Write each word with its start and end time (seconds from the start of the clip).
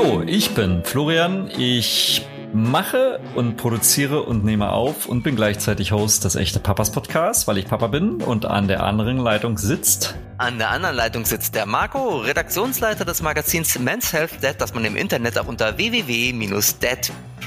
Hallo, 0.00 0.22
ich 0.24 0.54
bin 0.54 0.84
Florian. 0.84 1.50
Ich 1.58 2.24
mache 2.52 3.18
und 3.34 3.56
produziere 3.56 4.22
und 4.22 4.44
nehme 4.44 4.70
auf 4.70 5.06
und 5.06 5.24
bin 5.24 5.34
gleichzeitig 5.34 5.90
Host 5.90 6.24
des 6.24 6.36
Echte 6.36 6.60
Papas 6.60 6.92
Podcast, 6.92 7.48
weil 7.48 7.58
ich 7.58 7.66
Papa 7.66 7.88
bin 7.88 8.22
und 8.22 8.46
an 8.46 8.68
der 8.68 8.84
anderen 8.84 9.18
Leitung 9.18 9.58
sitzt. 9.58 10.14
An 10.36 10.58
der 10.58 10.70
anderen 10.70 10.94
Leitung 10.94 11.24
sitzt 11.24 11.56
der 11.56 11.66
Marco, 11.66 12.18
Redaktionsleiter 12.18 13.04
des 13.04 13.22
Magazins 13.22 13.76
Men's 13.80 14.12
Health 14.12 14.40
Dad, 14.40 14.60
das 14.60 14.72
man 14.72 14.84
im 14.84 14.94
Internet 14.94 15.36
auch 15.36 15.48
unter 15.48 15.78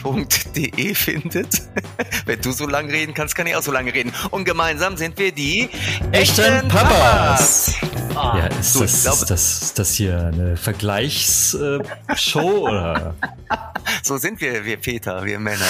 www.dad.de 0.03 0.95
findet. 0.95 1.61
Wenn 2.25 2.41
du 2.41 2.51
so 2.51 2.67
lange 2.67 2.91
reden 2.91 3.13
kannst, 3.13 3.35
kann 3.35 3.47
ich 3.47 3.55
auch 3.55 3.61
so 3.61 3.71
lange 3.71 3.93
reden. 3.93 4.11
Und 4.31 4.45
gemeinsam 4.45 4.97
sind 4.97 5.17
wir 5.17 5.31
die 5.31 5.69
echten, 6.11 6.67
Papas. 6.67 7.75
Ah, 8.15 8.37
ja, 8.37 8.47
ist, 8.47 8.75
du, 8.75 8.81
das, 8.81 9.05
ist, 9.05 9.29
das, 9.29 9.61
ist 9.61 9.79
das 9.79 9.93
hier 9.93 10.31
eine 10.33 10.57
Vergleichsshow 10.57 12.67
oder? 12.67 13.15
So 14.03 14.17
sind 14.17 14.39
wir, 14.41 14.63
wir 14.63 14.77
Peter, 14.77 15.25
wir 15.25 15.39
Männer. 15.39 15.65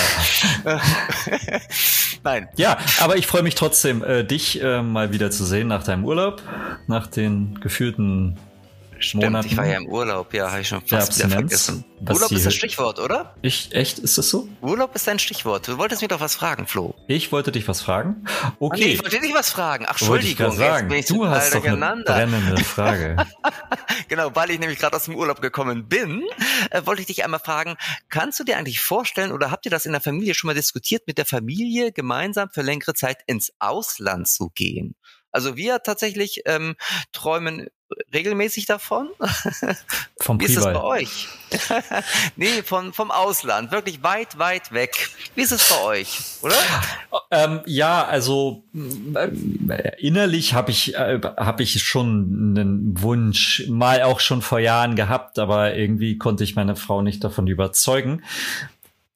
Nein. 2.23 2.50
Ja, 2.58 2.77
aber 3.00 3.16
ich 3.16 3.25
freue 3.25 3.41
mich 3.41 3.55
trotzdem, 3.55 4.03
äh, 4.03 4.25
dich 4.25 4.61
äh, 4.61 4.81
mal 4.81 5.13
wieder 5.13 5.31
zu 5.31 5.45
sehen 5.45 5.70
nach 5.70 5.84
deinem 5.84 6.03
Urlaub, 6.03 6.41
nach 6.88 7.08
den 7.08 7.61
gefühlten 7.61 8.38
Stimmt, 9.01 9.23
Monaten. 9.23 9.47
ich 9.47 9.57
war 9.57 9.65
ja 9.65 9.77
im 9.77 9.87
Urlaub, 9.87 10.33
ja, 10.33 10.51
habe 10.51 10.61
ich 10.61 10.67
schon 10.67 10.81
fast 10.81 11.17
wieder 11.17 11.29
vergessen. 11.29 11.83
Urlaub 12.09 12.31
ist 12.31 12.45
das 12.45 12.53
Stichwort, 12.55 12.99
oder? 12.99 13.35
Ich, 13.41 13.73
echt, 13.73 13.99
ist 13.99 14.17
das 14.17 14.29
so? 14.29 14.47
Urlaub 14.61 14.95
ist 14.95 15.07
ein 15.07 15.19
Stichwort. 15.19 15.67
Du 15.67 15.77
wolltest 15.77 16.01
mir 16.01 16.07
doch 16.07 16.19
was 16.19 16.35
fragen, 16.35 16.65
Flo. 16.65 16.95
Ich 17.07 17.31
wollte 17.31 17.51
dich 17.51 17.67
was 17.67 17.81
fragen? 17.81 18.25
Okay. 18.59 18.79
Nee, 18.79 18.91
ich 18.93 19.03
wollte 19.03 19.19
dich 19.19 19.33
was 19.33 19.49
fragen. 19.51 19.85
Ach, 19.87 19.91
Entschuldigung. 19.91 20.52
Sagen. 20.52 20.89
du 21.08 21.27
hast 21.27 21.53
doch 21.53 21.63
eine 21.63 22.03
brennende 22.03 22.63
Frage. 22.63 23.17
genau, 24.08 24.35
weil 24.35 24.52
ich 24.52 24.59
nämlich 24.59 24.80
gerade 24.80 24.95
aus 24.95 25.05
dem 25.05 25.15
Urlaub 25.15 25.41
gekommen 25.41 25.88
bin, 25.88 26.23
äh, 26.71 26.81
wollte 26.86 27.02
ich 27.02 27.08
dich 27.08 27.23
einmal 27.23 27.39
fragen, 27.39 27.75
kannst 28.09 28.39
du 28.39 28.43
dir 28.43 28.58
eigentlich 28.58 28.81
vorstellen 28.81 29.31
oder 29.31 29.52
habt 29.52 29.65
ihr 29.65 29.71
das 29.71 29.86
in 29.86 29.91
der 29.91 30.02
Familie 30.02 30.33
schon 30.33 30.47
mal 30.47 30.55
diskutiert, 30.55 31.03
mit 31.08 31.17
der 31.17 31.25
Familie 31.25 31.91
gemeinsam 31.91 32.49
für 32.49 32.61
längere 32.61 32.93
Zeit 32.93 33.19
ins 33.27 33.52
Ausland 33.59 34.27
zu 34.27 34.49
gehen? 34.49 34.95
Also 35.31 35.55
wir 35.55 35.83
tatsächlich 35.83 36.41
ähm, 36.45 36.75
träumen 37.11 37.67
regelmäßig 38.13 38.65
davon. 38.65 39.09
Vom 40.19 40.39
Wie 40.39 40.45
ist 40.45 40.57
es 40.57 40.63
bei 40.63 40.81
euch? 40.81 41.27
nee, 42.35 42.63
von, 42.63 42.93
vom 42.93 43.11
Ausland, 43.11 43.71
wirklich 43.71 44.03
weit, 44.03 44.37
weit 44.37 44.71
weg. 44.71 45.09
Wie 45.35 45.41
ist 45.41 45.52
es 45.52 45.69
bei 45.69 45.83
euch, 45.83 46.19
oder? 46.41 46.55
Ähm, 47.31 47.61
ja, 47.65 48.05
also 48.05 48.63
äh, 48.73 49.91
innerlich 49.99 50.53
habe 50.53 50.71
ich, 50.71 50.95
äh, 50.95 51.19
hab 51.21 51.59
ich 51.59 51.81
schon 51.83 52.55
einen 52.57 53.02
Wunsch, 53.02 53.65
mal 53.67 54.03
auch 54.03 54.19
schon 54.19 54.41
vor 54.41 54.59
Jahren 54.59 54.95
gehabt, 54.95 55.39
aber 55.39 55.75
irgendwie 55.75 56.17
konnte 56.17 56.43
ich 56.43 56.55
meine 56.55 56.75
Frau 56.75 57.02
nicht 57.02 57.23
davon 57.23 57.47
überzeugen. 57.47 58.23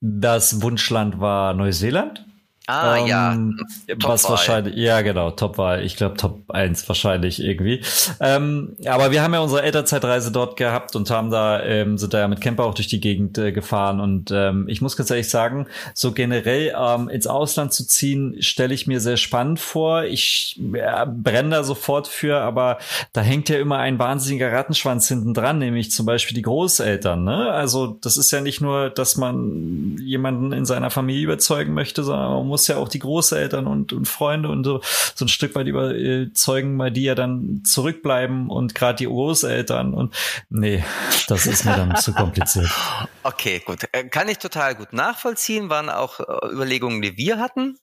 Das 0.02 0.62
Wunschland 0.62 1.20
war 1.20 1.54
Neuseeland. 1.54 2.26
Ah, 2.68 2.98
ähm, 2.98 3.08
ja. 3.08 3.96
Top 4.00 4.12
was 4.12 4.30
wahrscheinlich, 4.30 4.76
ja, 4.76 5.02
genau, 5.02 5.32
Top-Wahl. 5.32 5.84
Ich 5.84 5.96
glaube, 5.96 6.18
Top 6.18 6.50
1 6.50 6.88
wahrscheinlich 6.88 7.42
irgendwie. 7.42 7.82
Ähm, 8.20 8.76
aber 8.86 9.12
wir 9.12 9.22
haben 9.22 9.34
ja 9.34 9.40
unsere 9.40 9.62
Elternzeitreise 9.62 10.32
dort 10.32 10.58
gehabt 10.58 10.96
und 10.96 11.10
haben 11.10 11.30
da, 11.30 11.62
ähm, 11.64 11.98
sind 11.98 12.14
da 12.14 12.20
ja 12.20 12.28
mit 12.28 12.42
Camper 12.42 12.66
auch 12.66 12.74
durch 12.74 12.88
die 12.88 13.00
Gegend 13.00 13.38
äh, 13.38 13.52
gefahren. 13.52 14.00
Und 14.00 14.32
ähm, 14.32 14.66
ich 14.68 14.82
muss 14.82 14.98
ganz 14.98 15.12
ehrlich 15.12 15.30
sagen, 15.30 15.68
so 15.94 16.12
generell 16.12 16.74
ähm, 16.78 17.10
ins 17.10 17.28
Ausland 17.28 17.74
zu 17.74 17.86
ziehen, 17.86 18.38
stelle 18.40 18.74
ich 18.74 18.88
mir 18.88 19.00
sehr 19.00 19.18
spannend 19.18 19.60
vor. 19.60 20.04
Ich 20.04 20.60
ja, 20.74 21.06
brenne 21.06 21.50
da 21.52 21.64
sofort 21.64 22.08
für, 22.08 22.40
aber 22.40 22.80
da 23.14 23.22
hängt 23.22 23.50
ja 23.50 23.60
immer 23.60 23.78
ein 23.78 24.00
wahnsinniger 24.00 24.52
Rattenschwanz 24.52 25.08
hinten 25.08 25.34
dran, 25.34 25.60
nämlich 25.60 25.92
zum 25.92 26.06
Beispiel 26.06 26.36
die 26.36 26.42
Großeltern. 26.42 27.24
Ne? 27.24 27.52
Also 27.52 27.98
das 28.02 28.18
ist 28.18 28.32
ja 28.32 28.42
nicht 28.42 28.62
nur, 28.62 28.90
dass 28.90 29.18
man 29.18 29.98
jemanden 30.00 30.52
in 30.52 30.66
seiner 30.66 30.90
Familie 30.90 31.24
überzeugen 31.24 31.74
möchte, 31.74 32.04
sondern 32.04 32.32
man 32.32 32.48
muss 32.48 32.55
muss 32.56 32.68
ja 32.68 32.78
auch 32.78 32.88
die 32.88 33.00
Großeltern 33.00 33.68
und, 33.68 33.92
und 33.92 34.08
Freunde 34.08 34.48
und 34.48 34.64
so, 34.64 34.80
so 35.14 35.26
ein 35.26 35.28
Stück 35.28 35.56
weit 35.56 35.68
überzeugen, 35.68 36.80
weil 36.80 36.90
die 36.90 37.04
ja 37.04 37.14
dann 37.14 37.64
zurückbleiben 37.66 38.50
und 38.50 38.74
gerade 38.74 38.96
die 38.96 39.08
Großeltern 39.08 39.94
und 39.94 40.16
nee, 40.50 40.82
das 41.28 41.48
ist 41.48 41.66
mir 41.66 41.76
dann 41.76 41.98
zu 41.98 42.14
kompliziert. 42.14 42.70
Okay, 43.24 43.60
gut. 43.66 43.80
Äh, 43.92 44.04
kann 44.06 44.30
ich 44.30 44.38
total 44.38 44.76
gut 44.76 44.94
nachvollziehen, 44.94 45.70
waren 45.70 45.90
auch 45.90 46.20
äh, 46.20 46.54
Überlegungen, 46.54 47.02
die 47.02 47.18
wir 47.18 47.40
hatten. 47.40 47.80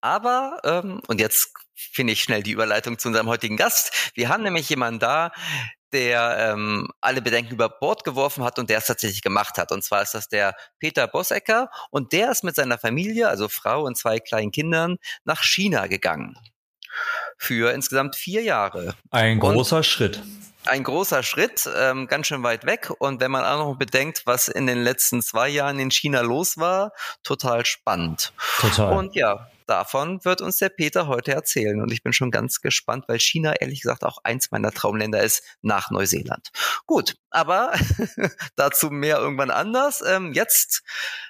Aber, 0.00 0.60
ähm, 0.62 1.02
und 1.08 1.20
jetzt 1.20 1.52
finde 1.74 2.12
ich 2.12 2.22
schnell 2.22 2.44
die 2.44 2.52
Überleitung 2.52 2.96
zu 2.96 3.08
unserem 3.08 3.26
heutigen 3.26 3.56
Gast. 3.56 4.12
Wir 4.14 4.28
haben 4.28 4.44
nämlich 4.44 4.68
jemanden 4.70 5.00
da, 5.00 5.32
der 5.92 6.52
ähm, 6.52 6.88
alle 7.00 7.22
Bedenken 7.22 7.52
über 7.52 7.68
Bord 7.68 8.04
geworfen 8.04 8.44
hat 8.44 8.58
und 8.58 8.70
der 8.70 8.78
es 8.78 8.86
tatsächlich 8.86 9.22
gemacht 9.22 9.58
hat. 9.58 9.72
Und 9.72 9.82
zwar 9.82 10.02
ist 10.02 10.14
das 10.14 10.28
der 10.28 10.54
Peter 10.78 11.06
Bossecker 11.06 11.70
und 11.90 12.12
der 12.12 12.30
ist 12.30 12.44
mit 12.44 12.56
seiner 12.56 12.78
Familie, 12.78 13.28
also 13.28 13.48
Frau 13.48 13.84
und 13.84 13.96
zwei 13.96 14.18
kleinen 14.18 14.52
Kindern, 14.52 14.96
nach 15.24 15.42
China 15.42 15.86
gegangen. 15.86 16.36
Für 17.36 17.72
insgesamt 17.72 18.16
vier 18.16 18.42
Jahre. 18.42 18.94
Ein 19.10 19.38
großer 19.38 19.78
und 19.78 19.86
Schritt. 19.86 20.22
Ein 20.64 20.82
großer 20.82 21.22
Schritt, 21.22 21.68
ähm, 21.76 22.08
ganz 22.08 22.26
schön 22.26 22.42
weit 22.42 22.66
weg. 22.66 22.90
Und 22.98 23.20
wenn 23.20 23.30
man 23.30 23.44
auch 23.44 23.58
noch 23.58 23.76
bedenkt, 23.76 24.22
was 24.24 24.48
in 24.48 24.66
den 24.66 24.82
letzten 24.82 25.22
zwei 25.22 25.48
Jahren 25.48 25.78
in 25.78 25.92
China 25.92 26.22
los 26.22 26.56
war, 26.58 26.92
total 27.22 27.64
spannend. 27.64 28.32
Total. 28.60 28.96
Und 28.96 29.14
ja, 29.14 29.48
davon 29.66 30.24
wird 30.24 30.40
uns 30.40 30.56
der 30.56 30.68
Peter 30.68 31.06
heute 31.06 31.32
erzählen. 31.32 31.80
Und 31.80 31.92
ich 31.92 32.02
bin 32.02 32.12
schon 32.12 32.30
ganz 32.30 32.60
gespannt, 32.60 33.04
weil 33.08 33.18
China 33.18 33.54
ehrlich 33.60 33.82
gesagt 33.82 34.04
auch 34.04 34.18
eins 34.24 34.50
meiner 34.50 34.72
Traumländer 34.72 35.22
ist 35.22 35.42
nach 35.62 35.90
Neuseeland. 35.90 36.50
Gut, 36.86 37.16
aber 37.30 37.72
dazu 38.56 38.90
mehr 38.90 39.18
irgendwann 39.18 39.50
anders. 39.50 40.02
Ähm, 40.06 40.32
jetzt 40.32 40.82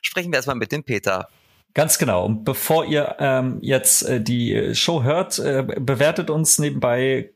sprechen 0.02 0.30
wir 0.32 0.36
erstmal 0.36 0.56
mit 0.56 0.72
dem 0.72 0.84
Peter. 0.84 1.28
Ganz 1.76 1.98
genau. 1.98 2.24
Und 2.24 2.44
bevor 2.44 2.86
ihr 2.86 3.16
ähm, 3.18 3.58
jetzt 3.60 4.02
äh, 4.02 4.18
die 4.18 4.74
Show 4.74 5.02
hört, 5.02 5.38
äh, 5.38 5.62
bewertet 5.62 6.30
uns 6.30 6.58
nebenbei, 6.58 7.32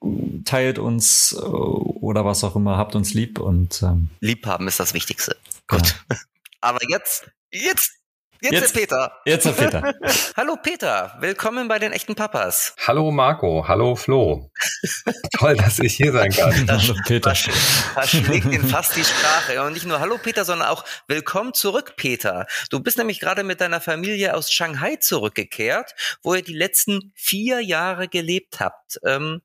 teilt 0.47 0.78
uns 0.78 1.32
äh, 1.38 1.44
oder 1.44 2.25
was 2.25 2.43
auch 2.43 2.56
immer, 2.56 2.78
habt 2.78 2.94
uns 2.94 3.12
lieb 3.12 3.38
und 3.38 3.82
ähm, 3.82 4.09
Liebhaben 4.21 4.67
ist 4.67 4.81
das 4.81 4.94
Wichtigste. 4.94 5.37
Gut. 5.69 5.94
Ja. 6.11 6.17
Aber 6.62 6.81
jetzt, 6.88 7.31
jetzt 7.50 8.00
Jetzt, 8.43 8.53
jetzt 8.53 8.75
der 8.75 8.81
Peter. 8.81 9.12
Jetzt 9.27 9.45
der 9.45 9.53
Peter. 9.53 9.95
hallo 10.37 10.56
Peter, 10.56 11.15
willkommen 11.21 11.69
bei 11.69 11.78
den 11.78 11.93
echten 11.93 12.15
Papas. 12.15 12.75
Hallo 12.87 13.11
Marco, 13.11 13.69
hallo 13.69 13.97
Flo. 13.97 14.51
Toll, 15.39 15.56
dass 15.56 15.78
ich 15.78 15.97
hier 15.97 16.11
sein 16.11 16.31
kann. 16.31 16.67
Das, 16.67 16.89
hallo 16.89 16.99
Peter. 17.06 17.34
Verschlägt 17.34 18.47
ihn 18.47 18.67
fast 18.67 18.97
die 18.97 19.05
Sprache. 19.05 19.62
Und 19.62 19.75
nicht 19.75 19.84
nur 19.84 20.00
Hallo 20.00 20.17
Peter, 20.17 20.47
sondern 20.47 20.69
auch 20.69 20.87
Willkommen 21.06 21.53
zurück 21.53 21.97
Peter. 21.97 22.47
Du 22.71 22.81
bist 22.81 22.97
nämlich 22.97 23.21
gerade 23.21 23.45
mit 23.45 23.61
deiner 23.61 23.83
Familie 23.83 24.34
aus 24.34 24.50
Shanghai 24.50 24.97
zurückgekehrt, 24.97 25.95
wo 26.23 26.34
ihr 26.34 26.43
die 26.43 26.55
letzten 26.55 27.12
vier 27.15 27.61
Jahre 27.61 28.09
gelebt 28.09 28.59
habt. 28.59 29.00
Ähm, 29.05 29.43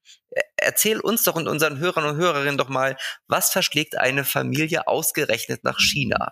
erzähl 0.56 1.02
uns 1.02 1.24
doch 1.24 1.36
und 1.36 1.50
unseren 1.50 1.80
Hörern 1.80 2.06
und 2.06 2.16
Hörerinnen 2.16 2.58
doch 2.58 2.70
mal, 2.70 2.96
was 3.28 3.50
verschlägt 3.50 3.98
eine 3.98 4.24
Familie 4.24 4.88
ausgerechnet 4.88 5.66
nach 5.66 5.80
China? 5.80 6.32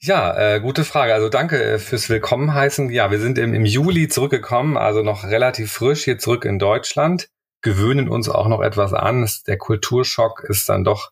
Ja, 0.00 0.36
äh, 0.38 0.60
gute 0.60 0.84
Frage. 0.84 1.12
Also 1.12 1.28
danke 1.28 1.60
äh, 1.60 1.78
fürs 1.80 2.08
Willkommen 2.08 2.54
heißen. 2.54 2.88
Ja, 2.90 3.10
wir 3.10 3.18
sind 3.18 3.36
im, 3.36 3.52
im 3.52 3.64
Juli 3.64 4.06
zurückgekommen, 4.06 4.76
also 4.76 5.02
noch 5.02 5.24
relativ 5.24 5.72
frisch 5.72 6.04
hier 6.04 6.18
zurück 6.18 6.44
in 6.44 6.60
Deutschland, 6.60 7.28
gewöhnen 7.62 8.08
uns 8.08 8.28
auch 8.28 8.46
noch 8.46 8.60
etwas 8.60 8.92
an. 8.92 9.28
Der 9.48 9.58
Kulturschock 9.58 10.44
ist 10.44 10.68
dann 10.68 10.84
doch 10.84 11.10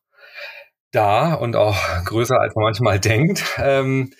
da 0.92 1.34
und 1.34 1.56
auch 1.56 1.76
größer, 2.04 2.40
als 2.40 2.54
man 2.54 2.62
manchmal 2.62 3.00
denkt. 3.00 3.42
Ähm, 3.58 4.12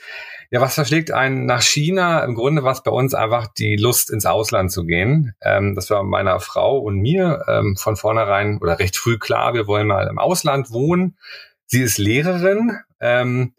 ja, 0.50 0.60
was 0.60 0.74
verschlägt 0.74 1.12
einen 1.12 1.46
nach 1.46 1.62
China? 1.62 2.24
Im 2.24 2.34
Grunde 2.34 2.64
war 2.64 2.72
es 2.72 2.82
bei 2.82 2.90
uns 2.90 3.14
einfach 3.14 3.46
die 3.46 3.76
Lust, 3.76 4.10
ins 4.10 4.26
Ausland 4.26 4.72
zu 4.72 4.84
gehen. 4.84 5.36
Ähm, 5.42 5.76
das 5.76 5.90
war 5.90 6.02
meiner 6.02 6.40
Frau 6.40 6.78
und 6.78 6.98
mir 6.98 7.44
ähm, 7.46 7.76
von 7.76 7.94
vornherein 7.94 8.58
oder 8.60 8.80
recht 8.80 8.96
früh 8.96 9.16
klar, 9.16 9.54
wir 9.54 9.68
wollen 9.68 9.86
mal 9.86 10.08
im 10.08 10.18
Ausland 10.18 10.72
wohnen. 10.72 11.16
Sie 11.66 11.82
ist 11.82 11.98
Lehrerin. 11.98 12.78
Ähm, 12.98 13.52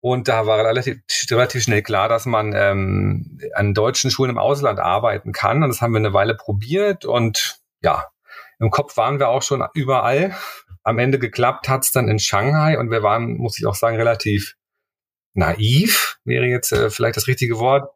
und 0.00 0.28
da 0.28 0.46
war 0.46 0.64
relativ, 0.64 0.98
relativ 1.30 1.62
schnell 1.64 1.82
klar, 1.82 2.08
dass 2.08 2.24
man 2.24 2.52
ähm, 2.54 3.40
an 3.54 3.74
deutschen 3.74 4.10
Schulen 4.10 4.30
im 4.30 4.38
Ausland 4.38 4.78
arbeiten 4.78 5.32
kann. 5.32 5.62
Und 5.62 5.70
das 5.70 5.80
haben 5.80 5.92
wir 5.92 5.98
eine 5.98 6.12
Weile 6.12 6.36
probiert. 6.36 7.04
Und 7.04 7.60
ja, 7.82 8.06
im 8.60 8.70
Kopf 8.70 8.96
waren 8.96 9.18
wir 9.18 9.28
auch 9.28 9.42
schon 9.42 9.64
überall. 9.74 10.36
Am 10.84 10.98
Ende 10.98 11.18
geklappt 11.18 11.68
hat's 11.68 11.90
dann 11.90 12.08
in 12.08 12.20
Shanghai. 12.20 12.78
Und 12.78 12.90
wir 12.90 13.02
waren, 13.02 13.38
muss 13.38 13.58
ich 13.58 13.66
auch 13.66 13.74
sagen, 13.74 13.96
relativ 13.96 14.54
naiv, 15.34 16.18
wäre 16.24 16.46
jetzt 16.46 16.72
äh, 16.72 16.90
vielleicht 16.90 17.16
das 17.16 17.26
richtige 17.26 17.58
Wort. 17.58 17.92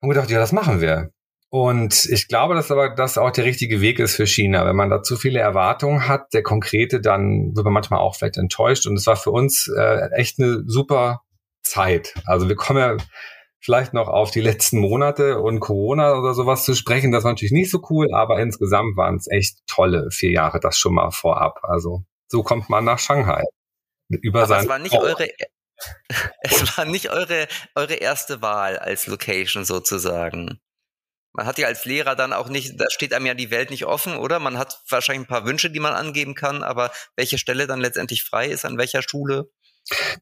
Und 0.00 0.08
gedacht, 0.08 0.30
ja, 0.30 0.38
das 0.38 0.52
machen 0.52 0.80
wir. 0.80 1.12
Und 1.54 2.06
ich 2.06 2.26
glaube, 2.26 2.56
dass 2.56 2.72
aber 2.72 2.96
das 2.96 3.16
auch 3.16 3.30
der 3.30 3.44
richtige 3.44 3.80
Weg 3.80 4.00
ist 4.00 4.16
für 4.16 4.26
China. 4.26 4.66
Wenn 4.66 4.74
man 4.74 4.90
da 4.90 5.04
zu 5.04 5.16
viele 5.16 5.38
Erwartungen 5.38 6.08
hat, 6.08 6.34
der 6.34 6.42
konkrete, 6.42 7.00
dann 7.00 7.54
wird 7.54 7.64
man 7.64 7.74
manchmal 7.74 8.00
auch 8.00 8.16
vielleicht 8.16 8.38
enttäuscht. 8.38 8.88
Und 8.88 8.96
es 8.96 9.06
war 9.06 9.14
für 9.14 9.30
uns 9.30 9.68
äh, 9.68 10.08
echt 10.16 10.40
eine 10.40 10.64
super 10.66 11.22
Zeit. 11.62 12.12
Also 12.26 12.48
wir 12.48 12.56
kommen 12.56 12.80
ja 12.80 12.96
vielleicht 13.60 13.94
noch 13.94 14.08
auf 14.08 14.32
die 14.32 14.40
letzten 14.40 14.80
Monate 14.80 15.38
und 15.38 15.60
Corona 15.60 16.18
oder 16.18 16.34
sowas 16.34 16.64
zu 16.64 16.74
sprechen. 16.74 17.12
Das 17.12 17.22
war 17.22 17.30
natürlich 17.30 17.52
nicht 17.52 17.70
so 17.70 17.80
cool, 17.88 18.12
aber 18.12 18.40
insgesamt 18.40 18.96
waren 18.96 19.14
es 19.14 19.30
echt 19.30 19.58
tolle 19.68 20.10
vier 20.10 20.32
Jahre, 20.32 20.58
das 20.58 20.76
schon 20.76 20.94
mal 20.94 21.12
vorab. 21.12 21.60
Also 21.62 22.02
so 22.26 22.42
kommt 22.42 22.68
man 22.68 22.84
nach 22.84 22.98
Shanghai. 22.98 23.44
über 24.08 24.42
Aber 24.42 24.58
es 24.58 24.66
war 24.66 24.80
nicht 24.80 24.98
eure, 24.98 25.28
es 26.40 26.76
war 26.76 26.84
nicht 26.84 27.10
eure, 27.10 27.46
eure 27.76 27.94
erste 27.94 28.42
Wahl 28.42 28.76
als 28.76 29.06
Location 29.06 29.64
sozusagen. 29.64 30.58
Man 31.34 31.46
hat 31.46 31.58
ja 31.58 31.66
als 31.66 31.84
Lehrer 31.84 32.14
dann 32.14 32.32
auch 32.32 32.48
nicht, 32.48 32.80
da 32.80 32.86
steht 32.90 33.12
einem 33.12 33.26
ja 33.26 33.34
die 33.34 33.50
Welt 33.50 33.70
nicht 33.70 33.86
offen, 33.86 34.16
oder? 34.16 34.38
Man 34.38 34.56
hat 34.56 34.80
wahrscheinlich 34.88 35.26
ein 35.26 35.28
paar 35.28 35.44
Wünsche, 35.44 35.68
die 35.68 35.80
man 35.80 35.92
angeben 35.92 36.34
kann, 36.34 36.62
aber 36.62 36.92
welche 37.16 37.38
Stelle 37.38 37.66
dann 37.66 37.80
letztendlich 37.80 38.22
frei 38.22 38.46
ist, 38.46 38.64
an 38.64 38.78
welcher 38.78 39.02
Schule? 39.02 39.50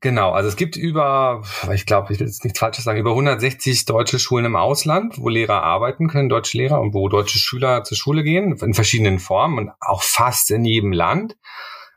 Genau, 0.01 0.33
also 0.33 0.49
es 0.49 0.57
gibt 0.57 0.75
über, 0.75 1.43
ich 1.73 1.87
glaube, 1.87 2.13
ich 2.13 2.19
will 2.19 2.27
jetzt 2.27 2.43
nichts 2.43 2.59
Falsches 2.59 2.85
sagen, 2.85 2.99
über 2.99 3.11
160 3.11 3.85
deutsche 3.85 4.19
Schulen 4.19 4.47
im 4.47 4.57
Ausland, 4.57 5.19
wo 5.19 5.29
Lehrer 5.29 5.63
arbeiten 5.63 6.09
können, 6.09 6.29
deutsche 6.29 6.59
Lehrer 6.59 6.81
und 6.81 6.95
wo 6.95 7.09
deutsche 7.09 7.39
Schüler 7.39 7.85
zur 7.85 7.97
Schule 7.97 8.25
gehen, 8.25 8.57
in 8.57 8.75
verschiedenen 8.75 9.21
Formen 9.21 9.59
und 9.59 9.71
auch 9.81 10.03
fast 10.03 10.51
in 10.51 10.65
jedem 10.65 10.93
Land. 10.93 11.37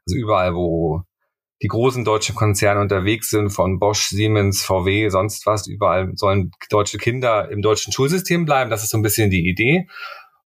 Also 0.06 0.17
überall, 0.17 0.53
wo 0.53 1.03
die 1.65 1.69
großen 1.69 2.06
deutschen 2.06 2.35
Konzerne 2.35 2.79
unterwegs 2.79 3.31
sind, 3.31 3.50
von 3.50 3.79
Bosch, 3.79 4.09
Siemens, 4.09 4.63
VW, 4.63 5.09
sonst 5.09 5.47
was, 5.47 5.65
überall 5.65 6.12
sollen 6.13 6.51
deutsche 6.69 7.00
Kinder 7.00 7.50
im 7.50 7.63
deutschen 7.63 7.91
Schulsystem 7.91 8.45
bleiben. 8.45 8.69
Das 8.69 8.83
ist 8.83 8.91
so 8.91 9.00
ein 9.00 9.01
bisschen 9.01 9.31
die 9.31 9.50
Idee. 9.50 9.88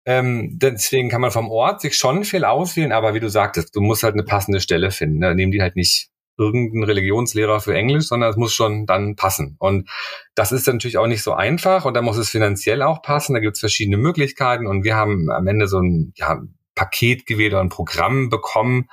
Ähm, 0.06 0.60
deswegen 0.62 1.08
kann 1.08 1.20
man 1.20 1.32
vom 1.32 1.50
Ort 1.50 1.80
sich 1.80 1.96
schon 1.96 2.22
viel 2.22 2.44
auswählen, 2.44 2.92
aber 2.92 3.14
wie 3.14 3.20
du 3.20 3.28
sagtest, 3.28 3.74
du 3.74 3.80
musst 3.80 4.04
halt 4.04 4.14
eine 4.14 4.22
passende 4.22 4.60
Stelle 4.60 4.92
finden. 4.92 5.18
Ne? 5.18 5.34
Nehmen 5.34 5.50
die 5.50 5.60
halt 5.60 5.74
nicht 5.74 6.10
irgendeinen 6.38 6.84
Religionslehrer 6.84 7.58
für 7.58 7.74
Englisch, 7.74 8.04
sondern 8.04 8.30
es 8.30 8.36
muss 8.36 8.54
schon 8.54 8.86
dann 8.86 9.16
passen. 9.16 9.56
Und 9.58 9.90
das 10.36 10.52
ist 10.52 10.68
natürlich 10.68 10.98
auch 10.98 11.08
nicht 11.08 11.24
so 11.24 11.32
einfach 11.32 11.84
und 11.84 11.94
da 11.94 12.00
muss 12.00 12.16
es 12.16 12.30
finanziell 12.30 12.82
auch 12.82 13.02
passen. 13.02 13.34
Da 13.34 13.40
gibt 13.40 13.56
es 13.56 13.60
verschiedene 13.60 13.96
Möglichkeiten 13.96 14.68
und 14.68 14.84
wir 14.84 14.94
haben 14.94 15.32
am 15.32 15.48
Ende 15.48 15.66
so 15.66 15.80
ein 15.80 16.12
ja, 16.14 16.40
Paket 16.76 17.26
gewählt 17.26 17.54
oder 17.54 17.62
ein 17.62 17.70
Programm 17.70 18.28
bekommen, 18.28 18.88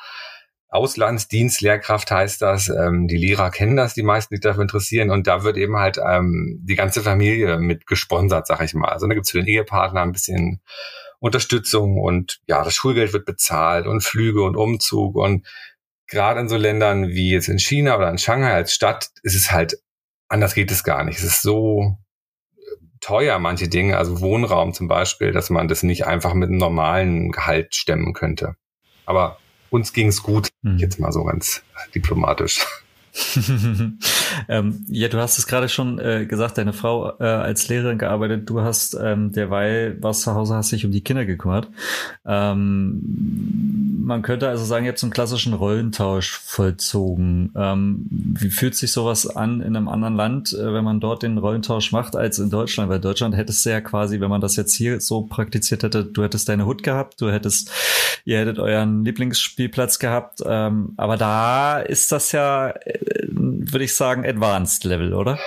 Auslandsdienstlehrkraft 0.76 2.12
heißt 2.12 2.42
das. 2.42 2.70
Ähm, 2.70 3.08
die 3.08 3.18
Lehrer 3.18 3.50
kennen 3.50 3.76
das, 3.76 3.94
die 3.94 4.04
meisten, 4.04 4.36
die 4.36 4.42
dafür 4.42 4.62
interessieren. 4.62 5.10
Und 5.10 5.28
da 5.28 5.44
wird 5.44 5.58
eben 5.58 5.78
halt 5.78 5.98
ähm, 5.98 6.60
die 6.64 6.76
ganze 6.76 7.02
Familie 7.02 7.58
mit 7.58 7.88
gesponsert, 7.88 8.48
sag 8.48 8.62
ich 8.62 8.74
mal. 8.74 8.90
Also 8.90 9.08
da 9.08 9.14
gibt's 9.14 9.32
für 9.32 9.40
den 9.40 9.48
Ehepartner 9.48 10.02
ein 10.02 10.12
bisschen 10.12 10.62
Unterstützung 11.20 11.98
und 11.98 12.40
ja, 12.48 12.64
das 12.64 12.76
Schulgeld 12.76 13.14
wird 13.14 13.26
bezahlt 13.26 13.88
und 13.88 14.04
Flüge 14.04 14.44
und 14.44 14.56
Umzug. 14.56 15.16
Und 15.16 15.48
gerade 16.08 16.40
in 16.40 16.50
so 16.50 16.58
Ländern 16.58 17.08
wie 17.08 17.32
jetzt 17.32 17.48
in 17.48 17.58
China 17.58 17.98
oder 17.98 18.10
in 18.10 18.18
Shanghai 18.18 18.54
als 18.54 18.74
Stadt 18.74 19.10
ist 19.24 19.36
es 19.36 19.52
halt, 19.52 19.78
anders 20.28 20.54
geht 20.54 20.72
es 20.72 20.84
gar 20.84 21.04
nicht. 21.04 21.18
Es 21.18 21.24
ist 21.24 21.42
so 21.42 21.98
teuer, 23.02 23.40
manche 23.40 23.70
Dinge, 23.70 23.98
also 23.98 24.20
Wohnraum 24.20 24.74
zum 24.74 24.88
Beispiel, 24.88 25.32
dass 25.32 25.50
man 25.50 25.68
das 25.68 25.84
nicht 25.84 26.06
einfach 26.06 26.34
mit 26.34 26.50
einem 26.50 26.58
normalen 26.58 27.32
Gehalt 27.32 27.76
stemmen 27.76 28.14
könnte. 28.14 28.56
Aber 29.06 29.38
uns 29.76 29.94
ging 29.94 30.08
es 30.08 30.24
gut, 30.24 30.50
mhm. 30.62 30.78
jetzt 30.78 31.00
mal 31.00 31.12
so 31.12 31.24
ganz 31.24 31.62
diplomatisch. 31.94 32.66
ähm, 34.48 34.86
ja, 34.88 35.08
du 35.08 35.18
hast 35.18 35.38
es 35.38 35.48
gerade 35.48 35.70
schon 35.70 36.00
äh, 36.00 36.26
gesagt, 36.26 36.58
deine 36.58 36.74
Frau 36.74 37.14
äh, 37.20 37.24
als 37.24 37.68
Lehrerin 37.68 37.98
gearbeitet, 37.98 38.50
du 38.50 38.62
hast 38.62 38.98
ähm, 39.02 39.32
derweil 39.32 39.98
was 40.02 40.22
zu 40.22 40.34
Hause, 40.36 40.56
hast 40.56 40.72
dich 40.72 40.86
um 40.86 40.92
die 40.92 41.02
Kinder 41.02 41.26
gekümmert. 41.26 41.70
Ähm, 42.26 43.96
man 44.06 44.22
könnte 44.22 44.48
also 44.48 44.64
sagen, 44.64 44.86
ihr 44.86 44.90
habt 44.90 45.00
so 45.00 45.08
einen 45.08 45.14
klassischen 45.14 45.54
Rollentausch 45.54 46.32
vollzogen. 46.32 47.52
Ähm, 47.56 48.06
wie 48.10 48.50
fühlt 48.50 48.76
sich 48.76 48.92
sowas 48.92 49.28
an 49.28 49.62
in 49.62 49.76
einem 49.76 49.88
anderen 49.88 50.16
Land, 50.16 50.54
äh, 50.54 50.74
wenn 50.74 50.84
man 50.84 51.00
dort 51.00 51.24
den 51.24 51.38
Rollentausch 51.38 51.92
macht, 51.92 52.16
als 52.16 52.38
in 52.40 52.50
Deutschland? 52.50 52.90
Weil 52.90 53.00
Deutschland 53.00 53.36
hättest 53.36 53.66
du 53.66 53.72
ja 53.72 53.82
quasi, 53.82 54.20
wenn 54.20 54.30
man 54.30 54.42
das 54.42 54.56
jetzt 54.56 54.76
hier 54.76 55.02
so 55.02 55.24
praktiziert 55.24 55.84
hätte, 55.84 56.06
du 56.06 56.24
hättest 56.24 56.48
deine 56.50 56.66
Hut 56.66 56.84
gehabt, 56.84 57.20
du 57.20 57.32
hättest, 57.32 57.72
ihr 58.26 58.40
hättet 58.40 58.60
euren 58.60 59.04
Lieblingsspielplatz 59.04 60.00
gehabt, 60.00 60.42
ähm, 60.46 60.94
aber 60.98 61.18
da 61.18 61.80
ist 61.80 62.12
das 62.12 62.32
ja 62.32 62.74
würde 63.72 63.86
ich 63.86 63.96
sagen, 63.96 64.26
Advanced 64.26 64.84
Level, 64.84 65.14
oder? 65.14 65.40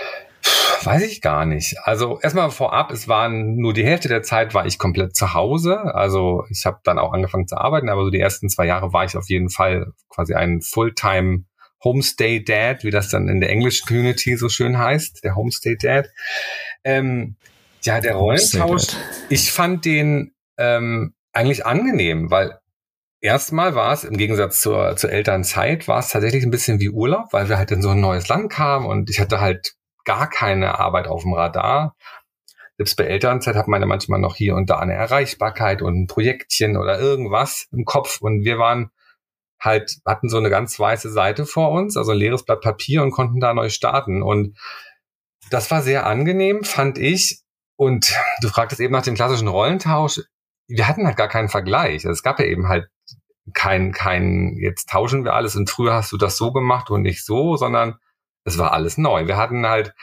Weiß 0.85 1.03
ich 1.03 1.21
gar 1.21 1.45
nicht. 1.45 1.77
Also 1.83 2.21
erstmal 2.21 2.51
vorab, 2.51 2.91
es 2.93 3.09
waren 3.09 3.57
nur 3.57 3.75
die 3.75 3.85
Hälfte 3.85 4.09
der 4.09 4.23
Zeit 4.23 4.55
war 4.55 4.67
ich 4.67 4.79
komplett 4.79 5.17
zu 5.17 5.35
Hause. 5.35 5.95
Also 5.95 6.45
ich 6.51 6.65
habe 6.67 6.79
dann 6.85 6.99
auch 6.99 7.13
angefangen 7.13 7.49
zu 7.49 7.57
arbeiten, 7.57 7.89
aber 7.89 8.05
so 8.05 8.11
die 8.11 8.21
ersten 8.21 8.49
zwei 8.49 8.67
Jahre 8.67 8.93
war 8.93 9.05
ich 9.05 9.17
auf 9.17 9.29
jeden 9.29 9.51
Fall 9.51 9.93
quasi 10.09 10.35
ein 10.35 10.61
Fulltime 10.63 11.45
Homestay 11.83 12.45
Dad, 12.45 12.85
wie 12.85 12.91
das 12.91 13.09
dann 13.09 13.29
in 13.29 13.41
der 13.41 13.51
englischen 13.51 13.87
Community 13.87 14.37
so 14.37 14.49
schön 14.49 14.79
heißt, 14.79 15.23
der 15.25 15.37
Homestay 15.37 15.77
Dad. 15.77 16.09
Ähm, 16.85 17.37
ja, 17.83 18.01
der 18.01 18.15
Rollentausch, 18.15 18.89
ich 19.29 19.53
fand 19.53 19.85
den 19.85 20.33
ähm, 20.57 21.15
eigentlich 21.33 21.67
angenehm, 21.67 22.31
weil 22.31 22.59
Erstmal 23.21 23.75
war 23.75 23.93
es 23.93 24.05
im 24.05 24.17
Gegensatz 24.17 24.61
zur, 24.61 24.95
zur 24.97 25.11
Elternzeit, 25.11 25.89
war 25.89 25.99
es 25.99 26.11
tatsächlich 26.11 26.45
ein 26.45 26.53
bisschen 26.53 26.79
wie 26.79 26.91
Urlaub, 26.91 27.33
weil 27.33 27.49
wir 27.49 27.59
halt 27.59 27.73
in 27.73 27.83
so 27.83 27.91
ein 27.91 28.01
neues 28.01 28.29
Land 28.29 28.51
kamen 28.51 28.87
und 28.87 29.11
ich 29.11 29.19
hatte 29.19 29.41
halt 29.41 29.75
gar 30.05 30.31
keine 30.31 30.79
Arbeit 30.79 31.09
auf 31.09 31.23
dem 31.23 31.33
Radar. 31.33 31.97
Selbst 32.77 32.97
bei 32.97 33.05
Elternzeit 33.05 33.57
hat 33.57 33.67
man 33.67 33.81
ja 33.81 33.89
manchmal 33.89 34.21
noch 34.21 34.37
hier 34.37 34.55
und 34.55 34.71
da 34.71 34.79
eine 34.79 34.95
Erreichbarkeit 34.95 35.83
und 35.83 36.03
ein 36.03 36.07
Projektchen 36.07 36.77
oder 36.77 37.01
irgendwas 37.01 37.67
im 37.73 37.85
Kopf 37.85 38.21
und 38.21 38.45
wir 38.45 38.59
waren 38.59 38.91
halt, 39.61 39.97
hatten 40.07 40.29
so 40.29 40.39
eine 40.39 40.51
ganz 40.51 40.79
weiße 40.79 41.11
Seite 41.11 41.45
vor 41.45 41.73
uns, 41.73 41.97
also 41.97 42.13
ein 42.13 42.19
leeres 42.19 42.45
Blatt 42.45 42.61
Papier 42.61 43.03
und 43.03 43.11
konnten 43.11 43.41
da 43.41 43.53
neu 43.53 43.69
starten 43.69 44.23
und 44.23 44.57
das 45.51 45.71
war 45.73 45.83
sehr 45.83 46.07
angenehm, 46.07 46.63
fand 46.63 46.99
ich. 46.99 47.43
Und 47.77 48.15
du 48.43 48.49
fragtest 48.49 48.81
eben 48.81 48.93
nach 48.93 49.03
dem 49.03 49.15
klassischen 49.15 49.49
Rollentausch. 49.49 50.21
Wir 50.67 50.89
hatten 50.89 51.07
halt 51.07 51.17
gar 51.17 51.29
keinen 51.29 51.49
Vergleich. 51.49 52.05
Also 52.07 52.11
es 52.11 52.23
gab 52.23 52.39
ja 52.39 52.45
eben 52.45 52.69
halt 52.69 52.89
kein, 53.55 53.93
kein, 53.93 54.57
jetzt 54.57 54.89
tauschen 54.89 55.25
wir 55.25 55.35
alles 55.35 55.57
und 55.57 55.71
früher 55.71 55.95
hast 55.95 56.13
du 56.13 56.17
das 56.17 56.37
so 56.37 56.53
gemacht 56.53 56.91
und 56.91 57.03
nicht 57.03 57.25
so, 57.25 57.57
sondern 57.57 57.99
es 58.45 58.59
war 58.59 58.73
alles 58.73 58.99
neu. 58.99 59.27
Wir 59.27 59.37
hatten 59.37 59.67
halt, 59.67 59.95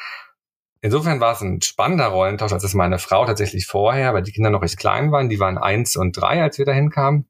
insofern 0.81 1.19
war 1.19 1.33
es 1.33 1.41
ein 1.41 1.61
spannender 1.61 2.07
Rollentausch, 2.07 2.53
als 2.53 2.63
es 2.63 2.73
meine 2.73 2.99
Frau 2.99 3.25
tatsächlich 3.25 3.67
vorher, 3.67 4.13
weil 4.13 4.23
die 4.23 4.31
Kinder 4.31 4.49
noch 4.49 4.61
recht 4.61 4.77
klein 4.77 5.11
waren, 5.11 5.29
die 5.29 5.39
waren 5.39 5.57
eins 5.57 5.95
und 5.95 6.13
drei, 6.13 6.41
als 6.41 6.57
wir 6.57 6.65
dahin 6.65 6.89
kamen. 6.89 7.27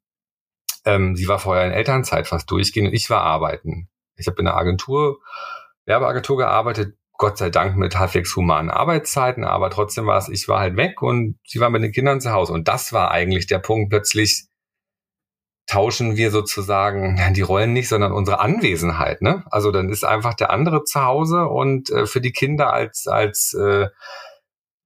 Ähm, 0.86 1.16
sie 1.16 1.28
war 1.28 1.40
vorher 1.40 1.66
in 1.66 1.72
Elternzeit 1.72 2.28
fast 2.28 2.50
durchgehend 2.52 2.90
und 2.90 2.94
ich 2.94 3.10
war 3.10 3.22
arbeiten. 3.22 3.90
Ich 4.18 4.28
habe 4.28 4.40
in 4.42 4.48
einer 4.48 4.58
Agentur, 4.58 5.20
Werbeagentur 5.86 6.38
gearbeitet, 6.38 6.98
Gott 7.18 7.38
sei 7.38 7.50
Dank 7.50 7.78
mit 7.78 7.98
halbwegs 7.98 8.36
humanen 8.36 8.70
Arbeitszeiten, 8.70 9.46
aber 9.46 9.70
trotzdem 9.70 10.06
war 10.06 10.18
es, 10.18 10.28
ich 10.28 10.48
war 10.48 10.60
halt 10.60 10.76
weg 10.76 11.02
und 11.02 11.40
sie 11.46 11.60
war 11.60 11.70
mit 11.70 11.82
den 11.82 11.92
Kindern 11.92 12.20
zu 12.20 12.32
Hause. 12.32 12.54
Und 12.54 12.68
das 12.68 12.92
war 12.92 13.12
eigentlich 13.12 13.48
der 13.48 13.60
Punkt 13.60 13.90
plötzlich, 13.90 14.48
tauschen 15.68 16.16
wir 16.16 16.32
sozusagen 16.32 17.20
die 17.34 17.42
Rollen 17.42 17.74
nicht, 17.74 17.90
sondern 17.90 18.12
unsere 18.12 18.40
Anwesenheit. 18.40 19.22
Ne? 19.22 19.44
Also 19.50 19.72
dann 19.72 19.90
ist 19.90 20.04
einfach 20.04 20.34
der 20.34 20.52
andere 20.52 20.84
zu 20.84 21.04
Hause 21.04 21.48
und 21.48 21.90
äh, 21.90 22.06
für 22.06 22.22
die 22.22 22.32
Kinder 22.32 22.72
als, 22.72 23.08
als 23.08 23.54
äh, 23.54 23.88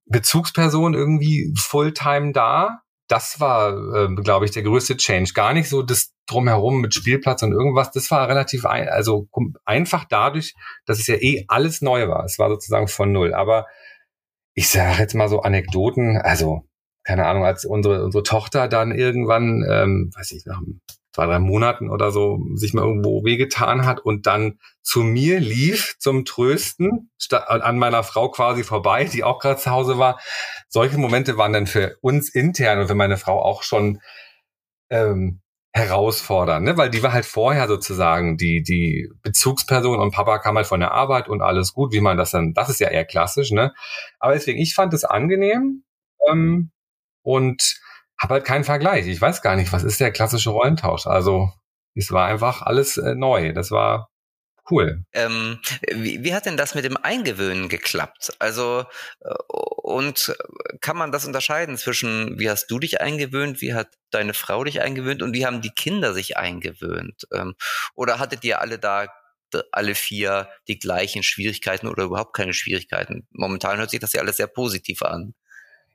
Bezugsperson 0.06 0.94
irgendwie 0.94 1.54
Fulltime 1.56 2.32
da. 2.32 2.80
Das 3.08 3.40
war, 3.40 3.76
äh, 3.94 4.14
glaube 4.14 4.44
ich, 4.44 4.52
der 4.52 4.62
größte 4.62 4.96
Change. 4.96 5.32
Gar 5.34 5.52
nicht 5.52 5.68
so 5.68 5.82
das 5.82 6.12
drumherum 6.26 6.80
mit 6.80 6.94
Spielplatz 6.94 7.42
und 7.42 7.52
irgendwas. 7.52 7.90
Das 7.90 8.10
war 8.10 8.28
relativ 8.28 8.64
ein, 8.64 8.88
also 8.88 9.28
einfach 9.64 10.04
dadurch, 10.08 10.54
dass 10.86 10.98
es 10.98 11.08
ja 11.08 11.16
eh 11.16 11.44
alles 11.48 11.82
neu 11.82 12.08
war. 12.08 12.24
Es 12.24 12.38
war 12.38 12.48
sozusagen 12.48 12.88
von 12.88 13.12
null. 13.12 13.34
Aber 13.34 13.66
ich 14.54 14.68
sage 14.68 14.98
jetzt 15.00 15.14
mal 15.14 15.28
so 15.28 15.40
Anekdoten. 15.42 16.16
Also 16.16 16.62
keine 17.04 17.26
Ahnung, 17.26 17.44
als 17.44 17.64
unsere, 17.64 18.04
unsere 18.04 18.22
Tochter 18.22 18.68
dann 18.68 18.92
irgendwann, 18.92 19.64
ähm, 19.68 20.10
weiß 20.14 20.32
ich, 20.32 20.44
nach 20.46 20.60
zwei, 21.12 21.26
drei 21.26 21.38
Monaten 21.38 21.90
oder 21.90 22.12
so 22.12 22.40
sich 22.54 22.72
mal 22.72 22.84
irgendwo 22.84 23.24
wehgetan 23.24 23.84
hat 23.84 24.00
und 24.00 24.26
dann 24.26 24.58
zu 24.82 25.00
mir 25.00 25.40
lief 25.40 25.96
zum 25.98 26.24
Trösten, 26.24 27.10
an 27.30 27.78
meiner 27.78 28.02
Frau 28.02 28.30
quasi 28.30 28.64
vorbei, 28.64 29.04
die 29.04 29.24
auch 29.24 29.38
gerade 29.40 29.60
zu 29.60 29.70
Hause 29.70 29.98
war. 29.98 30.20
Solche 30.68 30.98
Momente 30.98 31.36
waren 31.36 31.52
dann 31.52 31.66
für 31.66 31.96
uns 32.00 32.28
intern 32.28 32.80
und 32.80 32.88
für 32.88 32.94
meine 32.94 33.16
Frau 33.16 33.42
auch 33.42 33.62
schon 33.62 34.00
ähm, 34.90 35.40
herausfordernd, 35.72 36.66
ne? 36.66 36.76
weil 36.76 36.90
die 36.90 37.02
war 37.02 37.12
halt 37.12 37.26
vorher 37.26 37.68
sozusagen 37.68 38.36
die, 38.36 38.62
die 38.62 39.08
Bezugsperson 39.22 40.00
und 40.00 40.12
Papa 40.12 40.38
kam 40.38 40.56
halt 40.56 40.66
von 40.66 40.80
der 40.80 40.90
Arbeit 40.92 41.28
und 41.28 41.42
alles 41.42 41.72
gut, 41.72 41.92
wie 41.92 42.00
man 42.00 42.16
das 42.16 42.32
dann, 42.32 42.54
das 42.54 42.68
ist 42.68 42.80
ja 42.80 42.88
eher 42.88 43.04
klassisch, 43.04 43.52
ne? 43.52 43.72
Aber 44.18 44.32
deswegen, 44.32 44.58
ich 44.58 44.74
fand 44.74 44.92
es 44.94 45.04
angenehm, 45.04 45.84
ähm, 46.28 46.72
und 47.30 47.76
habe 48.18 48.34
halt 48.34 48.44
keinen 48.44 48.64
Vergleich. 48.64 49.06
Ich 49.06 49.20
weiß 49.20 49.42
gar 49.42 49.56
nicht, 49.56 49.72
was 49.72 49.84
ist 49.84 50.00
der 50.00 50.12
klassische 50.12 50.50
Rollentausch. 50.50 51.06
Also 51.06 51.52
es 51.94 52.12
war 52.12 52.26
einfach 52.26 52.62
alles 52.62 52.96
äh, 52.96 53.14
neu. 53.14 53.52
Das 53.52 53.70
war 53.70 54.10
cool. 54.70 55.04
Ähm, 55.12 55.58
wie, 55.90 56.22
wie 56.22 56.34
hat 56.34 56.46
denn 56.46 56.56
das 56.56 56.74
mit 56.74 56.84
dem 56.84 56.96
Eingewöhnen 56.96 57.68
geklappt? 57.68 58.32
Also 58.38 58.84
äh, 59.20 59.34
und 59.48 60.36
kann 60.80 60.96
man 60.96 61.12
das 61.12 61.24
unterscheiden 61.24 61.76
zwischen, 61.76 62.38
wie 62.38 62.50
hast 62.50 62.68
du 62.68 62.78
dich 62.78 63.00
eingewöhnt, 63.00 63.60
wie 63.60 63.74
hat 63.74 63.88
deine 64.10 64.34
Frau 64.34 64.64
dich 64.64 64.82
eingewöhnt 64.82 65.22
und 65.22 65.34
wie 65.34 65.46
haben 65.46 65.62
die 65.62 65.70
Kinder 65.74 66.12
sich 66.12 66.36
eingewöhnt? 66.36 67.26
Ähm, 67.32 67.54
oder 67.94 68.18
hattet 68.18 68.44
ihr 68.44 68.60
alle 68.60 68.78
da 68.78 69.08
alle 69.72 69.96
vier 69.96 70.48
die 70.68 70.78
gleichen 70.78 71.24
Schwierigkeiten 71.24 71.88
oder 71.88 72.04
überhaupt 72.04 72.36
keine 72.36 72.54
Schwierigkeiten? 72.54 73.26
Momentan 73.32 73.78
hört 73.78 73.90
sich 73.90 73.98
das 73.98 74.12
ja 74.12 74.20
alles 74.20 74.36
sehr 74.36 74.46
positiv 74.46 75.02
an. 75.02 75.34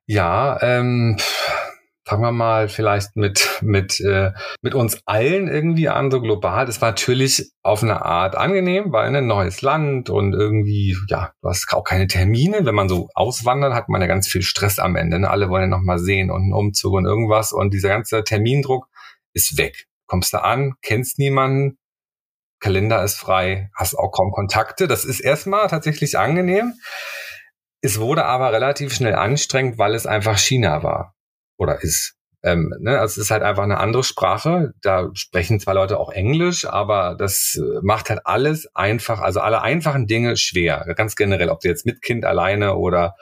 Ja, 0.08 0.62
ähm, 0.62 1.18
fangen 2.08 2.22
wir 2.22 2.32
mal 2.32 2.70
vielleicht 2.70 3.16
mit, 3.16 3.60
mit, 3.62 4.00
äh, 4.00 4.32
mit 4.62 4.76
uns 4.76 5.00
allen 5.06 5.48
irgendwie 5.48 5.90
an, 5.90 6.12
so 6.12 6.22
global. 6.22 6.68
Das 6.68 6.80
war 6.80 6.90
natürlich 6.90 7.52
auf 7.64 7.82
eine 7.82 8.04
Art 8.04 8.36
angenehm, 8.36 8.92
weil 8.92 9.16
ein 9.16 9.26
neues 9.26 9.64
Land 9.64 10.12
und 10.12 10.34
irgendwie, 10.34 10.96
ja, 11.08 11.32
du 11.42 11.50
hast 11.50 11.74
auch 11.74 11.84
keine 11.84 12.06
Termine. 12.08 12.66
Wenn 12.66 12.76
man 12.76 12.90
so 12.90 13.10
auswandert, 13.16 13.74
hat 13.74 13.90
man 13.90 14.02
ja 14.02 14.08
ganz 14.08 14.28
viel 14.28 14.44
Stress 14.44 14.78
am 14.78 14.96
Ende. 14.96 15.20
Ne? 15.20 15.30
Alle 15.30 15.50
wollen 15.50 15.64
ja 15.64 15.78
nochmal 15.78 15.98
sehen 15.98 16.30
und 16.30 16.44
einen 16.44 16.54
Umzug 16.54 16.94
und 16.94 17.06
irgendwas. 17.06 17.52
Und 17.52 17.74
dieser 17.74 17.90
ganze 17.90 18.24
Termindruck 18.24 18.88
ist 19.34 19.58
weg. 19.58 19.88
Kommst 20.06 20.34
du 20.34 20.44
an, 20.44 20.76
kennst 20.84 21.18
niemanden, 21.18 21.80
Kalender 22.60 23.04
ist 23.04 23.18
frei, 23.18 23.70
hast 23.76 23.96
auch 23.96 24.12
kaum 24.12 24.32
Kontakte. 24.32 24.88
Das 24.88 25.06
ist 25.06 25.20
erstmal 25.20 25.68
tatsächlich 25.68 26.18
angenehm. 26.18 26.74
Es 27.86 28.00
wurde 28.00 28.26
aber 28.26 28.52
relativ 28.52 28.96
schnell 28.96 29.14
anstrengend, 29.14 29.78
weil 29.78 29.94
es 29.94 30.08
einfach 30.08 30.40
China 30.40 30.82
war 30.82 31.14
oder 31.56 31.84
ist. 31.84 32.16
Ähm, 32.42 32.74
ne? 32.80 33.00
Also 33.00 33.22
es 33.22 33.26
ist 33.28 33.32
halt 33.32 33.44
einfach 33.44 33.62
eine 33.62 33.78
andere 33.78 34.04
Sprache. 34.04 34.74
Da 34.82 35.12
sprechen 35.14 35.60
zwar 35.60 35.76
Leute 35.76 36.00
auch 36.00 36.12
Englisch, 36.12 36.66
aber 36.66 37.16
das 37.16 37.62
äh, 37.62 37.82
macht 37.84 38.10
halt 38.10 38.22
alles 38.24 38.68
einfach, 38.74 39.20
also 39.20 39.40
alle 39.40 39.62
einfachen 39.62 40.08
Dinge 40.08 40.36
schwer. 40.36 40.84
Ganz 40.96 41.16
generell, 41.16 41.50
ob 41.50 41.60
du 41.60 41.68
jetzt 41.68 41.86
mit 41.86 42.02
Kind 42.02 42.26
alleine 42.26 42.76
oder 42.76 43.14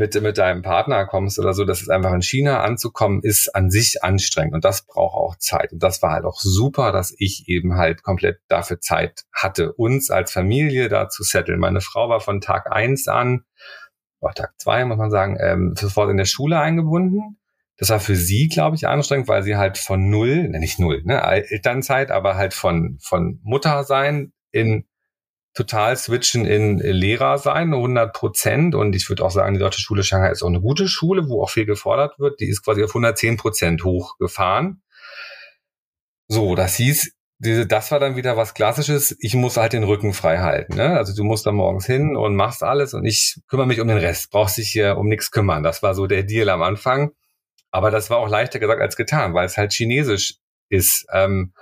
mit, 0.00 0.20
mit 0.22 0.38
deinem 0.38 0.62
Partner 0.62 1.04
kommst 1.04 1.38
oder 1.38 1.52
so, 1.52 1.66
dass 1.66 1.82
es 1.82 1.90
einfach 1.90 2.12
in 2.14 2.22
China 2.22 2.62
anzukommen, 2.62 3.20
ist 3.22 3.54
an 3.54 3.70
sich 3.70 4.02
anstrengend 4.02 4.54
und 4.54 4.64
das 4.64 4.86
braucht 4.86 5.14
auch 5.14 5.36
Zeit. 5.36 5.72
Und 5.72 5.82
das 5.82 6.00
war 6.02 6.12
halt 6.12 6.24
auch 6.24 6.40
super, 6.40 6.90
dass 6.90 7.14
ich 7.18 7.44
eben 7.48 7.74
halt 7.74 8.02
komplett 8.02 8.40
dafür 8.48 8.80
Zeit 8.80 9.24
hatte, 9.30 9.74
uns 9.74 10.10
als 10.10 10.32
Familie 10.32 10.88
da 10.88 11.10
zu 11.10 11.22
setteln. 11.22 11.60
Meine 11.60 11.82
Frau 11.82 12.08
war 12.08 12.20
von 12.20 12.40
Tag 12.40 12.72
eins 12.72 13.08
an, 13.08 13.44
oder 14.20 14.32
Tag 14.32 14.54
zwei 14.58 14.84
muss 14.86 14.96
man 14.96 15.10
sagen, 15.10 15.36
ähm, 15.38 15.74
sofort 15.76 16.10
in 16.10 16.16
der 16.16 16.24
Schule 16.24 16.58
eingebunden. 16.58 17.38
Das 17.76 17.90
war 17.90 18.00
für 18.00 18.16
sie, 18.16 18.48
glaube 18.48 18.76
ich, 18.76 18.88
anstrengend, 18.88 19.28
weil 19.28 19.42
sie 19.42 19.56
halt 19.56 19.76
von 19.76 20.08
null, 20.08 20.48
ne, 20.48 20.60
nicht 20.60 20.78
null, 20.78 21.02
ne, 21.04 21.22
Elternzeit, 21.22 22.10
aber 22.10 22.36
halt 22.36 22.54
von, 22.54 22.98
von 23.02 23.38
Mutter 23.42 23.84
sein 23.84 24.32
in 24.50 24.86
total 25.60 25.96
switchen 25.96 26.46
in 26.46 26.78
Lehrer 26.78 27.36
sein, 27.38 27.74
100 27.74 28.14
Prozent. 28.14 28.74
Und 28.74 28.96
ich 28.96 29.08
würde 29.08 29.24
auch 29.24 29.30
sagen, 29.30 29.54
die 29.54 29.60
Deutsche 29.60 29.80
Schule 29.80 30.02
Shanghai 30.02 30.30
ist 30.30 30.42
auch 30.42 30.48
eine 30.48 30.60
gute 30.60 30.88
Schule, 30.88 31.28
wo 31.28 31.42
auch 31.42 31.50
viel 31.50 31.66
gefordert 31.66 32.18
wird. 32.18 32.40
Die 32.40 32.48
ist 32.48 32.64
quasi 32.64 32.82
auf 32.82 32.90
110 32.90 33.36
Prozent 33.36 33.84
hochgefahren. 33.84 34.82
So, 36.28 36.54
das 36.54 36.76
hieß, 36.76 37.12
diese, 37.38 37.66
das 37.66 37.90
war 37.90 37.98
dann 37.98 38.16
wieder 38.16 38.36
was 38.36 38.54
Klassisches. 38.54 39.16
Ich 39.20 39.34
muss 39.34 39.56
halt 39.58 39.74
den 39.74 39.84
Rücken 39.84 40.14
frei 40.14 40.38
halten. 40.38 40.76
Ne? 40.76 40.96
Also 40.96 41.14
du 41.14 41.24
musst 41.24 41.44
da 41.44 41.52
morgens 41.52 41.84
hin 41.84 42.16
und 42.16 42.36
machst 42.36 42.62
alles 42.62 42.94
und 42.94 43.04
ich 43.04 43.38
kümmere 43.48 43.66
mich 43.66 43.80
um 43.80 43.88
den 43.88 43.98
Rest. 43.98 44.30
Brauchst 44.30 44.56
dich 44.56 44.68
hier 44.68 44.96
um 44.96 45.08
nichts 45.08 45.30
kümmern. 45.30 45.62
Das 45.62 45.82
war 45.82 45.94
so 45.94 46.06
der 46.06 46.22
Deal 46.22 46.48
am 46.48 46.62
Anfang. 46.62 47.10
Aber 47.70 47.90
das 47.90 48.08
war 48.08 48.18
auch 48.18 48.28
leichter 48.28 48.58
gesagt 48.58 48.80
als 48.80 48.96
getan, 48.96 49.34
weil 49.34 49.46
es 49.46 49.56
halt 49.56 49.72
chinesisch 49.72 50.36
ist. 50.70 51.06
Ähm, 51.12 51.52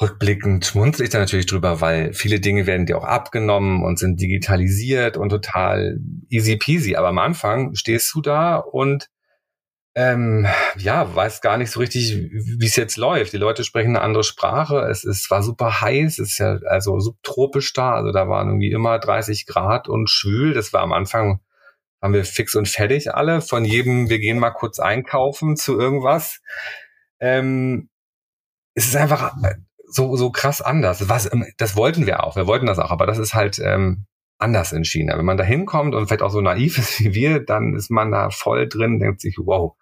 rückblickend 0.00 0.66
schmunzel 0.66 1.04
ich 1.04 1.10
da 1.10 1.18
natürlich 1.18 1.46
drüber, 1.46 1.80
weil 1.80 2.12
viele 2.12 2.40
Dinge 2.40 2.66
werden 2.66 2.86
dir 2.86 2.98
auch 2.98 3.04
abgenommen 3.04 3.82
und 3.82 3.98
sind 3.98 4.20
digitalisiert 4.20 5.16
und 5.16 5.30
total 5.30 5.98
easy 6.28 6.56
peasy. 6.56 6.96
Aber 6.96 7.08
am 7.08 7.18
Anfang 7.18 7.74
stehst 7.74 8.14
du 8.14 8.20
da 8.20 8.56
und 8.56 9.08
ähm, 9.94 10.46
ja, 10.76 11.14
weiß 11.14 11.40
gar 11.40 11.56
nicht 11.56 11.70
so 11.70 11.80
richtig, 11.80 12.14
wie 12.30 12.66
es 12.66 12.76
jetzt 12.76 12.98
läuft. 12.98 13.32
Die 13.32 13.38
Leute 13.38 13.64
sprechen 13.64 13.96
eine 13.96 14.02
andere 14.02 14.24
Sprache. 14.24 14.80
Es 14.90 15.04
ist, 15.04 15.30
war 15.30 15.42
super 15.42 15.80
heiß, 15.80 16.18
es 16.18 16.32
ist 16.32 16.38
ja 16.38 16.58
also 16.66 17.00
subtropisch 17.00 17.72
da. 17.72 17.94
Also 17.94 18.12
da 18.12 18.28
waren 18.28 18.48
irgendwie 18.48 18.72
immer 18.72 18.98
30 18.98 19.46
Grad 19.46 19.88
und 19.88 20.10
schwül. 20.10 20.52
Das 20.52 20.74
war 20.74 20.82
am 20.82 20.92
Anfang 20.92 21.40
haben 22.02 22.12
wir 22.12 22.26
fix 22.26 22.54
und 22.54 22.68
fertig 22.68 23.14
alle. 23.14 23.40
Von 23.40 23.64
jedem, 23.64 24.10
wir 24.10 24.18
gehen 24.18 24.38
mal 24.38 24.50
kurz 24.50 24.78
einkaufen 24.78 25.56
zu 25.56 25.78
irgendwas. 25.78 26.42
Ähm, 27.18 27.88
es 28.74 28.88
ist 28.88 28.96
einfach 28.96 29.34
so, 29.96 30.16
so 30.16 30.30
krass 30.30 30.60
anders. 30.60 31.08
Was, 31.08 31.32
ähm, 31.32 31.46
das 31.56 31.76
wollten 31.76 32.06
wir 32.06 32.24
auch. 32.24 32.36
Wir 32.36 32.46
wollten 32.46 32.66
das 32.66 32.78
auch, 32.78 32.90
aber 32.90 33.06
das 33.06 33.18
ist 33.18 33.34
halt 33.34 33.58
ähm, 33.58 34.06
anders 34.38 34.72
in 34.72 34.84
China. 34.84 35.18
Wenn 35.18 35.24
man 35.24 35.36
da 35.36 35.44
hinkommt 35.44 35.94
und 35.94 36.06
vielleicht 36.06 36.22
auch 36.22 36.30
so 36.30 36.40
naiv 36.40 36.78
ist 36.78 37.00
wie 37.00 37.14
wir, 37.14 37.40
dann 37.40 37.74
ist 37.74 37.90
man 37.90 38.12
da 38.12 38.30
voll 38.30 38.68
drin, 38.68 39.00
denkt 39.00 39.20
sich, 39.20 39.38
wow. 39.38 39.74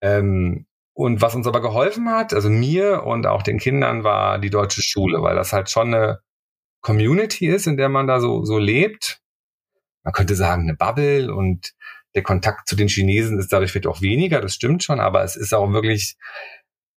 Ähm, 0.00 0.66
und 0.94 1.22
was 1.22 1.34
uns 1.34 1.46
aber 1.46 1.62
geholfen 1.62 2.10
hat, 2.10 2.34
also 2.34 2.50
mir 2.50 3.04
und 3.04 3.26
auch 3.26 3.42
den 3.42 3.58
Kindern, 3.58 4.04
war 4.04 4.38
die 4.38 4.50
deutsche 4.50 4.82
Schule, 4.82 5.22
weil 5.22 5.34
das 5.34 5.52
halt 5.52 5.70
schon 5.70 5.94
eine 5.94 6.20
Community 6.82 7.46
ist, 7.46 7.66
in 7.66 7.78
der 7.78 7.88
man 7.88 8.06
da 8.06 8.20
so, 8.20 8.44
so 8.44 8.58
lebt 8.58 9.22
man 10.02 10.12
könnte 10.12 10.34
sagen, 10.34 10.62
eine 10.62 10.76
Bubble 10.76 11.32
und 11.32 11.72
der 12.14 12.22
Kontakt 12.22 12.68
zu 12.68 12.76
den 12.76 12.88
Chinesen 12.88 13.38
ist 13.38 13.52
dadurch 13.52 13.72
vielleicht 13.72 13.86
auch 13.86 14.02
weniger, 14.02 14.40
das 14.40 14.54
stimmt 14.54 14.84
schon, 14.84 15.00
aber 15.00 15.22
es 15.22 15.36
ist 15.36 15.54
auch 15.54 15.72
wirklich, 15.72 16.16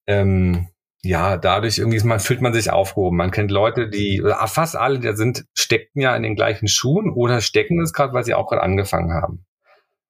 ähm, 0.07 0.69
ja, 1.03 1.35
dadurch 1.35 1.79
irgendwie 1.79 2.01
man, 2.03 2.21
fühlt 2.21 2.41
man 2.41 2.53
sich 2.53 2.71
aufgehoben. 2.71 3.17
Man 3.17 3.31
kennt 3.31 3.51
Leute, 3.51 3.89
die, 3.89 4.23
fast 4.45 4.77
alle, 4.77 4.99
die 4.99 5.13
sind, 5.15 5.45
stecken 5.53 5.99
ja 5.99 6.15
in 6.15 6.23
den 6.23 6.35
gleichen 6.35 6.69
Schuhen 6.69 7.11
oder 7.11 7.41
stecken 7.41 7.81
es 7.81 7.91
gerade, 7.91 8.13
weil 8.13 8.23
sie 8.23 8.33
auch 8.33 8.47
gerade 8.47 8.63
angefangen 8.63 9.13
haben. 9.13 9.45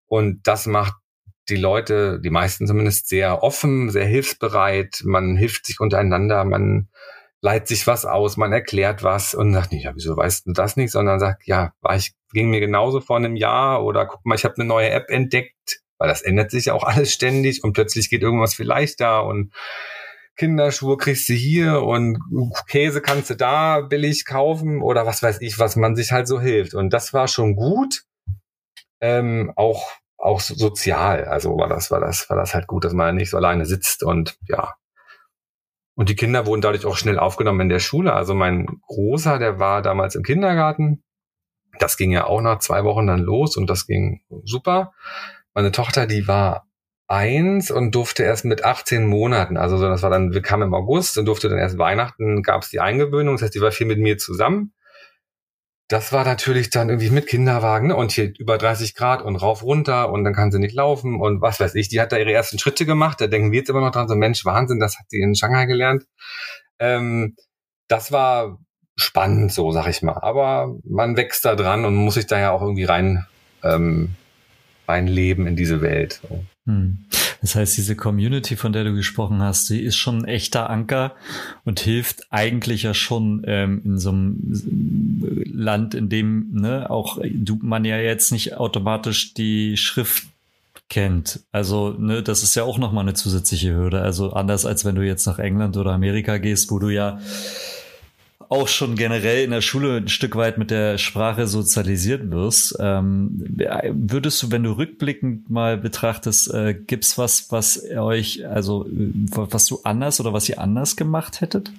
Und 0.05 0.45
das 0.47 0.67
macht 0.67 0.93
die 1.49 1.55
Leute, 1.55 2.21
die 2.21 2.29
meisten 2.29 2.67
zumindest, 2.67 3.09
sehr 3.09 3.41
offen, 3.41 3.89
sehr 3.89 4.05
hilfsbereit. 4.05 5.01
Man 5.03 5.35
hilft 5.35 5.65
sich 5.65 5.79
untereinander, 5.79 6.45
man 6.45 6.89
leiht 7.41 7.67
sich 7.67 7.87
was 7.87 8.05
aus, 8.05 8.37
man 8.37 8.53
erklärt 8.53 9.03
was 9.03 9.33
und 9.33 9.51
sagt 9.53 9.71
nicht, 9.71 9.85
ja, 9.85 9.95
wieso 9.95 10.15
weißt 10.15 10.45
du 10.45 10.53
das 10.53 10.77
nicht, 10.77 10.91
sondern 10.91 11.19
sagt, 11.19 11.47
ja, 11.47 11.73
war 11.81 11.95
ich, 11.95 12.13
ging 12.31 12.51
mir 12.51 12.59
genauso 12.59 13.01
vor 13.01 13.17
einem 13.17 13.35
Jahr 13.35 13.83
oder 13.83 14.05
guck 14.05 14.23
mal, 14.25 14.35
ich 14.35 14.45
habe 14.45 14.55
eine 14.55 14.65
neue 14.65 14.91
App 14.91 15.09
entdeckt, 15.09 15.81
weil 15.97 16.07
das 16.07 16.21
ändert 16.21 16.51
sich 16.51 16.65
ja 16.65 16.73
auch 16.73 16.83
alles 16.83 17.11
ständig 17.11 17.63
und 17.63 17.73
plötzlich 17.73 18.09
geht 18.11 18.21
irgendwas 18.21 18.53
viel 18.53 18.67
leichter 18.67 19.25
und 19.25 19.51
Kinderschuhe 20.35 20.97
kriegst 20.97 21.29
du 21.29 21.33
hier 21.33 21.83
und 21.83 22.19
Käse 22.67 23.01
kannst 23.01 23.29
du 23.29 23.35
da 23.35 23.81
billig 23.81 24.25
kaufen 24.25 24.81
oder 24.81 25.05
was 25.05 25.21
weiß 25.21 25.41
ich, 25.41 25.59
was 25.59 25.75
man 25.75 25.95
sich 25.95 26.11
halt 26.11 26.27
so 26.27 26.39
hilft. 26.39 26.73
Und 26.73 26.91
das 26.91 27.13
war 27.13 27.27
schon 27.27 27.55
gut, 27.55 28.03
ähm, 29.01 29.53
auch 29.55 29.91
auch 30.17 30.39
sozial. 30.39 31.25
Also 31.25 31.57
war 31.57 31.67
das 31.67 31.91
war 31.91 31.99
das 31.99 32.29
war 32.29 32.37
das 32.37 32.53
halt 32.53 32.67
gut, 32.67 32.85
dass 32.85 32.93
man 32.93 33.15
nicht 33.15 33.29
so 33.29 33.37
alleine 33.37 33.65
sitzt 33.65 34.03
und 34.03 34.37
ja 34.47 34.73
und 35.95 36.09
die 36.09 36.15
Kinder 36.15 36.45
wurden 36.45 36.61
dadurch 36.61 36.85
auch 36.85 36.97
schnell 36.97 37.19
aufgenommen 37.19 37.61
in 37.61 37.69
der 37.69 37.79
Schule. 37.79 38.13
Also 38.13 38.33
mein 38.33 38.65
Großer, 38.87 39.37
der 39.37 39.59
war 39.59 39.81
damals 39.81 40.15
im 40.15 40.23
Kindergarten. 40.23 41.03
Das 41.79 41.97
ging 41.97 42.11
ja 42.11 42.25
auch 42.25 42.41
nach 42.41 42.59
zwei 42.59 42.83
Wochen 42.83 43.07
dann 43.07 43.19
los 43.19 43.57
und 43.57 43.69
das 43.69 43.85
ging 43.85 44.21
super. 44.43 44.93
Meine 45.53 45.71
Tochter, 45.71 46.07
die 46.07 46.27
war 46.27 46.67
eins 47.13 47.71
und 47.71 47.93
durfte 47.93 48.23
erst 48.23 48.45
mit 48.45 48.63
18 48.63 49.05
Monaten, 49.05 49.57
also 49.57 49.79
das 49.79 50.01
war 50.01 50.09
dann, 50.09 50.33
wir 50.33 50.41
kamen 50.41 50.63
im 50.63 50.73
August 50.73 51.17
und 51.17 51.25
durfte 51.25 51.49
dann 51.49 51.59
erst 51.59 51.77
Weihnachten, 51.77 52.41
gab 52.43 52.63
es 52.63 52.69
die 52.69 52.79
Eingewöhnung, 52.79 53.35
das 53.35 53.43
heißt, 53.43 53.55
die 53.55 53.61
war 53.61 53.71
viel 53.71 53.87
mit 53.87 53.99
mir 53.99 54.17
zusammen 54.17 54.73
das 55.93 56.11
war 56.11 56.25
natürlich 56.25 56.69
dann 56.69 56.89
irgendwie 56.89 57.09
mit 57.09 57.27
Kinderwagen 57.27 57.89
ne? 57.89 57.95
und 57.95 58.11
hier 58.11 58.33
über 58.39 58.57
30 58.57 58.95
Grad 58.95 59.21
und 59.21 59.35
rauf 59.35 59.63
runter 59.63 60.11
und 60.11 60.23
dann 60.23 60.33
kann 60.33 60.51
sie 60.51 60.57
nicht 60.57 60.73
laufen 60.75 61.19
und 61.19 61.41
was 61.41 61.59
weiß 61.59 61.75
ich. 61.75 61.89
Die 61.89 61.99
hat 61.99 62.11
da 62.11 62.17
ihre 62.17 62.31
ersten 62.31 62.57
Schritte 62.57 62.85
gemacht. 62.85 63.19
Da 63.19 63.27
denken 63.27 63.51
wir 63.51 63.59
jetzt 63.59 63.69
immer 63.69 63.81
noch 63.81 63.91
dran, 63.91 64.07
so 64.07 64.15
Mensch, 64.15 64.43
Wahnsinn, 64.45 64.79
das 64.79 64.97
hat 64.97 65.05
sie 65.09 65.21
in 65.21 65.35
Shanghai 65.35 65.65
gelernt. 65.65 66.05
Ähm, 66.79 67.35
das 67.87 68.11
war 68.11 68.59
spannend, 68.95 69.51
so 69.51 69.71
sag 69.71 69.87
ich 69.87 70.01
mal. 70.01 70.17
Aber 70.19 70.75
man 70.83 71.17
wächst 71.17 71.45
da 71.45 71.55
dran 71.55 71.85
und 71.85 71.95
muss 71.95 72.15
sich 72.15 72.27
da 72.27 72.39
ja 72.39 72.51
auch 72.51 72.61
irgendwie 72.61 72.85
rein 72.85 73.27
ähm, 73.61 74.15
reinleben 74.87 75.47
in 75.47 75.55
diese 75.55 75.81
Welt. 75.81 76.21
So. 76.27 76.43
Hm. 76.65 76.99
Das 77.41 77.55
heißt, 77.55 77.75
diese 77.75 77.97
Community, 77.97 78.55
von 78.55 78.71
der 78.71 78.85
du 78.85 78.93
gesprochen 78.93 79.41
hast, 79.41 79.69
die 79.69 79.81
ist 79.81 79.97
schon 79.97 80.19
ein 80.19 80.25
echter 80.25 80.69
Anker 80.69 81.13
und 81.65 81.81
hilft 81.81 82.31
eigentlich 82.31 82.83
ja 82.83 82.93
schon 82.93 83.43
ähm, 83.45 83.81
in 83.83 83.97
so 83.97 84.11
einem 84.11 85.43
Land, 85.53 85.93
in 85.93 86.07
dem 86.07 86.51
ne, 86.53 86.89
auch 86.89 87.19
du, 87.21 87.59
man 87.61 87.83
ja 87.83 87.97
jetzt 87.97 88.31
nicht 88.31 88.55
automatisch 88.55 89.33
die 89.33 89.75
Schrift 89.75 90.23
kennt. 90.89 91.41
Also, 91.51 91.89
ne, 91.89 92.23
das 92.23 92.43
ist 92.43 92.55
ja 92.55 92.63
auch 92.63 92.77
nochmal 92.77 93.03
eine 93.03 93.13
zusätzliche 93.13 93.73
Hürde. 93.73 94.01
Also 94.01 94.31
anders 94.31 94.65
als 94.65 94.85
wenn 94.85 94.95
du 94.95 95.01
jetzt 95.01 95.25
nach 95.25 95.39
England 95.39 95.75
oder 95.75 95.91
Amerika 95.91 96.37
gehst, 96.37 96.71
wo 96.71 96.79
du 96.79 96.89
ja 96.89 97.19
auch 98.53 98.67
schon 98.67 98.95
generell 98.95 99.43
in 99.43 99.51
der 99.51 99.61
Schule 99.61 99.97
ein 99.97 100.07
Stück 100.07 100.35
weit 100.35 100.59
mit 100.59 100.69
der 100.69 100.99
Sprache 100.99 101.47
sozialisiert 101.47 102.29
wirst. 102.29 102.77
Ähm, 102.79 103.43
würdest 103.91 104.43
du, 104.43 104.51
wenn 104.51 104.63
du 104.63 104.73
rückblickend 104.73 105.49
mal 105.49 105.77
betrachtest, 105.77 106.53
äh, 106.53 106.75
gibt's 106.75 107.17
was, 107.17 107.51
was 107.51 107.83
euch, 107.89 108.47
also 108.47 108.85
was 108.87 109.65
du 109.65 109.79
anders 109.83 110.19
oder 110.19 110.33
was 110.33 110.47
ihr 110.47 110.59
anders 110.59 110.95
gemacht 110.95 111.41
hättet? 111.41 111.71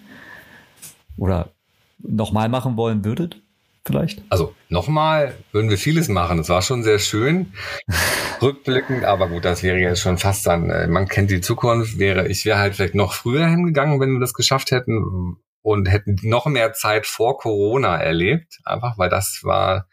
Oder 1.16 1.50
nochmal 1.98 2.48
machen 2.48 2.76
wollen 2.76 3.04
würdet? 3.04 3.40
Vielleicht? 3.86 4.22
Also 4.30 4.54
nochmal 4.68 5.34
würden 5.52 5.70
wir 5.70 5.78
vieles 5.78 6.08
machen. 6.08 6.38
Das 6.38 6.48
war 6.48 6.62
schon 6.62 6.82
sehr 6.82 6.98
schön. 6.98 7.52
Rückblickend, 8.42 9.04
aber 9.04 9.28
gut, 9.28 9.44
das 9.44 9.62
wäre 9.62 9.78
jetzt 9.78 10.00
schon 10.00 10.18
fast 10.18 10.46
dann, 10.46 10.70
äh, 10.70 10.88
man 10.88 11.06
kennt 11.06 11.30
die 11.30 11.40
Zukunft, 11.40 11.98
wäre, 11.98 12.26
ich 12.26 12.44
wäre 12.44 12.58
halt 12.58 12.74
vielleicht 12.74 12.94
noch 12.94 13.12
früher 13.12 13.46
hingegangen, 13.46 14.00
wenn 14.00 14.14
wir 14.14 14.20
das 14.20 14.34
geschafft 14.34 14.70
hätten, 14.70 15.36
und 15.64 15.90
hätten 15.90 16.16
noch 16.22 16.44
mehr 16.44 16.74
Zeit 16.74 17.06
vor 17.06 17.38
Corona 17.38 17.96
erlebt, 17.96 18.60
einfach 18.64 18.98
weil 18.98 19.08
das 19.08 19.40
war 19.42 19.88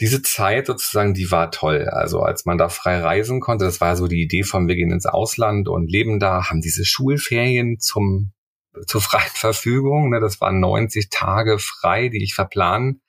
diese 0.00 0.22
Zeit 0.22 0.66
sozusagen, 0.66 1.12
die 1.12 1.30
war 1.30 1.50
toll. 1.50 1.86
Also 1.90 2.20
als 2.20 2.46
man 2.46 2.56
da 2.56 2.70
frei 2.70 2.98
reisen 2.98 3.40
konnte, 3.40 3.66
das 3.66 3.82
war 3.82 3.94
so 3.94 4.08
die 4.08 4.22
Idee 4.22 4.42
von 4.42 4.68
wir 4.68 4.76
gehen 4.76 4.90
ins 4.90 5.04
Ausland 5.04 5.68
und 5.68 5.90
leben 5.90 6.18
da, 6.18 6.48
haben 6.48 6.62
diese 6.62 6.86
Schulferien 6.86 7.78
zum 7.78 8.32
zur 8.86 9.02
freien 9.02 9.30
Verfügung. 9.34 10.08
Ne? 10.08 10.18
Das 10.18 10.40
waren 10.40 10.60
90 10.60 11.10
Tage 11.10 11.58
frei, 11.58 12.08
die 12.08 12.22
ich 12.22 12.34
verplanen 12.34 13.02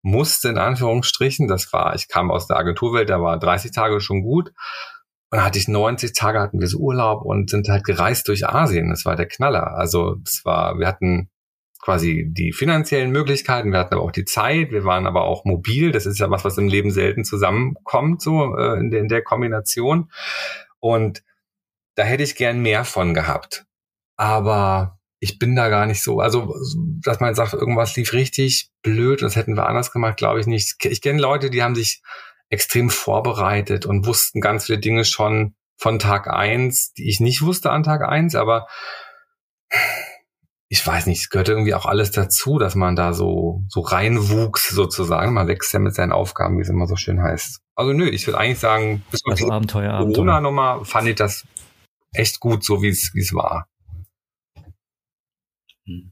musste, 0.00 0.48
in 0.48 0.56
Anführungsstrichen. 0.56 1.46
Das 1.46 1.74
war, 1.74 1.94
ich 1.94 2.08
kam 2.08 2.30
aus 2.30 2.46
der 2.46 2.56
Agenturwelt, 2.56 3.10
da 3.10 3.20
war 3.20 3.38
30 3.38 3.72
Tage 3.72 4.00
schon 4.00 4.22
gut. 4.22 4.52
Und 5.32 5.38
dann 5.38 5.46
hatte 5.46 5.58
ich 5.58 5.66
90 5.66 6.12
Tage, 6.12 6.40
hatten 6.40 6.60
wir 6.60 6.66
so 6.66 6.76
Urlaub 6.76 7.24
und 7.24 7.48
sind 7.48 7.66
halt 7.70 7.84
gereist 7.84 8.28
durch 8.28 8.46
Asien. 8.46 8.90
Das 8.90 9.06
war 9.06 9.16
der 9.16 9.24
Knaller. 9.24 9.78
Also 9.78 10.16
es 10.26 10.44
war, 10.44 10.78
wir 10.78 10.86
hatten 10.86 11.30
quasi 11.80 12.26
die 12.28 12.52
finanziellen 12.52 13.10
Möglichkeiten, 13.10 13.72
wir 13.72 13.78
hatten 13.78 13.94
aber 13.94 14.04
auch 14.04 14.12
die 14.12 14.26
Zeit, 14.26 14.72
wir 14.72 14.84
waren 14.84 15.06
aber 15.06 15.22
auch 15.22 15.46
mobil. 15.46 15.90
Das 15.90 16.04
ist 16.04 16.18
ja 16.18 16.30
was, 16.30 16.44
was 16.44 16.58
im 16.58 16.68
Leben 16.68 16.90
selten 16.90 17.24
zusammenkommt, 17.24 18.20
so 18.20 18.54
äh, 18.58 18.78
in, 18.78 18.90
der, 18.90 19.00
in 19.00 19.08
der 19.08 19.22
Kombination. 19.22 20.10
Und 20.80 21.22
da 21.94 22.02
hätte 22.02 22.24
ich 22.24 22.36
gern 22.36 22.60
mehr 22.60 22.84
von 22.84 23.14
gehabt. 23.14 23.64
Aber 24.18 24.98
ich 25.18 25.38
bin 25.38 25.56
da 25.56 25.70
gar 25.70 25.86
nicht 25.86 26.02
so, 26.02 26.20
also 26.20 26.54
dass 27.02 27.20
man 27.20 27.34
sagt, 27.34 27.54
irgendwas 27.54 27.96
lief 27.96 28.12
richtig 28.12 28.68
blöd, 28.82 29.22
das 29.22 29.36
hätten 29.36 29.56
wir 29.56 29.66
anders 29.66 29.92
gemacht, 29.92 30.18
glaube 30.18 30.40
ich 30.40 30.46
nicht. 30.46 30.84
Ich 30.84 31.00
kenne 31.00 31.22
Leute, 31.22 31.48
die 31.48 31.62
haben 31.62 31.74
sich 31.74 32.02
extrem 32.52 32.90
vorbereitet 32.90 33.86
und 33.86 34.06
wussten 34.06 34.40
ganz 34.40 34.66
viele 34.66 34.78
Dinge 34.78 35.04
schon 35.04 35.54
von 35.78 35.98
Tag 35.98 36.28
eins, 36.28 36.92
die 36.92 37.08
ich 37.08 37.18
nicht 37.18 37.42
wusste 37.42 37.70
an 37.70 37.82
Tag 37.82 38.02
eins, 38.02 38.34
aber 38.34 38.66
ich 40.68 40.86
weiß 40.86 41.06
nicht, 41.06 41.22
es 41.22 41.30
gehört 41.30 41.48
irgendwie 41.48 41.74
auch 41.74 41.86
alles 41.86 42.10
dazu, 42.10 42.58
dass 42.58 42.74
man 42.74 42.94
da 42.94 43.14
so, 43.14 43.62
so 43.68 43.80
reinwuchs 43.80 44.68
sozusagen. 44.68 45.32
Man 45.32 45.48
wächst 45.48 45.72
ja 45.72 45.78
mit 45.78 45.94
seinen 45.94 46.12
Aufgaben, 46.12 46.58
wie 46.58 46.62
es 46.62 46.68
immer 46.68 46.86
so 46.86 46.96
schön 46.96 47.22
heißt. 47.22 47.60
Also 47.74 47.92
nö, 47.92 48.08
ich 48.08 48.26
würde 48.26 48.38
eigentlich 48.38 48.58
sagen, 48.58 49.02
bis 49.10 49.20
also 49.26 49.50
Abenteuer, 49.50 49.98
Corona-Nummer 49.98 50.84
fand 50.84 51.08
ich 51.08 51.16
das 51.16 51.46
echt 52.12 52.38
gut, 52.38 52.64
so 52.64 52.82
wie 52.82 52.88
es, 52.88 53.12
wie 53.14 53.20
es 53.20 53.34
war. 53.34 53.66
Hm. 55.86 56.11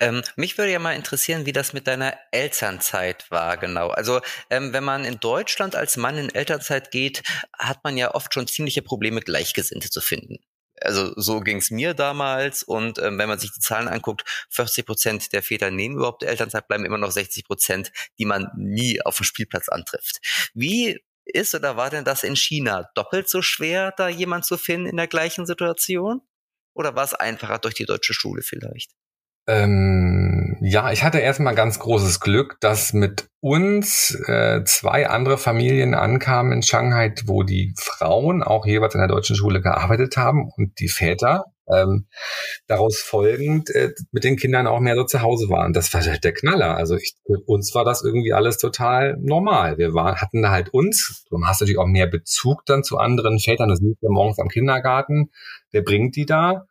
Ähm, 0.00 0.22
mich 0.36 0.58
würde 0.58 0.72
ja 0.72 0.78
mal 0.78 0.94
interessieren, 0.94 1.46
wie 1.46 1.52
das 1.52 1.72
mit 1.72 1.86
deiner 1.86 2.16
Elternzeit 2.32 3.30
war, 3.30 3.56
genau. 3.56 3.88
Also 3.88 4.20
ähm, 4.50 4.72
wenn 4.72 4.84
man 4.84 5.04
in 5.04 5.20
Deutschland 5.20 5.76
als 5.76 5.96
Mann 5.96 6.18
in 6.18 6.34
Elternzeit 6.34 6.90
geht, 6.90 7.22
hat 7.58 7.84
man 7.84 7.96
ja 7.96 8.14
oft 8.14 8.32
schon 8.34 8.46
ziemliche 8.46 8.82
Probleme, 8.82 9.20
Gleichgesinnte 9.20 9.90
zu 9.90 10.00
finden. 10.00 10.38
Also 10.80 11.12
so 11.16 11.40
ging 11.40 11.58
es 11.58 11.70
mir 11.70 11.94
damals 11.94 12.62
und 12.62 12.98
ähm, 12.98 13.18
wenn 13.18 13.28
man 13.28 13.38
sich 13.38 13.52
die 13.52 13.60
Zahlen 13.60 13.88
anguckt, 13.88 14.24
40 14.50 14.86
Prozent 14.86 15.32
der 15.32 15.42
Väter 15.42 15.70
nehmen 15.70 15.96
überhaupt 15.96 16.22
Elternzeit, 16.22 16.68
bleiben 16.68 16.84
immer 16.84 16.98
noch 16.98 17.10
60 17.10 17.44
Prozent, 17.44 17.92
die 18.18 18.24
man 18.24 18.48
nie 18.56 19.00
auf 19.02 19.16
dem 19.16 19.24
Spielplatz 19.24 19.68
antrifft. 19.68 20.18
Wie 20.54 21.00
ist 21.24 21.54
oder 21.54 21.76
war 21.76 21.90
denn 21.90 22.04
das 22.04 22.24
in 22.24 22.36
China 22.36 22.90
doppelt 22.94 23.28
so 23.28 23.42
schwer, 23.42 23.92
da 23.96 24.08
jemand 24.08 24.44
zu 24.46 24.56
finden 24.56 24.86
in 24.86 24.96
der 24.96 25.08
gleichen 25.08 25.46
Situation? 25.46 26.22
Oder 26.74 26.94
war 26.94 27.04
es 27.04 27.14
einfacher 27.14 27.58
durch 27.58 27.74
die 27.74 27.86
deutsche 27.86 28.14
Schule 28.14 28.42
vielleicht? 28.42 28.92
Ähm, 29.48 30.58
ja, 30.60 30.92
ich 30.92 31.02
hatte 31.02 31.20
erstmal 31.20 31.54
ganz 31.54 31.78
großes 31.78 32.20
Glück, 32.20 32.58
dass 32.60 32.92
mit 32.92 33.28
uns 33.40 34.14
äh, 34.26 34.62
zwei 34.64 35.08
andere 35.08 35.38
Familien 35.38 35.94
ankamen 35.94 36.52
in 36.52 36.62
Shanghai, 36.62 37.14
wo 37.24 37.44
die 37.44 37.72
Frauen 37.78 38.42
auch 38.42 38.66
jeweils 38.66 38.94
in 38.94 39.00
der 39.00 39.08
deutschen 39.08 39.36
Schule 39.36 39.62
gearbeitet 39.62 40.18
haben 40.18 40.50
und 40.54 40.78
die 40.80 40.88
Väter 40.88 41.46
ähm, 41.66 42.08
daraus 42.66 42.98
folgend 43.00 43.70
äh, 43.70 43.94
mit 44.12 44.24
den 44.24 44.36
Kindern 44.36 44.66
auch 44.66 44.80
mehr 44.80 44.96
so 44.96 45.04
zu 45.04 45.22
Hause 45.22 45.48
waren. 45.48 45.72
Das 45.72 45.94
war 45.94 46.02
halt 46.04 46.24
der 46.24 46.34
Knaller. 46.34 46.76
Also 46.76 46.96
ich, 46.96 47.14
für 47.24 47.40
uns 47.46 47.74
war 47.74 47.86
das 47.86 48.02
irgendwie 48.02 48.34
alles 48.34 48.58
total 48.58 49.16
normal. 49.18 49.78
Wir 49.78 49.94
waren, 49.94 50.16
hatten 50.16 50.42
da 50.42 50.50
halt 50.50 50.68
uns, 50.74 51.24
du 51.30 51.38
hast 51.46 51.62
natürlich 51.62 51.78
auch 51.78 51.86
mehr 51.86 52.06
Bezug 52.06 52.66
dann 52.66 52.84
zu 52.84 52.98
anderen 52.98 53.38
Vätern. 53.38 53.70
Du 53.70 53.76
siehst 53.76 54.02
ja 54.02 54.10
morgens 54.10 54.38
am 54.38 54.48
Kindergarten, 54.48 55.30
wer 55.70 55.82
bringt 55.82 56.16
die 56.16 56.26
da? 56.26 56.66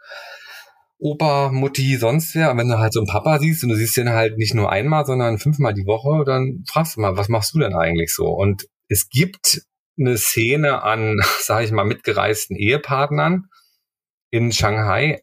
Opa, 1.00 1.52
Mutti, 1.52 1.96
sonst 1.98 2.34
wer. 2.34 2.52
Und 2.52 2.58
wenn 2.58 2.70
du 2.70 2.80
halt 2.80 2.94
so 2.94 3.00
einen 3.00 3.08
Papa 3.08 3.38
siehst 3.40 3.64
und 3.64 3.70
du 3.70 3.76
siehst 3.76 3.98
den 3.98 4.10
halt 4.10 4.38
nicht 4.38 4.56
nur 4.56 4.72
einmal, 4.72 5.06
sondern 5.06 5.38
fünfmal 5.38 5.74
die 5.74 5.86
Woche, 5.86 6.26
dann 6.26 6.64
fragst 6.68 6.96
du 6.96 7.02
mal, 7.02 7.18
was 7.18 7.30
machst 7.30 7.54
du 7.54 7.60
denn 7.60 7.76
eigentlich 7.76 8.14
so? 8.14 8.28
Und 8.28 8.68
es 8.90 9.10
gibt 9.10 9.62
eine 10.00 10.18
Szene 10.18 10.84
an, 10.84 11.20
sage 11.40 11.66
ich 11.66 11.72
mal, 11.72 11.86
mitgereisten 11.86 12.56
Ehepartnern 12.56 13.46
in 14.32 14.52
Shanghai 14.52 15.22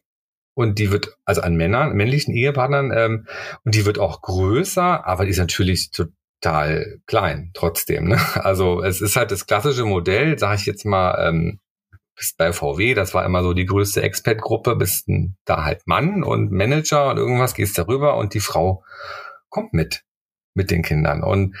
und 0.55 0.79
die 0.79 0.91
wird, 0.91 1.17
also 1.25 1.41
an 1.41 1.55
Männern, 1.55 1.93
männlichen 1.93 2.33
Ehepartnern, 2.33 2.91
ähm, 2.95 3.27
und 3.65 3.75
die 3.75 3.85
wird 3.85 3.99
auch 3.99 4.21
größer, 4.21 5.05
aber 5.05 5.25
die 5.25 5.31
ist 5.31 5.37
natürlich 5.37 5.91
total 5.91 7.01
klein 7.05 7.51
trotzdem. 7.53 8.07
Ne? 8.07 8.19
Also 8.35 8.81
es 8.81 9.01
ist 9.01 9.17
halt 9.17 9.31
das 9.31 9.45
klassische 9.45 9.83
Modell, 9.83 10.39
sage 10.39 10.55
ich 10.55 10.65
jetzt 10.65 10.85
mal, 10.85 11.27
ähm, 11.27 11.59
bist 12.15 12.37
bei 12.37 12.53
VW, 12.53 12.93
das 12.93 13.13
war 13.13 13.25
immer 13.25 13.43
so 13.43 13.53
die 13.53 13.65
größte 13.65 14.01
Expert-Gruppe, 14.01 14.75
bist 14.75 15.07
da 15.45 15.63
halt 15.63 15.85
Mann 15.85 16.23
und 16.23 16.51
Manager 16.51 17.09
und 17.11 17.17
irgendwas 17.17 17.53
gehst 17.53 17.77
darüber 17.77 18.17
und 18.17 18.33
die 18.33 18.39
Frau 18.39 18.83
kommt 19.49 19.73
mit, 19.73 20.03
mit 20.53 20.71
den 20.71 20.81
Kindern. 20.81 21.23
Und 21.23 21.55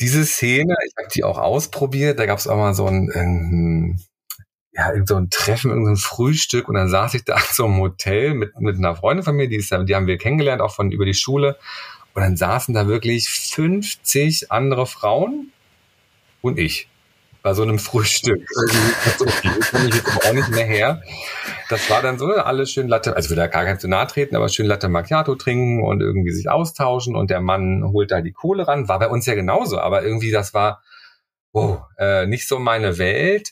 diese 0.00 0.24
Szene, 0.24 0.74
ich 0.86 0.92
habe 0.98 1.08
die 1.14 1.24
auch 1.24 1.38
ausprobiert, 1.38 2.18
da 2.18 2.26
gab 2.26 2.38
es 2.38 2.48
auch 2.48 2.56
mal 2.56 2.74
so 2.74 2.86
ein, 2.86 3.10
ein 3.14 4.00
ja, 4.72 4.92
so 5.06 5.16
ein 5.16 5.30
Treffen, 5.30 5.70
irgendein 5.70 5.96
Frühstück 5.96 6.68
und 6.68 6.74
dann 6.74 6.88
saß 6.88 7.14
ich 7.14 7.24
da 7.24 7.38
so 7.52 7.64
einem 7.64 7.78
Hotel 7.78 8.34
mit, 8.34 8.58
mit 8.58 8.76
einer 8.76 8.96
Freundin 8.96 9.24
von 9.24 9.36
mir, 9.36 9.48
die, 9.48 9.56
ist, 9.56 9.70
die 9.70 9.94
haben 9.94 10.06
wir 10.06 10.18
kennengelernt, 10.18 10.60
auch 10.60 10.74
von 10.74 10.90
über 10.90 11.04
die 11.04 11.14
Schule. 11.14 11.56
Und 12.14 12.22
dann 12.22 12.36
saßen 12.36 12.74
da 12.74 12.86
wirklich 12.86 13.28
50 13.28 14.52
andere 14.52 14.86
Frauen 14.86 15.52
und 16.42 16.58
ich 16.58 16.88
bei 17.44 17.52
so 17.52 17.62
einem 17.62 17.78
Frühstück. 17.78 18.42
Also, 19.04 19.26
okay, 19.26 19.50
komme 19.70 19.88
ich 19.88 19.94
jetzt 19.94 20.26
auch 20.26 20.32
nicht 20.32 20.48
mehr 20.48 20.64
her. 20.64 21.02
Das 21.68 21.88
war 21.90 22.00
dann 22.00 22.18
so, 22.18 22.32
alles 22.32 22.70
schön 22.70 22.88
Latte, 22.88 23.14
also 23.14 23.30
will 23.30 23.36
da 23.36 23.46
gar 23.46 23.64
kein 23.64 23.78
zu 23.78 23.86
nahe 23.86 24.06
treten, 24.06 24.34
aber 24.34 24.48
schön 24.48 24.66
Latte 24.66 24.88
Macchiato 24.88 25.34
trinken 25.34 25.84
und 25.84 26.00
irgendwie 26.00 26.32
sich 26.32 26.48
austauschen 26.48 27.14
und 27.14 27.30
der 27.30 27.40
Mann 27.40 27.84
holt 27.92 28.10
da 28.10 28.22
die 28.22 28.32
Kohle 28.32 28.66
ran. 28.66 28.88
War 28.88 28.98
bei 28.98 29.08
uns 29.08 29.26
ja 29.26 29.34
genauso, 29.34 29.78
aber 29.78 30.02
irgendwie 30.02 30.30
das 30.30 30.54
war, 30.54 30.82
oh, 31.52 31.76
äh, 31.98 32.26
nicht 32.26 32.48
so 32.48 32.58
meine 32.58 32.96
Welt. 32.98 33.50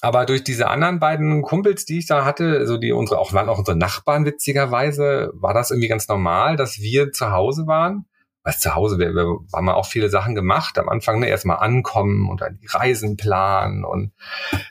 Aber 0.00 0.26
durch 0.26 0.42
diese 0.42 0.68
anderen 0.68 0.98
beiden 0.98 1.42
Kumpels, 1.42 1.84
die 1.84 1.98
ich 1.98 2.06
da 2.06 2.24
hatte, 2.24 2.58
also 2.58 2.78
die 2.78 2.92
unsere 2.92 3.20
auch 3.20 3.32
waren 3.32 3.48
auch 3.48 3.58
unsere 3.58 3.76
Nachbarn 3.76 4.24
witzigerweise, 4.24 5.30
war 5.34 5.54
das 5.54 5.70
irgendwie 5.70 5.88
ganz 5.88 6.08
normal, 6.08 6.56
dass 6.56 6.78
wir 6.80 7.12
zu 7.12 7.30
Hause 7.30 7.68
waren 7.68 8.06
was 8.42 8.58
zu 8.58 8.74
Hause, 8.74 8.98
wir, 8.98 9.14
wir 9.14 9.38
haben 9.52 9.68
auch 9.68 9.86
viele 9.86 10.08
Sachen 10.08 10.34
gemacht. 10.34 10.78
Am 10.78 10.88
Anfang 10.88 11.20
ne, 11.20 11.28
erstmal 11.28 11.58
ankommen 11.58 12.28
und 12.30 12.40
dann 12.40 12.58
die 12.58 12.66
Reisen 12.66 13.16
planen 13.16 13.84
und 13.84 14.12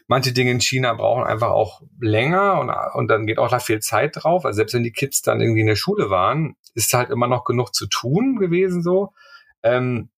manche 0.07 0.33
Dinge 0.33 0.51
in 0.51 0.59
China 0.59 0.93
brauchen 0.93 1.23
einfach 1.23 1.51
auch 1.51 1.81
länger 1.99 2.59
und, 2.59 2.71
und 2.95 3.07
dann 3.09 3.27
geht 3.27 3.37
auch 3.37 3.49
da 3.49 3.59
viel 3.59 3.79
Zeit 3.79 4.15
drauf. 4.15 4.45
Also 4.45 4.57
selbst 4.57 4.73
wenn 4.73 4.83
die 4.83 4.91
Kids 4.91 5.21
dann 5.21 5.39
irgendwie 5.39 5.61
in 5.61 5.67
der 5.67 5.75
Schule 5.75 6.09
waren, 6.09 6.55
ist 6.73 6.93
halt 6.93 7.11
immer 7.11 7.27
noch 7.27 7.43
genug 7.43 7.75
zu 7.75 7.87
tun 7.87 8.37
gewesen 8.37 8.81
so. 8.81 9.13
Ähm, 9.61 10.09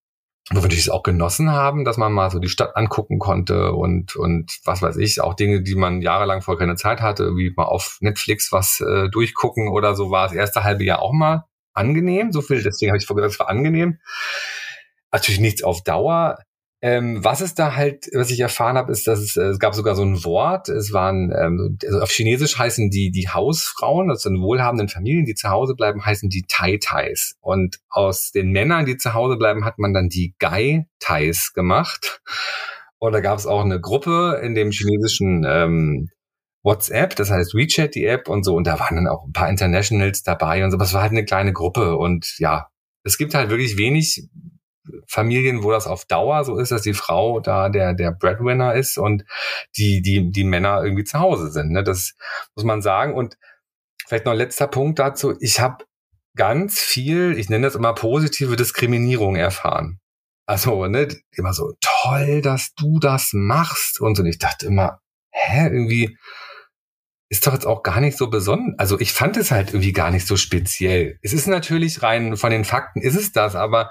wo 0.49 0.55
wir 0.55 0.63
natürlich 0.63 0.91
auch 0.91 1.03
genossen 1.03 1.51
haben, 1.51 1.85
dass 1.85 1.97
man 1.97 2.11
mal 2.11 2.31
so 2.31 2.39
die 2.39 2.49
Stadt 2.49 2.75
angucken 2.75 3.19
konnte 3.19 3.73
und, 3.73 4.15
und 4.15 4.59
was 4.65 4.81
weiß 4.81 4.97
ich, 4.97 5.21
auch 5.21 5.33
Dinge, 5.33 5.61
die 5.61 5.75
man 5.75 6.01
jahrelang 6.01 6.41
vorher 6.41 6.59
keine 6.59 6.75
Zeit 6.75 6.99
hatte, 6.99 7.35
wie 7.35 7.53
mal 7.55 7.65
auf 7.65 7.97
Netflix 8.01 8.51
was 8.51 8.81
äh, 8.81 9.09
durchgucken 9.09 9.69
oder 9.69 9.93
so 9.93 10.09
war 10.09 10.27
das 10.27 10.35
erste 10.35 10.63
halbe 10.63 10.83
Jahr 10.83 11.01
auch 11.01 11.13
mal 11.13 11.45
angenehm. 11.73 12.31
So 12.31 12.41
viel, 12.41 12.63
deswegen 12.63 12.91
habe 12.91 12.97
ich 12.97 13.05
vorher 13.05 13.23
gesagt, 13.23 13.35
es 13.35 13.39
war 13.39 13.49
angenehm. 13.49 13.99
Natürlich 15.11 15.39
nichts 15.39 15.63
auf 15.63 15.83
Dauer. 15.83 16.37
Ähm, 16.83 17.23
was 17.23 17.41
es 17.41 17.53
da 17.53 17.75
halt, 17.75 18.09
was 18.11 18.31
ich 18.31 18.39
erfahren 18.39 18.75
habe, 18.75 18.91
ist, 18.91 19.05
dass 19.05 19.19
es, 19.19 19.37
äh, 19.37 19.49
es 19.49 19.59
gab 19.59 19.75
sogar 19.75 19.95
so 19.95 20.01
ein 20.01 20.23
Wort. 20.23 20.67
Es 20.67 20.91
waren 20.93 21.31
ähm, 21.31 21.77
also 21.85 21.99
auf 22.01 22.09
Chinesisch 22.09 22.57
heißen 22.57 22.89
die 22.89 23.11
die 23.11 23.29
Hausfrauen, 23.29 24.09
also 24.09 24.29
in 24.29 24.41
wohlhabenden 24.41 24.89
Familien, 24.89 25.25
die 25.25 25.35
zu 25.35 25.49
Hause 25.49 25.75
bleiben, 25.75 26.03
heißen 26.03 26.29
die 26.29 26.43
Tai 26.47 26.77
Tais. 26.77 27.35
Und 27.39 27.79
aus 27.89 28.31
den 28.31 28.51
Männern, 28.51 28.87
die 28.87 28.97
zu 28.97 29.13
Hause 29.13 29.37
bleiben, 29.37 29.63
hat 29.63 29.77
man 29.77 29.93
dann 29.93 30.09
die 30.09 30.33
Gai 30.39 30.87
Tais 30.99 31.53
gemacht. 31.53 32.21
Und 32.97 33.13
da 33.13 33.19
gab 33.19 33.37
es 33.37 33.45
auch 33.45 33.63
eine 33.63 33.79
Gruppe 33.79 34.41
in 34.43 34.55
dem 34.55 34.71
chinesischen 34.71 35.45
ähm, 35.47 36.09
WhatsApp, 36.63 37.15
das 37.15 37.31
heißt 37.31 37.55
WeChat, 37.55 37.95
die 37.95 38.05
App 38.05 38.29
und 38.29 38.43
so. 38.43 38.55
Und 38.55 38.67
da 38.67 38.79
waren 38.79 38.95
dann 38.95 39.07
auch 39.07 39.25
ein 39.25 39.33
paar 39.33 39.49
Internationals 39.49 40.23
dabei 40.23 40.63
und 40.63 40.71
so. 40.71 40.77
Aber 40.77 40.85
es 40.85 40.93
war 40.93 41.01
halt 41.01 41.11
eine 41.11 41.25
kleine 41.25 41.53
Gruppe. 41.53 41.95
Und 41.97 42.35
ja, 42.37 42.67
es 43.03 43.17
gibt 43.17 43.33
halt 43.33 43.49
wirklich 43.49 43.77
wenig 43.77 44.29
Familien, 45.07 45.63
wo 45.63 45.71
das 45.71 45.87
auf 45.87 46.05
Dauer 46.05 46.43
so 46.43 46.57
ist, 46.57 46.71
dass 46.71 46.81
die 46.81 46.93
Frau 46.93 47.39
da 47.39 47.69
der, 47.69 47.93
der 47.93 48.11
Breadwinner 48.11 48.73
ist 48.73 48.97
und 48.97 49.23
die, 49.77 50.01
die, 50.01 50.31
die 50.31 50.43
Männer 50.43 50.83
irgendwie 50.83 51.03
zu 51.03 51.19
Hause 51.19 51.51
sind. 51.51 51.71
Ne? 51.71 51.83
Das 51.83 52.13
muss 52.55 52.65
man 52.65 52.81
sagen. 52.81 53.13
Und 53.13 53.37
vielleicht 54.07 54.25
noch 54.25 54.33
ein 54.33 54.37
letzter 54.37 54.67
Punkt 54.67 54.99
dazu. 54.99 55.35
Ich 55.39 55.59
habe 55.59 55.85
ganz 56.35 56.79
viel, 56.79 57.37
ich 57.37 57.49
nenne 57.49 57.67
das 57.67 57.75
immer 57.75 57.93
positive 57.93 58.55
Diskriminierung 58.55 59.35
erfahren. 59.35 59.99
Also, 60.47 60.87
ne, 60.87 61.07
immer 61.31 61.53
so, 61.53 61.73
toll, 61.79 62.41
dass 62.41 62.73
du 62.73 62.99
das 62.99 63.29
machst. 63.33 64.01
Und 64.01 64.15
so. 64.15 64.23
Und 64.23 64.29
ich 64.29 64.39
dachte 64.39 64.65
immer, 64.65 64.99
hä, 65.31 65.67
irgendwie, 65.67 66.17
ist 67.31 67.47
doch 67.47 67.53
jetzt 67.53 67.65
auch 67.65 67.81
gar 67.81 68.01
nicht 68.01 68.17
so 68.17 68.29
besonders. 68.29 68.77
Also 68.77 68.99
ich 68.99 69.13
fand 69.13 69.37
es 69.37 69.51
halt 69.51 69.69
irgendwie 69.69 69.93
gar 69.93 70.11
nicht 70.11 70.27
so 70.27 70.35
speziell. 70.35 71.17
Es 71.21 71.31
ist 71.31 71.47
natürlich 71.47 72.03
rein 72.03 72.35
von 72.35 72.51
den 72.51 72.65
Fakten 72.65 72.99
ist 72.99 73.15
es 73.15 73.31
das, 73.31 73.55
aber 73.55 73.89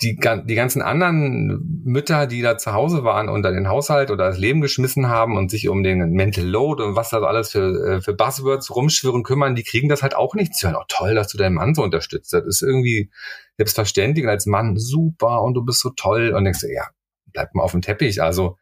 die, 0.00 0.18
die 0.46 0.54
ganzen 0.54 0.80
anderen 0.80 1.82
Mütter, 1.84 2.26
die 2.26 2.40
da 2.40 2.56
zu 2.56 2.72
Hause 2.72 3.04
waren 3.04 3.28
und 3.28 3.42
dann 3.42 3.52
den 3.52 3.68
Haushalt 3.68 4.10
oder 4.10 4.28
das 4.28 4.38
Leben 4.38 4.62
geschmissen 4.62 5.08
haben 5.08 5.36
und 5.36 5.50
sich 5.50 5.68
um 5.68 5.82
den 5.82 6.12
Mental 6.12 6.46
Load 6.46 6.82
und 6.82 6.96
was 6.96 7.10
da 7.10 7.20
alles 7.20 7.50
für, 7.50 7.96
äh, 7.96 8.00
für 8.00 8.14
Buzzwords 8.14 8.74
rumschwirren 8.74 9.22
kümmern, 9.22 9.54
die 9.54 9.62
kriegen 9.62 9.90
das 9.90 10.02
halt 10.02 10.16
auch 10.16 10.34
nicht 10.34 10.54
zu 10.54 10.66
hören. 10.68 10.78
Oh, 10.80 10.84
toll, 10.88 11.14
dass 11.14 11.28
du 11.28 11.36
deinen 11.36 11.56
Mann 11.56 11.74
so 11.74 11.82
unterstützt. 11.82 12.32
Das 12.32 12.46
ist 12.46 12.62
irgendwie 12.62 13.10
selbstverständlich 13.58 14.26
als 14.26 14.46
Mann 14.46 14.78
super 14.78 15.42
und 15.42 15.52
du 15.52 15.62
bist 15.62 15.80
so 15.80 15.90
toll 15.90 16.32
und 16.34 16.44
denkst 16.44 16.64
ja, 16.74 16.88
bleib 17.34 17.54
mal 17.54 17.62
auf 17.64 17.72
dem 17.72 17.82
Teppich. 17.82 18.22
Also 18.22 18.56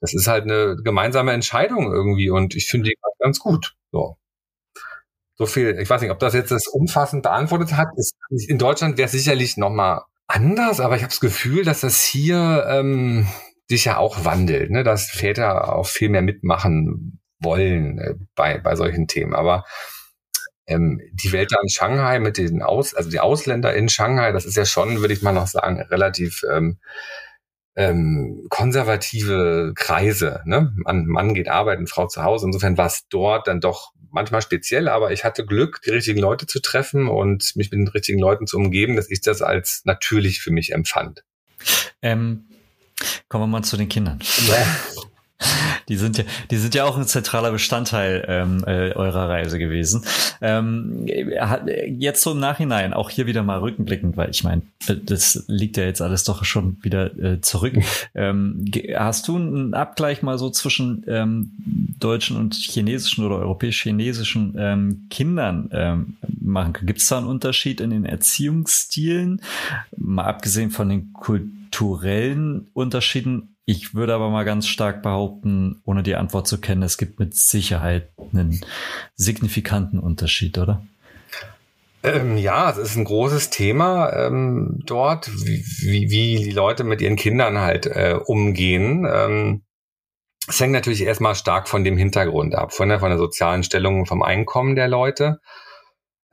das 0.00 0.14
ist 0.14 0.26
halt 0.26 0.44
eine 0.44 0.76
gemeinsame 0.82 1.32
Entscheidung 1.32 1.92
irgendwie 1.92 2.30
und 2.30 2.54
ich 2.54 2.66
finde 2.68 2.90
die 2.90 2.96
ganz 3.18 3.38
gut. 3.38 3.74
So. 3.92 4.16
So 5.36 5.46
viel, 5.46 5.78
ich 5.80 5.88
weiß 5.88 6.02
nicht, 6.02 6.10
ob 6.10 6.18
das 6.18 6.34
jetzt 6.34 6.50
das 6.50 6.66
umfassend 6.66 7.22
beantwortet 7.22 7.74
hat. 7.74 7.88
Ist, 7.96 8.14
in 8.30 8.58
Deutschland 8.58 8.98
wäre 8.98 9.06
es 9.06 9.12
sicherlich 9.12 9.56
nochmal 9.56 10.02
anders, 10.26 10.80
aber 10.80 10.96
ich 10.96 11.02
habe 11.02 11.10
das 11.10 11.20
Gefühl, 11.20 11.64
dass 11.64 11.80
das 11.80 12.02
hier 12.04 12.66
ähm, 12.68 13.26
sich 13.68 13.86
ja 13.86 13.96
auch 13.96 14.24
wandelt, 14.24 14.70
ne? 14.70 14.84
dass 14.84 15.10
Väter 15.10 15.74
auch 15.74 15.86
viel 15.86 16.08
mehr 16.08 16.22
mitmachen 16.22 17.20
wollen 17.38 17.98
äh, 17.98 18.14
bei, 18.34 18.58
bei 18.58 18.76
solchen 18.76 19.06
Themen. 19.06 19.34
Aber 19.34 19.64
ähm, 20.66 21.00
die 21.12 21.32
Welt 21.32 21.52
da 21.52 21.56
in 21.62 21.68
Shanghai 21.68 22.18
mit 22.18 22.36
den 22.36 22.62
Aus, 22.62 22.94
also 22.94 23.10
die 23.10 23.20
Ausländer 23.20 23.74
in 23.74 23.88
Shanghai, 23.88 24.32
das 24.32 24.44
ist 24.44 24.56
ja 24.56 24.64
schon, 24.64 25.00
würde 25.00 25.14
ich 25.14 25.22
mal 25.22 25.32
noch 25.32 25.46
sagen, 25.46 25.80
relativ 25.80 26.42
ähm, 26.52 26.78
ähm, 27.76 28.46
konservative 28.50 29.72
Kreise. 29.74 30.42
Ne? 30.44 30.72
Mann, 30.76 31.06
Mann 31.06 31.34
geht 31.34 31.48
arbeiten, 31.48 31.86
Frau 31.86 32.06
zu 32.06 32.22
Hause. 32.22 32.46
Insofern 32.46 32.76
war 32.76 32.86
es 32.86 33.06
dort 33.08 33.46
dann 33.46 33.60
doch 33.60 33.92
manchmal 34.10 34.42
speziell, 34.42 34.88
aber 34.88 35.12
ich 35.12 35.24
hatte 35.24 35.46
Glück, 35.46 35.80
die 35.82 35.90
richtigen 35.90 36.20
Leute 36.20 36.46
zu 36.46 36.60
treffen 36.60 37.08
und 37.08 37.54
mich 37.54 37.70
mit 37.70 37.78
den 37.78 37.88
richtigen 37.88 38.18
Leuten 38.18 38.46
zu 38.46 38.56
umgeben, 38.56 38.96
dass 38.96 39.10
ich 39.10 39.20
das 39.20 39.40
als 39.40 39.82
natürlich 39.84 40.40
für 40.40 40.50
mich 40.50 40.72
empfand. 40.72 41.24
Ähm, 42.02 42.44
kommen 43.28 43.44
wir 43.44 43.48
mal 43.48 43.62
zu 43.62 43.76
den 43.76 43.88
Kindern. 43.88 44.18
Ja. 44.48 44.66
Die 45.88 45.96
sind 45.96 46.18
ja, 46.18 46.24
die 46.50 46.56
sind 46.56 46.74
ja 46.74 46.84
auch 46.84 46.96
ein 46.96 47.06
zentraler 47.06 47.50
Bestandteil 47.50 48.24
ähm, 48.28 48.62
äh, 48.66 48.92
eurer 48.92 49.28
Reise 49.28 49.58
gewesen. 49.58 50.04
Ähm, 50.40 51.06
jetzt 51.88 52.22
so 52.22 52.32
im 52.32 52.40
Nachhinein, 52.40 52.92
auch 52.92 53.10
hier 53.10 53.26
wieder 53.26 53.42
mal 53.42 53.58
rückenblickend, 53.58 54.16
weil 54.16 54.30
ich 54.30 54.44
meine, 54.44 54.62
das 54.86 55.44
liegt 55.48 55.76
ja 55.76 55.84
jetzt 55.84 56.00
alles 56.00 56.24
doch 56.24 56.44
schon 56.44 56.76
wieder 56.82 57.16
äh, 57.18 57.40
zurück. 57.40 57.74
Ähm, 58.14 58.64
hast 58.96 59.28
du 59.28 59.36
einen 59.36 59.74
Abgleich 59.74 60.22
mal 60.22 60.38
so 60.38 60.50
zwischen 60.50 61.04
ähm, 61.08 61.50
deutschen 61.98 62.36
und 62.36 62.54
chinesischen 62.54 63.24
oder 63.24 63.36
europäisch-chinesischen 63.36 64.54
ähm, 64.58 65.06
Kindern 65.10 65.70
ähm, 65.72 66.16
machen? 66.40 66.74
Gibt 66.82 67.00
es 67.00 67.08
da 67.08 67.18
einen 67.18 67.26
Unterschied 67.26 67.80
in 67.80 67.90
den 67.90 68.04
Erziehungsstilen? 68.04 69.42
Mal 69.96 70.24
abgesehen 70.24 70.70
von 70.70 70.88
den 70.88 71.12
kulturellen 71.12 72.68
Unterschieden 72.74 73.56
ich 73.70 73.94
würde 73.94 74.14
aber 74.14 74.30
mal 74.30 74.44
ganz 74.44 74.66
stark 74.66 75.00
behaupten, 75.00 75.80
ohne 75.84 76.02
die 76.02 76.16
Antwort 76.16 76.48
zu 76.48 76.60
kennen, 76.60 76.82
es 76.82 76.98
gibt 76.98 77.20
mit 77.20 77.36
Sicherheit 77.36 78.10
einen 78.32 78.60
signifikanten 79.14 80.00
Unterschied, 80.00 80.58
oder? 80.58 80.82
Ähm, 82.02 82.36
ja, 82.36 82.70
es 82.70 82.78
ist 82.78 82.96
ein 82.96 83.04
großes 83.04 83.50
Thema 83.50 84.12
ähm, 84.12 84.80
dort, 84.86 85.30
wie, 85.46 85.64
wie, 85.82 86.10
wie 86.10 86.42
die 86.42 86.50
Leute 86.50 86.82
mit 86.82 87.00
ihren 87.00 87.14
Kindern 87.14 87.58
halt 87.58 87.86
äh, 87.86 88.18
umgehen. 88.24 89.06
Ähm, 89.08 89.62
es 90.48 90.58
hängt 90.58 90.72
natürlich 90.72 91.02
erstmal 91.02 91.36
stark 91.36 91.68
von 91.68 91.84
dem 91.84 91.96
Hintergrund 91.96 92.56
ab, 92.56 92.72
von 92.72 92.88
der, 92.88 92.98
von 92.98 93.10
der 93.10 93.18
sozialen 93.18 93.62
Stellung, 93.62 94.04
vom 94.06 94.22
Einkommen 94.22 94.74
der 94.74 94.88
Leute. 94.88 95.38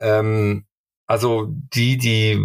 Ähm, 0.00 0.64
also 1.06 1.46
die, 1.48 1.98
die 1.98 2.44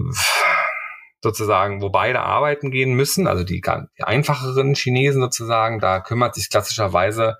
sozusagen, 1.23 1.81
wo 1.81 1.89
beide 1.89 2.19
arbeiten 2.19 2.69
gehen 2.69 2.93
müssen, 2.93 3.27
also 3.27 3.43
die, 3.43 3.61
die 3.61 4.03
einfacheren 4.03 4.75
Chinesen 4.75 5.21
sozusagen, 5.21 5.79
da 5.79 6.01
kümmert 6.01 6.35
sich 6.35 6.49
klassischerweise, 6.49 7.37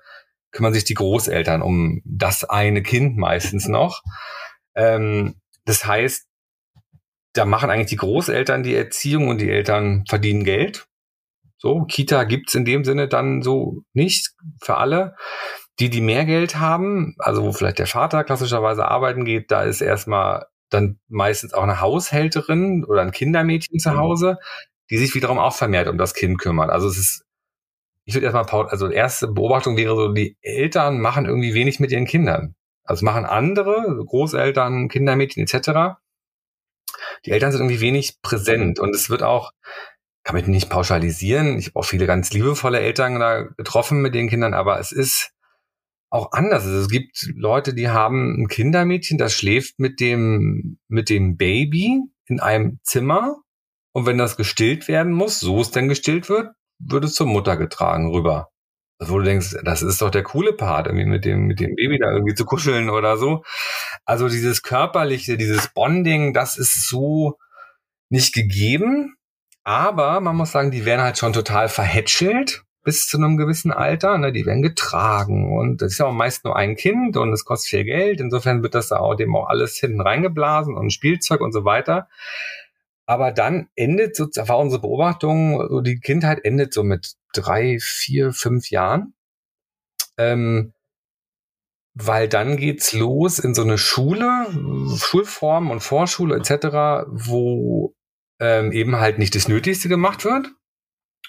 kümmern 0.50 0.72
sich 0.72 0.84
die 0.84 0.94
Großeltern 0.94 1.60
um 1.60 2.00
das 2.04 2.44
eine 2.44 2.82
Kind 2.82 3.18
meistens 3.18 3.68
noch. 3.68 4.02
Ähm, 4.74 5.36
das 5.66 5.84
heißt, 5.84 6.26
da 7.34 7.44
machen 7.44 7.68
eigentlich 7.68 7.90
die 7.90 7.96
Großeltern 7.96 8.62
die 8.62 8.74
Erziehung 8.74 9.28
und 9.28 9.40
die 9.40 9.50
Eltern 9.50 10.04
verdienen 10.08 10.44
Geld. 10.44 10.86
So, 11.58 11.84
Kita 11.84 12.24
gibt's 12.24 12.54
in 12.54 12.64
dem 12.64 12.84
Sinne 12.84 13.06
dann 13.08 13.42
so 13.42 13.82
nicht 13.92 14.30
für 14.62 14.76
alle. 14.76 15.14
Die, 15.80 15.90
die 15.90 16.00
mehr 16.00 16.24
Geld 16.24 16.56
haben, 16.56 17.16
also 17.18 17.42
wo 17.42 17.52
vielleicht 17.52 17.80
der 17.80 17.88
Vater 17.88 18.22
klassischerweise 18.22 18.86
arbeiten 18.86 19.24
geht, 19.24 19.50
da 19.50 19.64
ist 19.64 19.80
erstmal 19.80 20.46
dann 20.70 20.98
meistens 21.08 21.52
auch 21.52 21.62
eine 21.62 21.80
Haushälterin 21.80 22.84
oder 22.84 23.02
ein 23.02 23.12
Kindermädchen 23.12 23.78
zu 23.78 23.90
mhm. 23.90 23.98
Hause, 23.98 24.38
die 24.90 24.98
sich 24.98 25.14
wiederum 25.14 25.38
auch 25.38 25.54
vermehrt 25.54 25.88
um 25.88 25.98
das 25.98 26.14
Kind 26.14 26.38
kümmert. 26.38 26.70
Also 26.70 26.88
es 26.88 26.98
ist, 26.98 27.24
ich 28.04 28.14
würde 28.14 28.26
erstmal, 28.26 28.66
also 28.66 28.88
erste 28.88 29.28
Beobachtung 29.28 29.76
wäre 29.76 29.94
so, 29.94 30.12
die 30.12 30.36
Eltern 30.42 31.00
machen 31.00 31.26
irgendwie 31.26 31.54
wenig 31.54 31.80
mit 31.80 31.90
ihren 31.90 32.06
Kindern. 32.06 32.54
Also 32.84 33.04
machen 33.04 33.24
andere, 33.24 34.04
Großeltern, 34.06 34.88
Kindermädchen 34.88 35.42
etc. 35.42 35.96
Die 37.24 37.30
Eltern 37.30 37.50
sind 37.50 37.62
irgendwie 37.62 37.80
wenig 37.80 38.20
präsent 38.20 38.78
und 38.78 38.94
es 38.94 39.08
wird 39.08 39.22
auch, 39.22 39.52
kann 40.22 40.36
man 40.36 40.50
nicht 40.50 40.68
pauschalisieren. 40.68 41.58
Ich 41.58 41.68
habe 41.68 41.76
auch 41.80 41.84
viele 41.84 42.06
ganz 42.06 42.32
liebevolle 42.32 42.80
Eltern 42.80 43.18
da 43.18 43.42
getroffen 43.42 44.02
mit 44.02 44.14
den 44.14 44.28
Kindern, 44.28 44.52
aber 44.52 44.78
es 44.80 44.92
ist 44.92 45.33
auch 46.14 46.30
anders. 46.30 46.64
Also 46.64 46.78
es 46.78 46.88
gibt 46.88 47.28
Leute, 47.34 47.74
die 47.74 47.88
haben 47.88 48.42
ein 48.42 48.48
Kindermädchen, 48.48 49.18
das 49.18 49.34
schläft 49.34 49.80
mit 49.80 49.98
dem, 49.98 50.78
mit 50.86 51.10
dem 51.10 51.36
Baby 51.36 52.02
in 52.26 52.38
einem 52.38 52.78
Zimmer. 52.84 53.38
Und 53.92 54.06
wenn 54.06 54.16
das 54.16 54.36
gestillt 54.36 54.86
werden 54.86 55.12
muss, 55.12 55.40
so 55.40 55.60
es 55.60 55.72
denn 55.72 55.88
gestillt 55.88 56.28
wird, 56.28 56.52
wird 56.78 57.04
es 57.04 57.14
zur 57.14 57.26
Mutter 57.26 57.56
getragen 57.56 58.12
rüber. 58.12 58.50
Also 58.98 59.12
wo 59.12 59.18
du 59.18 59.24
denkst, 59.24 59.56
das 59.64 59.82
ist 59.82 60.00
doch 60.02 60.10
der 60.10 60.22
coole 60.22 60.52
Part, 60.52 60.86
irgendwie 60.86 61.06
mit 61.06 61.24
dem, 61.24 61.46
mit 61.46 61.58
dem 61.58 61.74
Baby 61.74 61.98
da 61.98 62.12
irgendwie 62.12 62.34
zu 62.34 62.44
kuscheln 62.44 62.90
oder 62.90 63.16
so. 63.16 63.42
Also 64.04 64.28
dieses 64.28 64.62
körperliche, 64.62 65.36
dieses 65.36 65.68
Bonding, 65.74 66.32
das 66.32 66.56
ist 66.56 66.88
so 66.88 67.38
nicht 68.08 68.32
gegeben. 68.32 69.16
Aber 69.64 70.20
man 70.20 70.36
muss 70.36 70.52
sagen, 70.52 70.70
die 70.70 70.84
werden 70.84 71.02
halt 71.02 71.18
schon 71.18 71.32
total 71.32 71.68
verhätschelt 71.68 72.64
bis 72.84 73.08
zu 73.08 73.16
einem 73.16 73.36
gewissen 73.36 73.72
Alter. 73.72 74.16
Ne? 74.18 74.30
Die 74.30 74.46
werden 74.46 74.62
getragen 74.62 75.56
und 75.56 75.82
das 75.82 75.92
ist 75.92 75.98
ja 75.98 76.06
auch 76.06 76.12
meist 76.12 76.44
nur 76.44 76.54
ein 76.54 76.76
Kind 76.76 77.16
und 77.16 77.32
es 77.32 77.44
kostet 77.44 77.70
viel 77.70 77.84
Geld. 77.84 78.20
Insofern 78.20 78.62
wird 78.62 78.74
das 78.74 78.88
da 78.88 78.98
auch 78.98 79.14
dem 79.14 79.34
auch 79.34 79.48
alles 79.48 79.76
hinten 79.76 80.00
reingeblasen 80.00 80.76
und 80.76 80.92
Spielzeug 80.92 81.40
und 81.40 81.52
so 81.52 81.64
weiter. 81.64 82.08
Aber 83.06 83.32
dann 83.32 83.68
endet 83.74 84.16
so, 84.16 84.26
war 84.26 84.58
unsere 84.58 84.82
Beobachtung, 84.82 85.66
so 85.68 85.80
die 85.80 85.98
Kindheit 85.98 86.44
endet 86.44 86.72
so 86.72 86.84
mit 86.84 87.14
drei, 87.34 87.78
vier, 87.80 88.32
fünf 88.32 88.70
Jahren. 88.70 89.14
Ähm, 90.16 90.72
weil 91.94 92.28
dann 92.28 92.56
geht's 92.56 92.92
los 92.92 93.38
in 93.38 93.54
so 93.54 93.62
eine 93.62 93.78
Schule, 93.78 94.46
Schulform 94.96 95.70
und 95.70 95.80
Vorschule 95.80 96.36
etc., 96.36 97.06
wo 97.08 97.94
ähm, 98.40 98.72
eben 98.72 98.96
halt 98.96 99.18
nicht 99.18 99.34
das 99.34 99.48
Nötigste 99.48 99.88
gemacht 99.88 100.24
wird, 100.24 100.48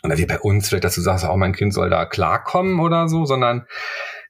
oder 0.04 0.18
wie 0.18 0.26
bei 0.26 0.40
uns 0.40 0.70
vielleicht, 0.70 0.84
dass 0.84 0.96
du 0.96 1.02
sagst, 1.02 1.26
auch 1.26 1.36
mein 1.36 1.54
Kind 1.54 1.74
soll 1.74 1.90
da 1.90 2.06
klarkommen 2.06 2.80
oder 2.80 3.08
so, 3.08 3.26
sondern 3.26 3.66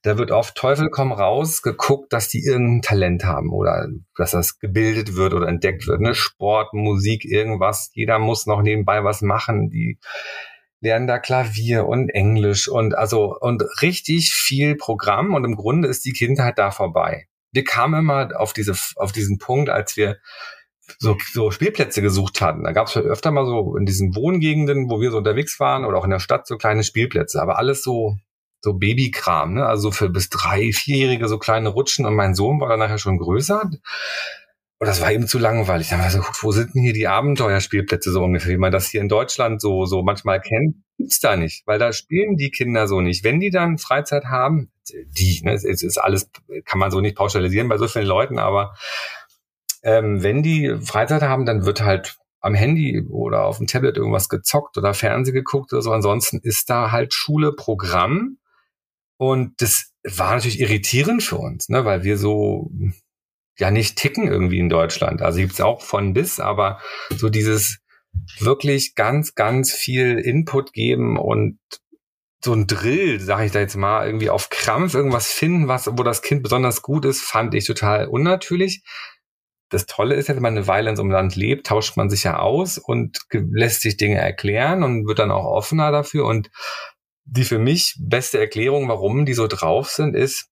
da 0.04 0.18
wird 0.20 0.32
auf 0.32 0.54
Teufel 0.54 0.90
komm 0.92 1.12
raus 1.12 1.64
geguckt, 1.64 2.14
dass 2.14 2.30
die 2.30 2.44
irgendein 2.44 2.82
Talent 2.84 3.24
haben 3.26 3.52
oder 3.52 3.88
dass 4.16 4.32
das 4.32 4.60
gebildet 4.60 5.16
wird 5.16 5.34
oder 5.34 5.48
entdeckt 5.48 5.88
wird. 5.88 6.00
Ne? 6.00 6.14
Sport, 6.14 6.74
Musik, 6.74 7.26
irgendwas. 7.26 7.90
Jeder 7.94 8.20
muss 8.20 8.46
noch 8.46 8.62
nebenbei 8.62 9.04
was 9.04 9.22
machen. 9.22 9.70
Die 9.70 9.98
lernen 10.80 11.08
da 11.08 11.18
Klavier 11.18 11.88
und 11.88 12.10
Englisch 12.10 12.68
und 12.68 12.96
also 12.96 13.36
und 13.40 13.64
richtig 13.82 14.34
viel 14.34 14.76
Programm 14.76 15.34
und 15.34 15.44
im 15.44 15.56
Grunde 15.56 15.88
ist 15.88 16.06
die 16.06 16.14
Kindheit 16.14 16.60
da 16.60 16.70
vorbei. 16.70 17.26
Wir 17.52 17.64
kamen 17.64 18.02
immer 18.02 18.30
auf 18.40 18.54
diese 18.54 18.76
auf 18.98 19.12
diesen 19.12 19.40
Punkt, 19.40 19.70
als 19.70 19.98
wir 19.98 20.18
so, 21.00 21.18
so 21.32 21.52
Spielplätze 21.52 22.02
gesucht 22.02 22.42
hatten. 22.42 22.64
Da 22.64 22.72
gab 22.72 22.88
es 22.88 22.98
öfter 22.98 23.32
mal 23.32 23.46
so 23.46 23.76
in 23.76 23.86
diesen 23.86 24.16
Wohngegenden, 24.16 24.90
wo 24.90 25.02
wir 25.02 25.12
so 25.12 25.18
unterwegs 25.18 25.60
waren 25.60 25.86
oder 25.86 25.98
auch 25.98 26.04
in 26.04 26.12
der 26.12 26.20
Stadt 26.20 26.48
so 26.48 26.58
kleine 26.58 26.84
Spielplätze, 26.84 27.42
aber 27.42 27.58
alles 27.58 27.84
so 27.84 28.18
so 28.66 28.74
Babykram, 28.74 29.54
ne? 29.54 29.66
Also 29.66 29.92
für 29.92 30.10
bis 30.10 30.30
drei, 30.30 30.72
vierjährige 30.74 31.28
so 31.28 31.38
kleine 31.38 31.70
Rutschen 31.70 32.06
und 32.06 32.16
mein 32.16 32.36
Sohn 32.36 32.60
war 32.60 32.68
dann 32.68 32.80
nachher 32.80 32.98
schon 32.98 33.20
größer. 33.20 33.70
Und 34.78 34.88
das 34.88 35.02
war 35.02 35.12
eben 35.12 35.28
zu 35.28 35.40
langweilig. 35.40 35.90
Dann 35.90 36.02
wir 36.02 36.10
so 36.10 36.20
wo 36.42 36.52
sind 36.52 36.76
denn 36.76 36.82
hier 36.82 36.92
die 36.92 37.08
Abenteuerspielplätze 37.08 38.12
so 38.12 38.24
ungefähr, 38.24 38.52
wie 38.52 38.58
man 38.58 38.72
das 38.72 38.88
hier 38.88 39.02
in 39.02 39.08
Deutschland 39.08 39.62
so, 39.62 39.86
so 39.86 40.02
manchmal 40.04 40.42
kennt? 40.42 40.78
Gibt's 40.98 41.20
da 41.20 41.38
nicht, 41.38 41.66
weil 41.66 41.80
da 41.80 41.94
spielen 41.94 42.36
die 42.36 42.52
Kinder 42.52 42.88
so 42.88 43.02
nicht. 43.02 43.24
Wenn 43.24 43.40
die 43.40 43.52
dann 43.52 43.78
Freizeit 43.78 44.26
haben, 44.26 44.72
die, 44.90 45.42
ne, 45.44 45.54
es 45.54 45.64
ist 45.64 45.98
alles, 45.98 46.30
kann 46.66 46.80
man 46.80 46.92
so 46.92 47.02
nicht 47.02 47.16
pauschalisieren 47.16 47.70
bei 47.70 47.78
so 47.78 47.88
vielen 47.88 48.08
Leuten, 48.08 48.40
aber 48.40 48.76
ähm, 49.86 50.24
wenn 50.24 50.42
die 50.42 50.76
Freizeit 50.82 51.22
haben, 51.22 51.46
dann 51.46 51.66
wird 51.66 51.82
halt 51.82 52.18
am 52.42 52.56
Handy 52.56 53.06
oder 53.10 53.46
auf 53.46 53.60
dem 53.60 53.68
Tablet 53.68 53.98
irgendwas 53.98 54.30
gezockt 54.30 54.78
oder 54.78 54.94
Fernseh 54.94 55.32
geguckt 55.32 55.72
oder 55.72 55.82
so. 55.82 55.92
Ansonsten 55.92 56.40
ist 56.42 56.70
da 56.70 56.92
halt 56.92 57.14
Schule 57.14 57.54
Programm. 57.54 58.40
Und 59.18 59.62
das 59.62 59.92
war 60.04 60.34
natürlich 60.34 60.60
irritierend 60.60 61.24
für 61.24 61.38
uns, 61.38 61.70
ne, 61.70 61.86
weil 61.86 62.04
wir 62.04 62.18
so 62.18 62.70
ja 63.58 63.72
nicht 63.72 63.96
ticken 63.98 64.28
irgendwie 64.28 64.60
in 64.60 64.70
Deutschland. 64.70 65.22
Also 65.22 65.40
gibt's 65.40 65.62
auch 65.62 65.82
von 65.82 66.14
bis, 66.14 66.40
aber 66.40 66.82
so 67.10 67.30
dieses 67.30 67.78
wirklich 68.40 68.96
ganz, 68.96 69.36
ganz 69.36 69.72
viel 69.72 70.18
Input 70.18 70.74
geben 70.74 71.18
und 71.18 71.60
so 72.44 72.54
ein 72.54 72.68
Drill, 72.68 73.20
sage 73.20 73.46
ich 73.46 73.52
da 73.52 73.60
jetzt 73.60 73.76
mal, 73.76 74.06
irgendwie 74.06 74.30
auf 74.30 74.50
Krampf 74.50 74.94
irgendwas 74.94 75.32
finden, 75.32 75.68
was, 75.68 75.88
wo 75.92 76.04
das 76.04 76.22
Kind 76.22 76.44
besonders 76.44 76.82
gut 76.82 77.06
ist, 77.06 77.22
fand 77.22 77.54
ich 77.56 77.66
total 77.66 78.08
unnatürlich. 78.08 78.84
Das 79.70 79.86
Tolle 79.86 80.16
ist 80.16 80.28
ja, 80.28 80.36
wenn 80.36 80.44
man 80.44 80.56
eine 80.56 80.68
Weile 80.68 80.90
in 80.90 80.96
so 80.96 81.02
einem 81.02 81.12
Land 81.12 81.36
lebt, 81.36 81.68
tauscht 81.68 81.98
man 81.98 82.10
sich 82.10 82.24
ja 82.24 82.40
aus 82.40 82.78
und 82.78 83.20
lässt 83.32 83.82
sich 83.82 83.98
Dinge 83.98 84.18
erklären 84.18 84.84
und 84.84 85.08
wird 85.08 85.20
dann 85.20 85.32
auch 85.32 85.46
offener 85.46 85.92
dafür. 85.92 86.26
Und 86.26 86.52
die 87.24 87.44
für 87.44 87.60
mich 87.60 87.96
beste 88.00 88.40
Erklärung, 88.40 88.88
warum 88.88 89.26
die 89.26 89.34
so 89.34 89.48
drauf 89.48 89.90
sind, 89.90 90.16
ist, 90.16 90.50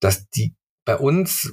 dass 0.00 0.28
die 0.30 0.54
bei 0.84 0.96
uns 0.96 1.52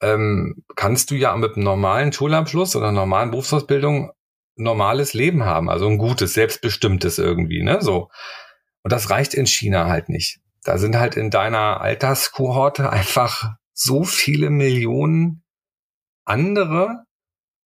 ähm, 0.00 0.64
kannst 0.74 1.10
du 1.10 1.14
ja 1.14 1.36
mit 1.36 1.56
einem 1.56 1.64
normalen 1.64 2.12
Schulabschluss 2.12 2.76
oder 2.76 2.92
normalen 2.92 3.30
Berufsausbildung 3.30 4.12
normales 4.56 5.14
Leben 5.14 5.44
haben, 5.44 5.70
also 5.70 5.88
ein 5.88 5.98
gutes, 5.98 6.34
selbstbestimmtes 6.34 7.18
irgendwie, 7.18 7.62
ne, 7.62 7.80
so. 7.80 8.10
Und 8.82 8.92
das 8.92 9.10
reicht 9.10 9.34
in 9.34 9.46
China 9.46 9.86
halt 9.86 10.08
nicht. 10.08 10.40
Da 10.64 10.76
sind 10.78 10.96
halt 10.96 11.16
in 11.16 11.30
deiner 11.30 11.80
Alterskohorte 11.80 12.90
einfach 12.90 13.54
so 13.82 14.04
viele 14.04 14.50
Millionen 14.50 15.42
andere 16.24 17.04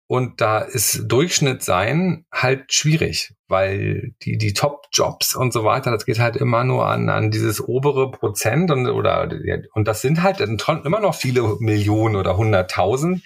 und 0.08 0.40
da 0.40 0.60
ist 0.60 1.04
Durchschnitt 1.08 1.64
sein 1.64 2.26
halt 2.32 2.72
schwierig, 2.72 3.34
weil 3.48 4.14
die, 4.22 4.38
die 4.38 4.52
Top-Jobs 4.52 5.34
und 5.34 5.52
so 5.52 5.64
weiter, 5.64 5.90
das 5.90 6.06
geht 6.06 6.20
halt 6.20 6.36
immer 6.36 6.62
nur 6.62 6.86
an, 6.86 7.08
an 7.08 7.32
dieses 7.32 7.60
obere 7.60 8.12
Prozent 8.12 8.70
und, 8.70 8.86
oder, 8.86 9.28
und 9.74 9.88
das 9.88 10.02
sind 10.02 10.22
halt 10.22 10.40
immer 10.40 11.00
noch 11.00 11.14
viele 11.16 11.56
Millionen 11.58 12.14
oder 12.14 12.36
hunderttausend. 12.36 13.24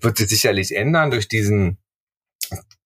Wird 0.00 0.16
sich 0.16 0.30
sicherlich 0.30 0.74
ändern 0.74 1.10
durch 1.10 1.28
diesen, 1.28 1.76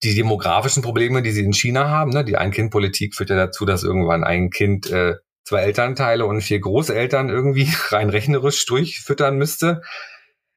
die 0.03 0.13
demografischen 0.13 0.83
Probleme, 0.83 1.21
die 1.21 1.31
sie 1.31 1.45
in 1.45 1.53
China 1.53 1.87
haben. 1.87 2.11
Ne? 2.11 2.25
Die 2.25 2.35
Ein-Kind-Politik 2.35 3.15
führt 3.15 3.29
ja 3.29 3.37
dazu, 3.37 3.63
dass 3.63 3.83
irgendwann 3.83 4.25
ein 4.25 4.49
Kind 4.49 4.91
äh, 4.91 5.15
zwei 5.47 5.61
Elternteile 5.61 6.25
und 6.25 6.41
vier 6.41 6.59
Großeltern 6.59 7.29
irgendwie 7.29 7.69
rein 7.89 8.09
rechnerisch 8.09 8.65
durchfüttern 8.65 9.37
müsste. 9.37 9.81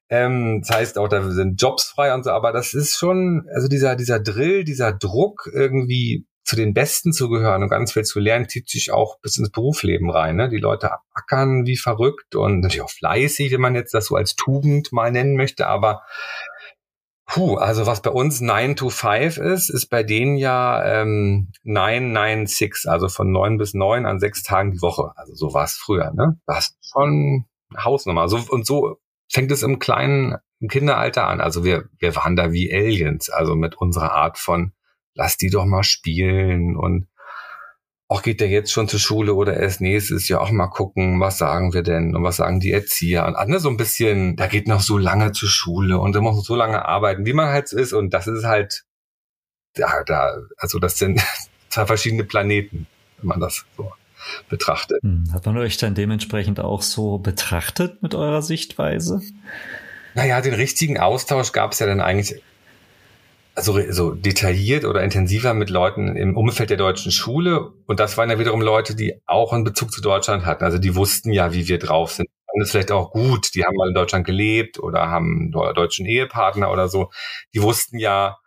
Ähm, 0.08 0.62
das 0.66 0.76
heißt 0.76 0.98
auch, 0.98 1.06
da 1.06 1.30
sind 1.30 1.62
Jobs 1.62 1.84
frei 1.84 2.12
und 2.12 2.24
so, 2.24 2.30
aber 2.30 2.50
das 2.50 2.74
ist 2.74 2.96
schon, 2.98 3.46
also 3.54 3.68
dieser, 3.68 3.94
dieser 3.94 4.18
Drill, 4.18 4.64
dieser 4.64 4.92
Druck, 4.92 5.48
irgendwie 5.52 6.26
zu 6.42 6.56
den 6.56 6.74
Besten 6.74 7.12
zu 7.12 7.28
gehören 7.28 7.62
und 7.62 7.68
ganz 7.68 7.92
viel 7.92 8.02
zu 8.02 8.18
lernen, 8.18 8.48
zieht 8.48 8.68
sich 8.68 8.90
auch 8.90 9.20
bis 9.20 9.36
ins 9.36 9.50
Berufsleben 9.50 10.10
rein. 10.10 10.34
Ne? 10.34 10.48
Die 10.48 10.56
Leute 10.56 10.90
ackern 11.14 11.64
wie 11.66 11.76
verrückt 11.76 12.34
und 12.34 12.58
natürlich 12.58 12.82
auch 12.82 12.90
fleißig, 12.90 13.52
wenn 13.52 13.60
man 13.60 13.76
jetzt 13.76 13.94
das 13.94 14.06
so 14.06 14.16
als 14.16 14.34
Tugend 14.34 14.90
mal 14.90 15.12
nennen 15.12 15.36
möchte, 15.36 15.68
aber 15.68 16.02
Puh, 17.32 17.58
also 17.58 17.86
was 17.86 18.02
bei 18.02 18.10
uns 18.10 18.40
9 18.40 18.74
to 18.74 18.90
5 18.90 19.36
ist, 19.36 19.70
ist 19.70 19.86
bei 19.86 20.02
denen 20.02 20.36
ja 20.36 20.84
ähm, 20.84 21.52
9, 21.62 22.10
9, 22.10 22.46
6, 22.48 22.86
also 22.86 23.08
von 23.08 23.30
9 23.30 23.56
bis 23.56 23.72
9 23.72 24.04
an 24.04 24.18
sechs 24.18 24.42
Tagen 24.42 24.72
die 24.72 24.82
Woche. 24.82 25.12
Also 25.14 25.36
so 25.36 25.54
war 25.54 25.62
es 25.62 25.74
früher, 25.74 26.10
ne? 26.12 26.40
Das 26.46 26.70
ist 26.70 26.90
schon 26.90 27.44
Hausnummer. 27.76 28.28
So, 28.28 28.40
und 28.48 28.66
so 28.66 28.96
fängt 29.28 29.52
es 29.52 29.62
im 29.62 29.78
kleinen, 29.78 30.38
im 30.58 30.66
Kinderalter 30.66 31.28
an. 31.28 31.40
Also 31.40 31.62
wir, 31.62 31.84
wir 32.00 32.16
waren 32.16 32.34
da 32.34 32.50
wie 32.50 32.74
Aliens, 32.74 33.30
also 33.30 33.54
mit 33.54 33.76
unserer 33.76 34.10
Art 34.10 34.36
von, 34.36 34.72
lass 35.14 35.36
die 35.36 35.50
doch 35.50 35.66
mal 35.66 35.84
spielen 35.84 36.76
und 36.76 37.06
auch 38.10 38.22
geht 38.22 38.40
der 38.40 38.48
jetzt 38.48 38.72
schon 38.72 38.88
zur 38.88 38.98
Schule 38.98 39.34
oder 39.34 39.56
erst 39.56 39.80
nächstes 39.80 40.26
Jahr 40.26 40.40
auch 40.40 40.50
mal 40.50 40.66
gucken, 40.66 41.20
was 41.20 41.38
sagen 41.38 41.72
wir 41.72 41.82
denn 41.84 42.16
und 42.16 42.24
was 42.24 42.38
sagen 42.38 42.58
die 42.58 42.72
Erzieher 42.72 43.24
und 43.24 43.36
andere 43.36 43.60
so 43.60 43.68
ein 43.68 43.76
bisschen, 43.76 44.34
da 44.34 44.48
geht 44.48 44.66
noch 44.66 44.80
so 44.80 44.98
lange 44.98 45.30
zur 45.30 45.48
Schule 45.48 45.96
und 45.96 46.12
da 46.16 46.20
muss 46.20 46.44
so 46.44 46.56
lange 46.56 46.84
arbeiten, 46.84 47.24
wie 47.24 47.32
man 47.32 47.50
halt 47.50 47.68
so 47.68 47.78
ist 47.78 47.92
und 47.92 48.12
das 48.12 48.26
ist 48.26 48.44
halt, 48.44 48.82
da, 49.74 50.02
da, 50.04 50.38
also 50.56 50.80
das 50.80 50.98
sind 50.98 51.22
zwei 51.68 51.86
verschiedene 51.86 52.24
Planeten, 52.24 52.88
wenn 53.18 53.28
man 53.28 53.38
das 53.38 53.64
so 53.76 53.92
betrachtet. 54.48 55.00
Hm, 55.04 55.32
hat 55.32 55.46
man 55.46 55.56
euch 55.58 55.76
dann 55.76 55.94
dementsprechend 55.94 56.58
auch 56.58 56.82
so 56.82 57.18
betrachtet 57.18 58.02
mit 58.02 58.16
eurer 58.16 58.42
Sichtweise? 58.42 59.22
Naja, 60.16 60.40
den 60.40 60.54
richtigen 60.54 60.98
Austausch 60.98 61.52
gab 61.52 61.70
es 61.70 61.78
ja 61.78 61.86
dann 61.86 62.00
eigentlich 62.00 62.42
also 63.68 63.92
so 63.92 64.12
detailliert 64.12 64.84
oder 64.84 65.02
intensiver 65.02 65.52
mit 65.54 65.70
Leuten 65.70 66.16
im 66.16 66.36
Umfeld 66.36 66.70
der 66.70 66.76
deutschen 66.76 67.12
Schule. 67.12 67.72
Und 67.86 68.00
das 68.00 68.16
waren 68.16 68.30
ja 68.30 68.38
wiederum 68.38 68.62
Leute, 68.62 68.94
die 68.96 69.20
auch 69.26 69.52
einen 69.52 69.64
Bezug 69.64 69.92
zu 69.92 70.00
Deutschland 70.00 70.46
hatten. 70.46 70.64
Also 70.64 70.78
die 70.78 70.96
wussten 70.96 71.32
ja, 71.32 71.52
wie 71.52 71.68
wir 71.68 71.78
drauf 71.78 72.12
sind. 72.12 72.28
Und 72.52 72.60
das 72.60 72.70
vielleicht 72.70 72.90
auch 72.90 73.12
gut. 73.12 73.54
Die 73.54 73.64
haben 73.64 73.76
mal 73.76 73.88
in 73.88 73.94
Deutschland 73.94 74.26
gelebt 74.26 74.78
oder 74.78 75.08
haben 75.08 75.52
deutschen 75.52 76.06
Ehepartner 76.06 76.72
oder 76.72 76.88
so. 76.88 77.10
Die 77.54 77.62
wussten 77.62 77.98
ja, 77.98 78.38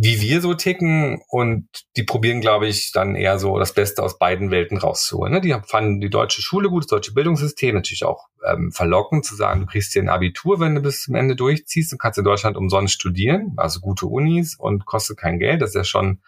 wie 0.00 0.20
wir 0.20 0.40
so 0.40 0.54
ticken 0.54 1.22
und 1.28 1.68
die 1.96 2.02
probieren, 2.02 2.40
glaube 2.40 2.66
ich, 2.66 2.92
dann 2.92 3.14
eher 3.14 3.38
so 3.38 3.58
das 3.58 3.72
Beste 3.72 4.02
aus 4.02 4.18
beiden 4.18 4.50
Welten 4.50 4.76
rauszuholen. 4.76 5.32
Ne? 5.32 5.40
Die 5.40 5.56
fanden 5.66 6.00
die 6.00 6.10
deutsche 6.10 6.42
Schule 6.42 6.68
gut, 6.68 6.84
das 6.84 6.88
deutsche 6.88 7.14
Bildungssystem 7.14 7.74
natürlich 7.74 8.04
auch 8.04 8.28
ähm, 8.46 8.72
verlockend 8.72 9.24
zu 9.24 9.34
sagen, 9.34 9.60
du 9.60 9.66
kriegst 9.66 9.94
dir 9.94 10.02
ein 10.02 10.08
Abitur, 10.08 10.60
wenn 10.60 10.74
du 10.74 10.82
bis 10.82 11.02
zum 11.02 11.14
Ende 11.14 11.36
durchziehst 11.36 11.92
und 11.92 11.98
kannst 11.98 12.18
in 12.18 12.24
Deutschland 12.24 12.56
umsonst 12.56 12.94
studieren, 12.94 13.54
also 13.56 13.80
gute 13.80 14.06
Unis 14.06 14.56
und 14.56 14.84
kostet 14.84 15.18
kein 15.18 15.38
Geld. 15.38 15.62
Das 15.62 15.70
ist 15.70 15.76
ja 15.76 15.84
schon 15.84 16.20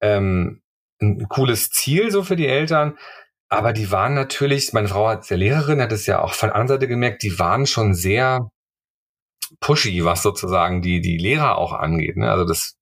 ähm, 0.00 0.62
ein 1.00 1.28
cooles 1.28 1.70
Ziel 1.70 2.10
so 2.10 2.22
für 2.22 2.36
die 2.36 2.48
Eltern. 2.48 2.96
Aber 3.48 3.72
die 3.72 3.90
waren 3.90 4.14
natürlich, 4.14 4.72
meine 4.74 4.88
Frau 4.88 5.06
als 5.06 5.30
Lehrerin 5.30 5.80
hat 5.80 5.92
es 5.92 6.06
ja 6.06 6.20
auch 6.20 6.34
von 6.34 6.50
der 6.50 6.56
anderen 6.56 6.80
Seite 6.80 6.88
gemerkt, 6.88 7.22
die 7.22 7.38
waren 7.38 7.66
schon 7.66 7.94
sehr 7.94 8.50
pushy, 9.60 10.04
was 10.04 10.22
sozusagen 10.22 10.82
die, 10.82 11.00
die 11.00 11.18
Lehrer 11.18 11.58
auch 11.58 11.72
angeht. 11.72 12.16
Ne? 12.16 12.30
Also 12.30 12.44
das, 12.44 12.76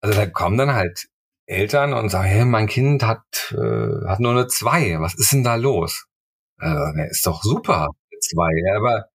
also 0.00 0.18
da 0.18 0.26
kommen 0.26 0.58
dann 0.58 0.74
halt 0.74 1.08
Eltern 1.46 1.92
und 1.92 2.08
sagen, 2.08 2.28
hey, 2.28 2.44
mein 2.44 2.66
Kind 2.66 3.02
hat, 3.02 3.22
äh, 3.52 4.06
hat 4.06 4.20
nur 4.20 4.32
eine 4.32 4.46
zwei. 4.46 4.96
Was 5.00 5.14
ist 5.14 5.32
denn 5.32 5.44
da 5.44 5.56
los? 5.56 6.06
Äh, 6.60 7.10
ist 7.10 7.26
doch 7.26 7.42
super, 7.42 7.88
eine 7.88 8.20
zwei. 8.20 8.76
Aber 8.76 9.06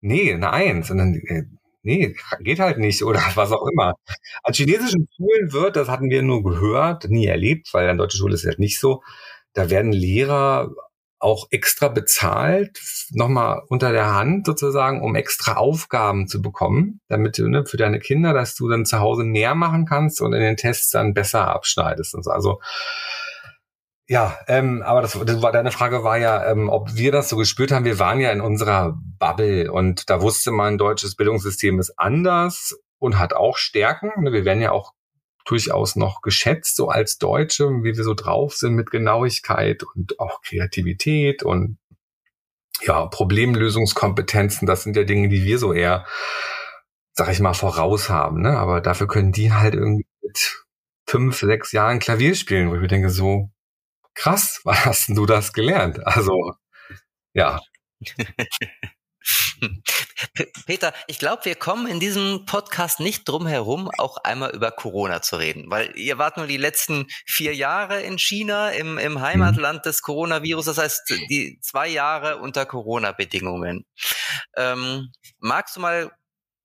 nee, 0.00 0.32
eine 0.32 0.52
eins. 0.52 0.90
Und 0.90 0.98
dann, 0.98 1.14
äh, 1.14 1.44
nee, 1.82 2.16
geht 2.40 2.60
halt 2.60 2.78
nicht 2.78 3.02
oder 3.02 3.20
was 3.34 3.52
auch 3.52 3.66
immer. 3.66 3.94
An 4.42 4.54
chinesischen 4.54 5.08
Schulen 5.16 5.52
wird, 5.52 5.76
das 5.76 5.88
hatten 5.88 6.10
wir 6.10 6.22
nur 6.22 6.44
gehört, 6.44 7.08
nie 7.08 7.26
erlebt, 7.26 7.68
weil 7.72 7.88
an 7.88 7.98
deutsche 7.98 8.18
Schule 8.18 8.34
ist 8.34 8.44
es 8.44 8.48
halt 8.48 8.58
nicht 8.60 8.78
so. 8.78 9.02
Da 9.54 9.70
werden 9.70 9.92
Lehrer 9.92 10.70
auch 11.26 11.48
extra 11.50 11.88
bezahlt, 11.88 12.78
nochmal 13.10 13.62
unter 13.68 13.90
der 13.90 14.14
Hand 14.14 14.46
sozusagen, 14.46 15.02
um 15.02 15.16
extra 15.16 15.54
Aufgaben 15.54 16.28
zu 16.28 16.40
bekommen, 16.40 17.00
damit 17.08 17.36
du 17.36 17.48
ne, 17.48 17.66
für 17.66 17.76
deine 17.76 17.98
Kinder, 17.98 18.32
dass 18.32 18.54
du 18.54 18.68
dann 18.68 18.86
zu 18.86 19.00
Hause 19.00 19.24
mehr 19.24 19.56
machen 19.56 19.86
kannst 19.86 20.20
und 20.20 20.32
in 20.32 20.40
den 20.40 20.56
Tests 20.56 20.90
dann 20.90 21.14
besser 21.14 21.48
abschneidest. 21.48 22.14
Und 22.14 22.22
so. 22.22 22.30
Also 22.30 22.60
ja, 24.06 24.38
ähm, 24.46 24.82
aber 24.82 25.02
das, 25.02 25.18
das 25.18 25.42
war 25.42 25.50
deine 25.50 25.72
Frage 25.72 26.04
war 26.04 26.16
ja, 26.16 26.48
ähm, 26.48 26.68
ob 26.68 26.94
wir 26.94 27.10
das 27.10 27.28
so 27.28 27.36
gespürt 27.36 27.72
haben. 27.72 27.84
Wir 27.84 27.98
waren 27.98 28.20
ja 28.20 28.30
in 28.30 28.40
unserer 28.40 28.96
Bubble 29.18 29.72
und 29.72 30.08
da 30.08 30.22
wusste 30.22 30.52
man, 30.52 30.78
deutsches 30.78 31.16
Bildungssystem 31.16 31.80
ist 31.80 31.98
anders 31.98 32.78
und 32.98 33.18
hat 33.18 33.32
auch 33.32 33.56
Stärken. 33.56 34.12
Wir 34.32 34.44
werden 34.44 34.62
ja 34.62 34.70
auch 34.70 34.92
durchaus 35.46 35.96
noch 35.96 36.20
geschätzt, 36.20 36.76
so 36.76 36.88
als 36.88 37.18
Deutsche, 37.18 37.68
wie 37.82 37.96
wir 37.96 38.04
so 38.04 38.14
drauf 38.14 38.54
sind 38.54 38.74
mit 38.74 38.90
Genauigkeit 38.90 39.82
und 39.82 40.18
auch 40.20 40.42
Kreativität 40.42 41.42
und 41.42 41.78
ja, 42.82 43.06
Problemlösungskompetenzen. 43.06 44.66
Das 44.66 44.82
sind 44.82 44.96
ja 44.96 45.04
Dinge, 45.04 45.28
die 45.28 45.44
wir 45.44 45.58
so 45.58 45.72
eher, 45.72 46.04
sag 47.12 47.30
ich 47.30 47.40
mal, 47.40 47.54
voraus 47.54 48.10
haben. 48.10 48.42
Ne? 48.42 48.58
Aber 48.58 48.80
dafür 48.80 49.06
können 49.06 49.32
die 49.32 49.52
halt 49.52 49.74
irgendwie 49.74 50.06
mit 50.22 50.64
fünf, 51.08 51.38
sechs 51.38 51.72
Jahren 51.72 52.00
Klavier 52.00 52.34
spielen, 52.34 52.68
wo 52.68 52.74
ich 52.74 52.80
mir 52.80 52.88
denke, 52.88 53.10
so 53.10 53.50
krass, 54.14 54.60
wann 54.64 54.84
hast 54.84 55.08
du 55.08 55.26
das 55.26 55.52
gelernt? 55.52 56.04
Also, 56.06 56.54
ja. 57.34 57.60
Peter, 60.66 60.92
ich 61.06 61.18
glaube, 61.18 61.44
wir 61.44 61.54
kommen 61.54 61.86
in 61.86 62.00
diesem 62.00 62.44
Podcast 62.46 63.00
nicht 63.00 63.28
drum 63.28 63.46
herum, 63.46 63.90
auch 63.98 64.18
einmal 64.18 64.54
über 64.54 64.70
Corona 64.70 65.22
zu 65.22 65.36
reden, 65.36 65.70
weil 65.70 65.96
ihr 65.96 66.18
wart 66.18 66.36
nur 66.36 66.46
die 66.46 66.56
letzten 66.56 67.06
vier 67.26 67.54
Jahre 67.54 68.02
in 68.02 68.18
China, 68.18 68.70
im, 68.70 68.98
im 68.98 69.20
Heimatland 69.20 69.86
des 69.86 70.02
Coronavirus, 70.02 70.66
das 70.66 70.78
heißt 70.78 71.10
die 71.30 71.58
zwei 71.62 71.88
Jahre 71.88 72.38
unter 72.38 72.66
Corona-Bedingungen. 72.66 73.84
Ähm, 74.56 75.12
magst 75.38 75.76
du 75.76 75.80
mal 75.80 76.10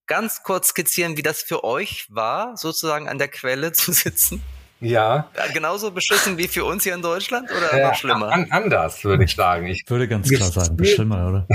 ganz 0.07 0.43
kurz 0.43 0.69
skizzieren, 0.69 1.17
wie 1.17 1.21
das 1.21 1.41
für 1.41 1.63
euch 1.63 2.07
war, 2.10 2.57
sozusagen 2.57 3.07
an 3.07 3.17
der 3.17 3.29
Quelle 3.29 3.71
zu 3.71 3.91
sitzen? 3.91 4.41
Ja. 4.81 5.29
Genauso 5.53 5.91
beschissen 5.91 6.39
wie 6.39 6.47
für 6.47 6.65
uns 6.65 6.83
hier 6.83 6.95
in 6.95 7.03
Deutschland 7.03 7.49
oder 7.51 7.71
äh, 7.71 7.87
noch 7.87 7.93
schlimmer? 7.93 8.31
An, 8.31 8.47
anders, 8.49 9.03
würde 9.03 9.23
ich 9.23 9.35
sagen. 9.35 9.67
Ich 9.67 9.83
würde 9.87 10.07
ganz 10.07 10.27
klar 10.27 10.49
sagen, 10.49 10.83
schlimmer, 10.83 11.29
oder? 11.29 11.47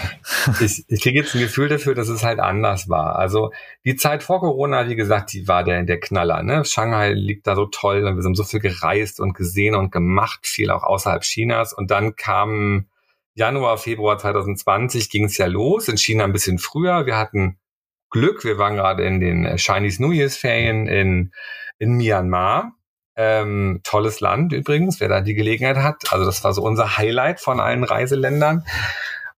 ich 0.60 0.84
ich 0.88 1.00
kriege 1.00 1.20
jetzt 1.20 1.34
ein 1.34 1.40
Gefühl 1.40 1.68
dafür, 1.68 1.94
dass 1.94 2.08
es 2.08 2.24
halt 2.24 2.40
anders 2.40 2.88
war. 2.88 3.16
Also 3.16 3.52
die 3.84 3.94
Zeit 3.94 4.24
vor 4.24 4.40
Corona, 4.40 4.88
wie 4.88 4.96
gesagt, 4.96 5.32
die 5.32 5.46
war 5.46 5.62
der, 5.62 5.84
der 5.84 6.00
Knaller. 6.00 6.42
Ne? 6.42 6.64
Shanghai 6.64 7.12
liegt 7.12 7.46
da 7.46 7.54
so 7.54 7.66
toll 7.66 8.04
und 8.04 8.16
wir 8.16 8.22
sind 8.22 8.36
so 8.36 8.42
viel 8.42 8.60
gereist 8.60 9.20
und 9.20 9.34
gesehen 9.34 9.76
und 9.76 9.92
gemacht, 9.92 10.40
viel 10.42 10.72
auch 10.72 10.82
außerhalb 10.82 11.22
Chinas. 11.22 11.72
Und 11.72 11.92
dann 11.92 12.16
kam 12.16 12.88
Januar, 13.34 13.78
Februar 13.78 14.18
2020 14.18 15.08
ging 15.08 15.24
es 15.26 15.38
ja 15.38 15.46
los. 15.46 15.86
In 15.86 15.98
China 15.98 16.24
ein 16.24 16.32
bisschen 16.32 16.58
früher. 16.58 17.06
Wir 17.06 17.16
hatten 17.16 17.58
Glück. 18.10 18.44
Wir 18.44 18.58
waren 18.58 18.74
gerade 18.74 19.04
in 19.04 19.20
den 19.20 19.56
Chinese 19.56 20.02
New 20.02 20.10
Year's 20.10 20.36
Ferien 20.36 20.88
in, 20.88 21.32
in 21.82 21.96
Myanmar. 21.96 22.76
Ähm, 23.16 23.80
tolles 23.82 24.20
Land 24.20 24.52
übrigens, 24.52 25.00
wer 25.00 25.08
da 25.08 25.20
die 25.20 25.34
Gelegenheit 25.34 25.76
hat. 25.78 26.12
Also 26.12 26.24
das 26.24 26.42
war 26.44 26.54
so 26.54 26.62
unser 26.62 26.96
Highlight 26.96 27.40
von 27.40 27.58
allen 27.58 27.82
Reiseländern. 27.82 28.64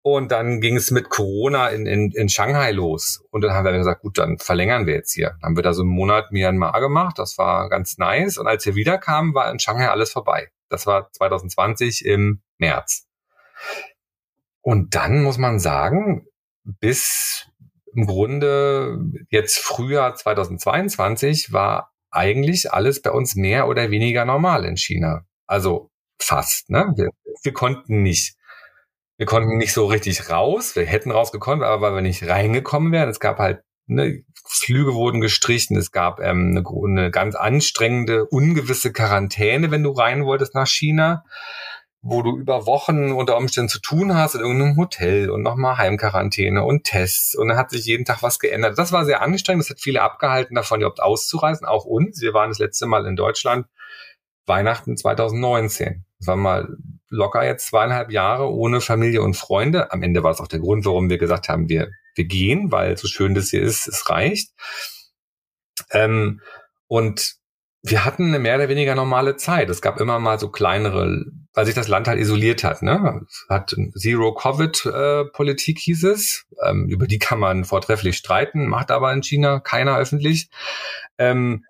Und 0.02 0.32
dann 0.32 0.60
ging 0.60 0.76
es 0.76 0.90
mit 0.90 1.08
Corona 1.08 1.68
in, 1.68 1.86
in, 1.86 2.10
in 2.10 2.28
Shanghai 2.28 2.72
los. 2.72 3.24
Und 3.30 3.42
dann 3.42 3.52
haben 3.52 3.64
wir 3.64 3.72
gesagt, 3.72 4.02
gut, 4.02 4.18
dann 4.18 4.38
verlängern 4.38 4.86
wir 4.86 4.94
jetzt 4.94 5.12
hier. 5.12 5.36
Dann 5.40 5.50
haben 5.50 5.56
wir 5.56 5.62
da 5.62 5.72
so 5.72 5.82
einen 5.82 5.90
Monat 5.92 6.32
Myanmar 6.32 6.80
gemacht. 6.80 7.20
Das 7.20 7.38
war 7.38 7.68
ganz 7.68 7.96
nice. 7.98 8.36
Und 8.36 8.48
als 8.48 8.66
wir 8.66 8.74
wiederkamen, 8.74 9.32
war 9.34 9.48
in 9.48 9.60
Shanghai 9.60 9.88
alles 9.88 10.10
vorbei. 10.10 10.48
Das 10.68 10.86
war 10.86 11.12
2020 11.12 12.04
im 12.04 12.42
März. 12.58 13.06
Und 14.60 14.96
dann 14.96 15.22
muss 15.22 15.38
man 15.38 15.60
sagen, 15.60 16.26
bis 16.64 17.46
im 17.94 18.06
Grunde 18.06 18.98
jetzt 19.30 19.60
Frühjahr 19.60 20.16
2022 20.16 21.52
war 21.52 21.91
eigentlich 22.12 22.72
alles 22.72 23.02
bei 23.02 23.10
uns 23.10 23.34
mehr 23.34 23.66
oder 23.68 23.90
weniger 23.90 24.24
normal 24.24 24.64
in 24.64 24.76
China. 24.76 25.24
Also 25.46 25.90
fast, 26.20 26.70
ne? 26.70 26.92
Wir, 26.96 27.08
wir 27.42 27.52
konnten 27.52 28.02
nicht 28.02 28.36
wir 29.22 29.26
konnten 29.26 29.56
nicht 29.56 29.72
so 29.72 29.86
richtig 29.86 30.30
raus. 30.30 30.74
Wir 30.74 30.84
hätten 30.84 31.12
rausgekommen, 31.12 31.62
aber 31.62 31.80
weil 31.80 31.94
wir 31.94 32.02
nicht 32.02 32.26
reingekommen 32.26 32.90
wären. 32.90 33.08
Es 33.08 33.20
gab 33.20 33.38
halt 33.38 33.62
ne, 33.86 34.24
Flüge 34.44 34.94
wurden 34.94 35.20
gestrichen. 35.20 35.76
Es 35.76 35.92
gab 35.92 36.18
ähm, 36.18 36.56
eine, 36.56 36.64
eine 36.66 37.10
ganz 37.12 37.36
anstrengende, 37.36 38.24
ungewisse 38.26 38.92
Quarantäne, 38.92 39.70
wenn 39.70 39.84
du 39.84 39.92
rein 39.92 40.24
wolltest 40.24 40.56
nach 40.56 40.66
China 40.66 41.22
wo 42.02 42.20
du 42.22 42.36
über 42.36 42.66
Wochen 42.66 43.12
unter 43.12 43.36
Umständen 43.36 43.68
zu 43.68 43.80
tun 43.80 44.14
hast 44.14 44.34
in 44.34 44.40
irgendeinem 44.40 44.76
Hotel 44.76 45.30
und 45.30 45.42
nochmal 45.42 45.78
Heimquarantäne 45.78 46.64
und 46.64 46.82
Tests 46.82 47.36
und 47.36 47.48
dann 47.48 47.56
hat 47.56 47.70
sich 47.70 47.86
jeden 47.86 48.04
Tag 48.04 48.22
was 48.22 48.40
geändert. 48.40 48.76
Das 48.76 48.90
war 48.90 49.04
sehr 49.04 49.22
anstrengend, 49.22 49.62
das 49.62 49.70
hat 49.70 49.80
viele 49.80 50.02
abgehalten 50.02 50.56
davon, 50.56 50.80
überhaupt 50.80 51.00
auszureisen, 51.00 51.66
auch 51.66 51.84
uns. 51.84 52.20
Wir 52.20 52.34
waren 52.34 52.50
das 52.50 52.58
letzte 52.58 52.86
Mal 52.86 53.06
in 53.06 53.14
Deutschland 53.14 53.66
Weihnachten 54.46 54.96
2019. 54.96 56.04
Das 56.18 56.26
war 56.26 56.36
mal 56.36 56.76
locker 57.08 57.44
jetzt 57.44 57.68
zweieinhalb 57.68 58.10
Jahre 58.10 58.50
ohne 58.50 58.80
Familie 58.80 59.22
und 59.22 59.36
Freunde. 59.36 59.92
Am 59.92 60.02
Ende 60.02 60.24
war 60.24 60.32
es 60.32 60.40
auch 60.40 60.48
der 60.48 60.58
Grund, 60.58 60.84
warum 60.84 61.08
wir 61.08 61.18
gesagt 61.18 61.48
haben, 61.48 61.68
wir, 61.68 61.88
wir 62.16 62.24
gehen, 62.24 62.72
weil 62.72 62.96
so 62.98 63.06
schön 63.06 63.34
das 63.34 63.50
hier 63.50 63.62
ist, 63.62 63.86
es 63.86 64.10
reicht. 64.10 64.50
Ähm, 65.90 66.40
und 66.88 67.36
wir 67.82 68.04
hatten 68.04 68.28
eine 68.28 68.38
mehr 68.38 68.56
oder 68.56 68.68
weniger 68.68 68.94
normale 68.94 69.36
Zeit. 69.36 69.68
Es 69.68 69.82
gab 69.82 70.00
immer 70.00 70.20
mal 70.20 70.38
so 70.38 70.48
kleinere, 70.48 71.24
weil 71.52 71.66
sich 71.66 71.74
das 71.74 71.88
Land 71.88 72.06
halt 72.06 72.20
isoliert 72.20 72.62
hat. 72.62 72.82
Ne? 72.82 73.22
Es 73.28 73.46
hat 73.48 73.74
Zero-Covid-Politik 73.96 75.80
hieß 75.80 76.04
es. 76.04 76.46
Ähm, 76.64 76.86
über 76.88 77.08
die 77.08 77.18
kann 77.18 77.40
man 77.40 77.64
vortrefflich 77.64 78.16
streiten, 78.16 78.68
macht 78.68 78.92
aber 78.92 79.12
in 79.12 79.22
China 79.22 79.58
keiner 79.58 79.98
öffentlich. 79.98 80.48
Ähm, 81.18 81.64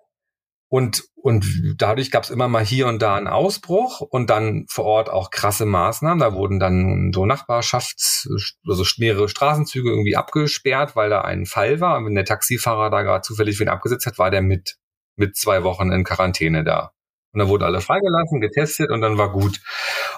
und, 0.73 1.03
und 1.15 1.45
dadurch 1.77 2.09
gab 2.09 2.23
es 2.23 2.31
immer 2.31 2.47
mal 2.47 2.65
hier 2.65 2.87
und 2.87 2.99
da 2.99 3.15
einen 3.15 3.27
Ausbruch 3.27 4.01
und 4.01 4.31
dann 4.31 4.65
vor 4.69 4.85
Ort 4.85 5.09
auch 5.09 5.29
krasse 5.29 5.65
Maßnahmen. 5.65 6.19
Da 6.19 6.33
wurden 6.33 6.59
dann 6.59 7.11
so 7.13 7.25
Nachbarschafts-, 7.25 8.27
also 8.67 8.83
mehrere 8.97 9.29
Straßenzüge 9.29 9.89
irgendwie 9.89 10.15
abgesperrt, 10.15 10.95
weil 10.95 11.11
da 11.11 11.21
ein 11.21 11.45
Fall 11.45 11.79
war. 11.79 11.97
Und 11.97 12.07
wenn 12.07 12.15
der 12.15 12.25
Taxifahrer 12.25 12.89
da 12.89 13.03
gerade 13.03 13.21
zufällig 13.21 13.59
wen 13.59 13.69
abgesetzt 13.69 14.07
hat, 14.07 14.17
war 14.17 14.31
der 14.31 14.41
mit, 14.41 14.77
mit 15.15 15.35
zwei 15.35 15.63
Wochen 15.63 15.91
in 15.91 16.03
Quarantäne 16.03 16.63
da. 16.63 16.91
Und 17.33 17.39
dann 17.39 17.47
wurden 17.47 17.63
alle 17.63 17.81
freigelassen, 17.81 18.41
getestet 18.41 18.91
und 18.91 19.01
dann 19.01 19.17
war 19.17 19.31
gut. 19.31 19.59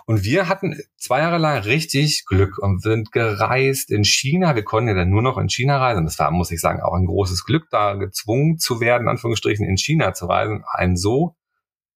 Und 0.06 0.26
wir 0.26 0.50
hatten 0.50 0.78
zwei 0.98 1.20
Jahre 1.20 1.38
lang 1.38 1.60
richtig 1.60 2.26
Glück 2.26 2.58
und 2.58 2.82
sind 2.82 3.14
gereist 3.14 3.90
in 3.90 4.04
China. 4.04 4.56
Wir 4.56 4.64
konnten 4.64 4.90
ja 4.90 4.96
dann 4.96 5.10
nur 5.10 5.22
noch 5.22 5.38
in 5.38 5.50
China 5.50 5.78
reisen. 5.78 6.04
Das 6.06 6.20
war, 6.20 6.30
muss 6.32 6.52
ich 6.52 6.60
sagen, 6.60 6.82
auch 6.82 6.94
ein 6.94 7.06
großes 7.06 7.46
Glück, 7.46 7.68
da 7.72 7.94
gezwungen 7.94 8.58
zu 8.58 8.82
werden, 8.82 9.04
in 9.04 9.10
Anführungsstrichen, 9.10 9.66
in 9.66 9.78
China 9.78 10.14
zu 10.14 10.26
reisen. 10.26 10.66
Ein 10.70 10.98
so 10.98 11.36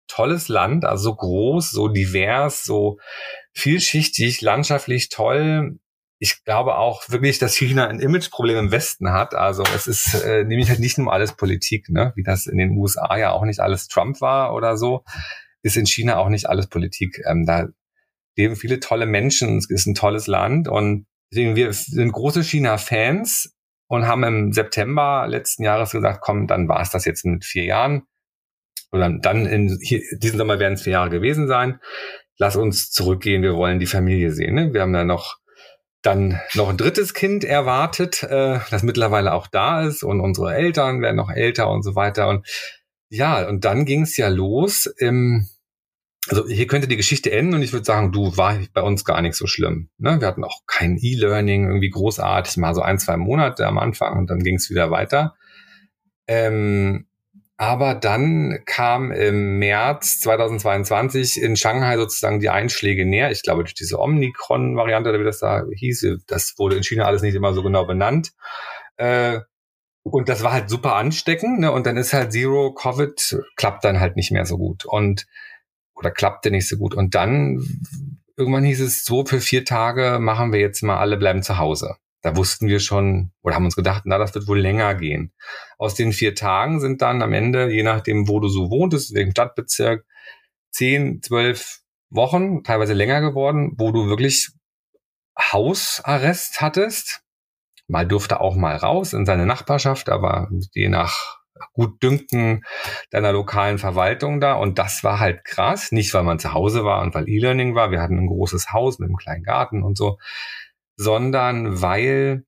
tolles 0.07 0.49
Land, 0.49 0.85
also 0.85 1.05
so 1.05 1.17
groß, 1.17 1.71
so 1.71 1.89
divers, 1.89 2.65
so 2.65 2.99
vielschichtig, 3.53 4.43
landschaftlich 4.43 5.09
toll 5.09 5.79
ich 6.19 6.45
glaube 6.45 6.77
auch 6.77 7.09
wirklich, 7.09 7.39
dass 7.39 7.55
China 7.55 7.89
ein 7.89 8.01
Imageproblem 8.01 8.57
im 8.57 8.71
Westen 8.73 9.13
hat. 9.13 9.35
Also 9.35 9.63
es 9.75 9.87
ist 9.87 10.15
äh, 10.15 10.45
nämlich 10.45 10.71
halt 10.71 10.81
nicht 10.81 10.97
nur 10.99 11.13
alles 11.13 11.35
Politik, 11.35 11.89
ne? 11.91 12.13
wie 12.17 12.23
das 12.23 12.47
in 12.47 12.59
den 12.59 12.71
USA 12.71 13.17
ja 13.17 13.33
auch 13.33 13.45
nicht 13.45 13.61
alles 13.61 13.89
Trump 13.89 14.21
war 14.21 14.55
oder 14.55 14.77
so, 14.77 15.05
ist 15.63 15.77
in 15.77 15.87
China 15.87 16.17
auch 16.17 16.29
nicht 16.29 16.49
alles 16.49 16.69
Politik. 16.69 17.21
Ähm, 17.27 17.45
da 17.45 17.69
leben 18.37 18.57
viele 18.57 18.81
tolle 18.81 19.07
Menschen, 19.07 19.59
es 19.59 19.69
ist 19.69 19.87
ein 19.87 19.95
tolles 19.95 20.27
Land 20.27 20.69
und 20.69 21.07
deswegen 21.31 21.57
wir 21.57 21.73
sind 21.73 22.13
große 22.13 22.43
China-Fans 22.43 23.55
und 23.89 24.07
haben 24.07 24.25
im 24.25 24.53
September 24.53 25.27
letzten 25.29 25.65
Jahres 25.65 25.91
gesagt, 25.91 26.21
komm, 26.23 26.47
dann 26.47 26.69
war 26.69 26.81
es 26.81 26.91
das 26.91 27.05
jetzt 27.05 27.25
mit 27.25 27.45
vier 27.45 27.65
Jahren. 27.65 28.03
Oder 28.91 29.11
dann 29.11 29.47
in 29.47 29.79
hier, 29.83 30.01
diesen 30.19 30.39
Sommer 30.39 30.59
werden 30.59 30.75
es 30.75 30.83
vier 30.83 30.95
Jahre 30.95 31.11
gewesen 31.11 31.47
sein. 31.47 31.81
Lass 32.39 32.57
uns 32.57 32.91
zurückgehen, 32.91 33.43
wir 33.43 33.55
wollen 33.55 33.79
die 33.79 33.87
Familie 33.87 34.31
sehen. 34.31 34.55
Ne? 34.55 34.73
Wir 34.73 34.83
haben 34.83 34.93
da 34.93 35.05
noch 35.05 35.39
dann 36.07 36.41
noch 36.55 36.69
ein 36.69 36.77
drittes 36.77 37.15
Kind 37.15 37.45
erwartet, 37.45 38.23
äh, 38.23 38.61
das 38.71 38.83
mittlerweile 38.83 39.33
auch 39.33 39.49
da 39.49 39.83
ist 39.83 40.05
und 40.05 40.21
unsere 40.21 40.55
Eltern 40.55 41.03
werden 41.03 41.17
noch 41.17 41.31
älter 41.31 41.69
und 41.69 41.83
so 41.83 41.97
weiter. 41.97 42.29
Und 42.29 42.47
ja, 43.09 43.47
und 43.49 43.65
dann 43.65 43.85
ging 43.85 44.03
es 44.03 44.17
ja 44.17 44.29
los. 44.29 44.87
Im, 44.87 45.49
also 46.29 46.47
hier 46.49 46.67
könnte 46.69 46.87
die 46.87 46.97
Geschichte 46.97 47.33
enden 47.33 47.55
und 47.55 47.63
ich 47.63 47.73
würde 47.73 47.85
sagen, 47.85 48.13
du 48.13 48.37
war 48.37 48.59
bei 48.73 48.83
uns 48.83 49.05
gar 49.05 49.21
nicht 49.21 49.35
so 49.35 49.47
schlimm. 49.47 49.91
Ne? 49.99 50.21
Wir 50.21 50.29
hatten 50.29 50.45
auch 50.45 50.61
kein 50.67 50.97
E-Learning 50.97 51.67
irgendwie 51.67 51.91
großartig, 51.91 52.57
mal 52.57 52.75
so 52.75 52.83
ein, 52.83 52.99
zwei 52.99 53.17
Monate 53.17 53.67
am 53.67 53.79
Anfang 53.79 54.19
und 54.19 54.31
dann 54.31 54.41
ging 54.41 54.57
es 54.57 54.71
wieder 54.71 54.91
weiter. 54.91 55.35
Ähm, 56.29 57.06
aber 57.59 57.95
dann 57.95 58.59
kam 58.67 59.11
im 59.11 59.59
März 59.59 60.21
2022 60.21 61.41
in 61.41 61.57
Shanghai 61.57 61.97
sozusagen 61.97 62.41
die 62.41 62.51
Einschläge 62.51 63.07
näher. 63.07 63.31
Ich 63.31 63.43
glaube, 63.43 63.65
durch 63.65 63.75
diese 63.75 63.99
Omikron-Variante, 63.99 65.19
wie 65.19 65.25
das 65.25 65.39
da 65.39 65.65
hieß, 65.75 66.19
das 66.27 66.55
wurde 66.59 66.77
in 66.77 66.83
China 66.83 67.07
alles 67.07 67.23
nicht 67.23 67.35
immer 67.35 67.55
so 67.55 67.63
genau 67.63 67.87
benannt. 67.87 68.33
Äh, 68.97 69.41
und 70.03 70.29
das 70.29 70.43
war 70.43 70.53
halt 70.53 70.69
super 70.69 70.97
ansteckend. 70.97 71.61
Ne? 71.61 71.73
Und 71.73 71.87
dann 71.87 71.97
ist 71.97 72.13
halt 72.13 72.33
Zero 72.33 72.75
Covid, 72.75 73.39
klappt 73.57 73.85
dann 73.85 74.01
halt 74.01 74.17
nicht 74.17 74.33
mehr 74.33 74.45
so 74.45 74.59
gut. 74.59 74.85
Und 74.85 75.27
oder 75.95 76.11
klappte 76.11 76.51
nicht 76.51 76.69
so 76.69 76.77
gut. 76.77 76.95
Und 76.95 77.15
dann 77.15 77.65
irgendwann 78.37 78.65
hieß 78.65 78.83
es 78.83 79.05
so, 79.05 79.25
für 79.25 79.41
vier 79.41 79.65
Tage 79.65 80.19
machen 80.21 80.53
wir 80.53 80.61
jetzt 80.61 80.83
mal 80.83 80.99
alle 80.99 81.17
bleiben 81.17 81.43
zu 81.43 81.57
Hause 81.57 81.97
da 82.27 82.37
wussten 82.37 82.67
wir 82.67 82.81
schon 82.81 83.31
oder 83.41 83.55
haben 83.55 83.67
uns 83.67 83.77
gedacht, 83.77 84.03
na, 84.05 84.19
das 84.19 84.35
wird 84.35 84.49
wohl 84.49 84.59
länger 84.59 84.97
gehen. 84.97 85.33
Aus 85.79 85.95
den 85.95 86.13
vier 86.13 86.35
Tagen 86.35 86.81
sind 86.81 87.01
dann 87.01 87.23
am 87.23 87.33
Ende, 87.33 87.71
je 87.71 87.85
nachdem, 87.85 88.27
wo 88.27 88.41
du 88.41 88.49
so 88.49 88.69
wohntest, 88.69 89.15
wegen 89.15 89.31
Stadtbezirk, 89.31 90.05
zehn, 90.73 91.23
zwölf 91.23 91.83
Wochen, 92.11 92.65
teilweise 92.65 92.95
länger 92.95 93.21
geworden, 93.21 93.75
wo 93.79 93.93
du 93.93 94.09
wirklich 94.09 94.51
Hausarrest 95.39 96.61
hattest. 96.61 97.21
Mal 97.87 98.09
durfte 98.09 98.41
auch 98.41 98.57
mal 98.57 98.75
raus 98.75 99.13
in 99.13 99.25
seine 99.25 99.47
Nachbarschaft, 99.47 100.09
aber 100.09 100.49
je 100.73 100.89
nach 100.89 101.39
gut 101.75 102.03
dünken 102.03 102.65
deiner 103.11 103.31
lokalen 103.31 103.79
Verwaltung 103.79 104.41
da. 104.41 104.55
Und 104.55 104.81
das 104.81 105.05
war 105.05 105.21
halt 105.21 105.45
krass. 105.45 105.93
Nicht, 105.93 106.13
weil 106.13 106.25
man 106.25 106.41
zu 106.41 106.53
Hause 106.53 106.85
war 106.85 107.03
und 107.03 107.15
weil 107.15 107.29
E-Learning 107.29 107.77
war. 107.77 107.93
Wir 107.93 108.03
hatten 108.03 108.19
ein 108.19 108.27
großes 108.27 108.73
Haus 108.73 108.99
mit 108.99 109.11
einem 109.11 109.17
kleinen 109.17 109.45
Garten 109.45 109.85
und 109.85 109.97
so 109.97 110.19
sondern 110.97 111.83
weil 111.83 112.45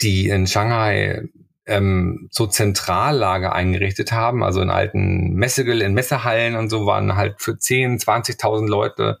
die 0.00 0.28
in 0.28 0.46
Shanghai 0.46 1.22
ähm, 1.66 2.28
so 2.30 2.46
Zentrallager 2.46 3.52
eingerichtet 3.52 4.12
haben, 4.12 4.42
also 4.42 4.60
in 4.60 4.70
alten 4.70 5.34
Messegel, 5.34 5.80
in 5.80 5.94
Messehallen 5.94 6.56
und 6.56 6.68
so 6.68 6.86
waren 6.86 7.16
halt 7.16 7.40
für 7.40 7.58
10, 7.58 7.98
20.000 7.98 8.68
Leute 8.68 9.18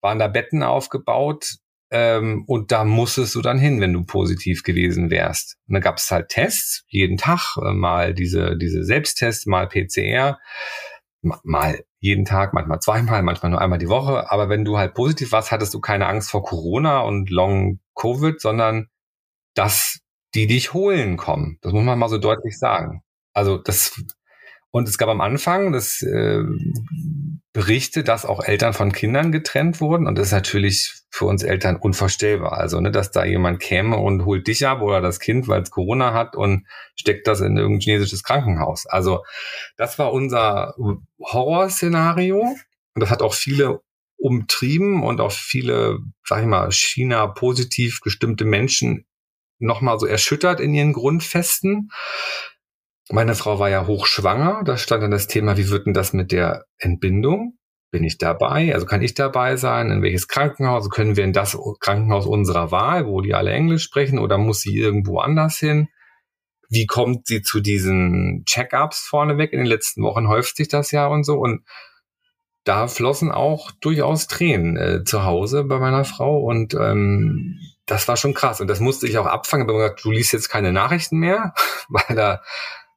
waren 0.00 0.18
da 0.18 0.28
Betten 0.28 0.62
aufgebaut 0.62 1.56
ähm, 1.90 2.44
und 2.46 2.72
da 2.72 2.84
musstest 2.84 3.34
du 3.34 3.40
dann 3.40 3.58
hin, 3.58 3.80
wenn 3.80 3.92
du 3.92 4.04
positiv 4.04 4.62
gewesen 4.62 5.10
wärst. 5.10 5.56
Und 5.68 5.74
da 5.74 5.80
gab 5.80 5.98
es 5.98 6.10
halt 6.10 6.28
Tests 6.28 6.84
jeden 6.88 7.16
Tag, 7.16 7.56
äh, 7.56 7.72
mal 7.72 8.14
diese 8.14 8.56
diese 8.56 8.84
Selbsttests, 8.84 9.46
mal 9.46 9.68
PCR, 9.68 10.38
mal 11.24 11.84
jeden 11.98 12.24
Tag, 12.24 12.54
manchmal 12.54 12.80
zweimal, 12.80 13.22
manchmal 13.22 13.50
nur 13.50 13.60
einmal 13.60 13.78
die 13.78 13.88
Woche. 13.88 14.30
Aber 14.30 14.48
wenn 14.48 14.64
du 14.64 14.78
halt 14.78 14.94
positiv 14.94 15.32
warst, 15.32 15.50
hattest 15.50 15.74
du 15.74 15.80
keine 15.80 16.06
Angst 16.06 16.30
vor 16.30 16.42
Corona 16.42 17.00
und 17.00 17.30
Long 17.30 17.80
Covid, 17.94 18.40
sondern 18.40 18.88
dass 19.54 20.00
die 20.34 20.46
dich 20.46 20.74
holen 20.74 21.16
kommen. 21.16 21.58
Das 21.62 21.72
muss 21.72 21.84
man 21.84 21.98
mal 21.98 22.08
so 22.08 22.18
deutlich 22.18 22.58
sagen. 22.58 23.02
Also 23.32 23.58
das 23.58 24.02
und 24.70 24.88
es 24.88 24.98
gab 24.98 25.08
am 25.08 25.20
Anfang 25.20 25.72
das 25.72 26.02
äh, 26.02 26.42
Berichte, 27.54 28.02
dass 28.02 28.26
auch 28.26 28.42
Eltern 28.42 28.74
von 28.74 28.90
Kindern 28.90 29.30
getrennt 29.30 29.80
wurden. 29.80 30.08
Und 30.08 30.18
das 30.18 30.26
ist 30.26 30.32
natürlich 30.32 30.92
für 31.08 31.24
uns 31.26 31.44
Eltern 31.44 31.76
unvorstellbar. 31.76 32.54
Also, 32.54 32.80
ne, 32.80 32.90
dass 32.90 33.12
da 33.12 33.24
jemand 33.24 33.60
käme 33.60 33.96
und 33.96 34.24
holt 34.24 34.48
dich 34.48 34.66
ab 34.66 34.82
oder 34.82 35.00
das 35.00 35.20
Kind, 35.20 35.46
weil 35.46 35.62
es 35.62 35.70
Corona 35.70 36.12
hat 36.12 36.34
und 36.34 36.66
steckt 36.96 37.28
das 37.28 37.40
in 37.40 37.56
irgendein 37.56 37.80
chinesisches 37.80 38.24
Krankenhaus. 38.24 38.86
Also, 38.86 39.22
das 39.76 40.00
war 40.00 40.12
unser 40.12 40.74
Horrorszenario. 41.20 42.40
Und 42.40 43.00
das 43.00 43.10
hat 43.10 43.22
auch 43.22 43.34
viele 43.34 43.80
umtrieben 44.16 45.04
und 45.04 45.20
auch 45.20 45.32
viele, 45.32 45.98
sag 46.26 46.40
ich 46.40 46.46
mal, 46.46 46.72
China 46.72 47.28
positiv 47.28 48.00
gestimmte 48.00 48.44
Menschen 48.44 49.06
nochmal 49.60 50.00
so 50.00 50.06
erschüttert 50.06 50.58
in 50.58 50.74
ihren 50.74 50.92
Grundfesten. 50.92 51.90
Meine 53.10 53.34
Frau 53.34 53.58
war 53.58 53.68
ja 53.68 53.86
hochschwanger. 53.86 54.62
Da 54.64 54.76
stand 54.76 55.02
dann 55.02 55.10
das 55.10 55.26
Thema, 55.26 55.56
wie 55.56 55.68
wird 55.68 55.86
denn 55.86 55.94
das 55.94 56.12
mit 56.12 56.32
der 56.32 56.64
Entbindung? 56.78 57.58
Bin 57.90 58.02
ich 58.02 58.18
dabei? 58.18 58.74
Also 58.74 58.86
kann 58.86 59.02
ich 59.02 59.14
dabei 59.14 59.56
sein? 59.56 59.90
In 59.90 60.02
welches 60.02 60.26
Krankenhaus? 60.26 60.88
Können 60.90 61.16
wir 61.16 61.24
in 61.24 61.32
das 61.32 61.56
Krankenhaus 61.80 62.26
unserer 62.26 62.70
Wahl, 62.70 63.06
wo 63.06 63.20
die 63.20 63.34
alle 63.34 63.52
Englisch 63.52 63.84
sprechen, 63.84 64.18
oder 64.18 64.38
muss 64.38 64.60
sie 64.60 64.76
irgendwo 64.76 65.20
anders 65.20 65.58
hin? 65.58 65.88
Wie 66.70 66.86
kommt 66.86 67.26
sie 67.26 67.42
zu 67.42 67.60
diesen 67.60 68.44
Check-ups 68.46 69.06
vorneweg? 69.06 69.52
In 69.52 69.60
den 69.60 69.66
letzten 69.66 70.02
Wochen 70.02 70.28
häuft 70.28 70.56
sich 70.56 70.68
das 70.68 70.90
ja 70.90 71.06
und 71.06 71.24
so. 71.24 71.38
Und 71.38 71.64
da 72.64 72.88
flossen 72.88 73.30
auch 73.30 73.70
durchaus 73.70 74.26
Tränen 74.26 74.76
äh, 74.76 75.04
zu 75.04 75.24
Hause 75.24 75.64
bei 75.64 75.78
meiner 75.78 76.06
Frau. 76.06 76.40
Und 76.40 76.74
ähm, 76.74 77.60
das 77.86 78.08
war 78.08 78.16
schon 78.16 78.32
krass. 78.32 78.62
Und 78.62 78.68
das 78.68 78.80
musste 78.80 79.06
ich 79.06 79.18
auch 79.18 79.26
abfangen. 79.26 79.68
Ich 79.68 79.74
gesagt, 79.74 80.04
du 80.04 80.10
liest 80.10 80.32
jetzt 80.32 80.48
keine 80.48 80.72
Nachrichten 80.72 81.18
mehr, 81.18 81.52
weil 81.88 82.16
da 82.16 82.42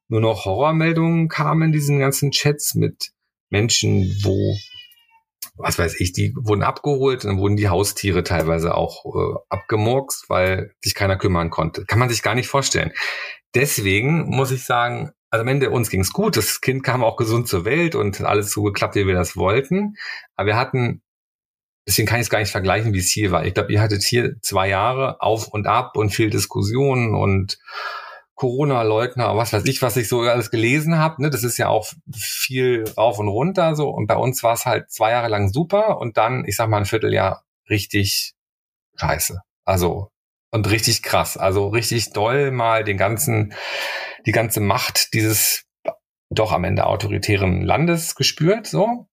nur 0.08 0.22
noch 0.22 0.46
Horrormeldungen 0.46 1.28
kamen 1.28 1.64
in 1.64 1.72
diesen 1.72 2.00
ganzen 2.00 2.32
Chats 2.32 2.76
mit 2.76 3.12
Menschen, 3.50 4.20
wo 4.24 4.56
was 5.58 5.80
weiß 5.80 6.00
ich, 6.00 6.14
die 6.14 6.34
wurden 6.36 6.62
abgeholt 6.62 7.24
und 7.24 7.32
dann 7.32 7.40
wurden 7.40 7.58
die 7.58 7.70
Haustiere 7.70 8.24
teilweise 8.24 8.76
auch 8.76 9.06
äh, 9.06 9.40
abgemurkst, 9.50 10.30
weil 10.30 10.76
sich 10.84 10.94
keiner 10.94 11.18
kümmern 11.18 11.50
konnte. 11.50 11.86
Kann 11.86 12.00
man 12.00 12.10
sich 12.10 12.22
gar 12.22 12.36
nicht 12.36 12.48
vorstellen. 12.48 12.92
Deswegen 13.56 14.28
muss 14.28 14.52
ich 14.52 14.66
sagen, 14.66 15.12
also 15.30 15.42
am 15.42 15.48
Ende 15.48 15.72
uns 15.72 15.90
ging's 15.90 16.14
gut. 16.14 16.38
Das 16.38 16.62
Kind 16.62 16.84
kam 16.84 17.04
auch 17.04 17.18
gesund 17.18 17.48
zur 17.48 17.66
Welt 17.66 17.96
und 17.96 18.22
alles 18.22 18.52
so 18.52 18.64
geklappt, 18.64 18.96
wie 18.96 19.08
wir 19.08 19.16
das 19.16 19.36
wollten. 19.36 19.96
Aber 20.36 20.48
wir 20.48 20.58
hatten, 20.58 21.02
deswegen 21.88 22.08
kann 22.08 22.20
ich 22.20 22.28
es 22.28 22.30
gar 22.30 22.40
nicht 22.40 22.52
vergleichen, 22.52 22.94
wie 22.94 23.00
es 23.00 23.10
hier 23.10 23.32
war. 23.32 23.46
Ich 23.46 23.56
glaube, 23.56 23.74
ihr 23.74 23.82
hattet 23.82 24.04
hier 24.04 24.36
zwei 24.42 24.70
Jahre 24.70 25.22
auf 25.22 25.48
und 25.48 25.66
ab 25.66 25.98
und 25.98 26.12
viel 26.12 26.30
Diskussionen 26.30 27.16
und 27.16 27.58
Corona-Leugner, 28.38 29.36
was 29.36 29.52
weiß 29.52 29.66
ich, 29.66 29.82
was 29.82 29.98
ich 29.98 30.08
so 30.08 30.22
alles 30.22 30.52
gelesen 30.52 30.98
habe. 30.98 31.22
Ne? 31.24 31.30
Das 31.32 31.44
ist 31.44 31.58
ja 31.58 31.70
auch 31.70 31.88
viel 32.14 32.86
rauf 32.96 33.18
und 33.20 33.28
runter 33.28 33.76
so. 33.76 33.90
Und 33.90 34.08
bei 34.08 34.16
uns 34.16 34.44
war 34.44 34.54
es 34.54 34.66
halt 34.66 34.92
zwei 34.92 35.12
Jahre 35.12 35.28
lang 35.28 35.50
super 35.52 35.98
und 35.98 36.18
dann, 36.18 36.46
ich 36.46 36.56
sag 36.56 36.70
mal, 36.70 36.78
ein 36.78 36.86
Vierteljahr 36.86 37.44
richtig 37.68 38.36
scheiße. 38.96 39.42
Also 39.66 40.12
und 40.52 40.70
richtig 40.70 41.02
krass. 41.02 41.36
Also 41.36 41.68
richtig 41.70 42.14
doll 42.14 42.52
mal 42.52 42.84
den 42.84 42.98
ganzen, 42.98 43.54
die 44.26 44.32
ganze 44.32 44.62
Macht 44.62 45.14
dieses 45.14 45.66
doch 46.30 46.52
am 46.52 46.64
Ende 46.64 46.86
autoritären 46.86 47.64
Landes 47.64 48.16
gespürt, 48.16 48.68
so. 48.68 49.08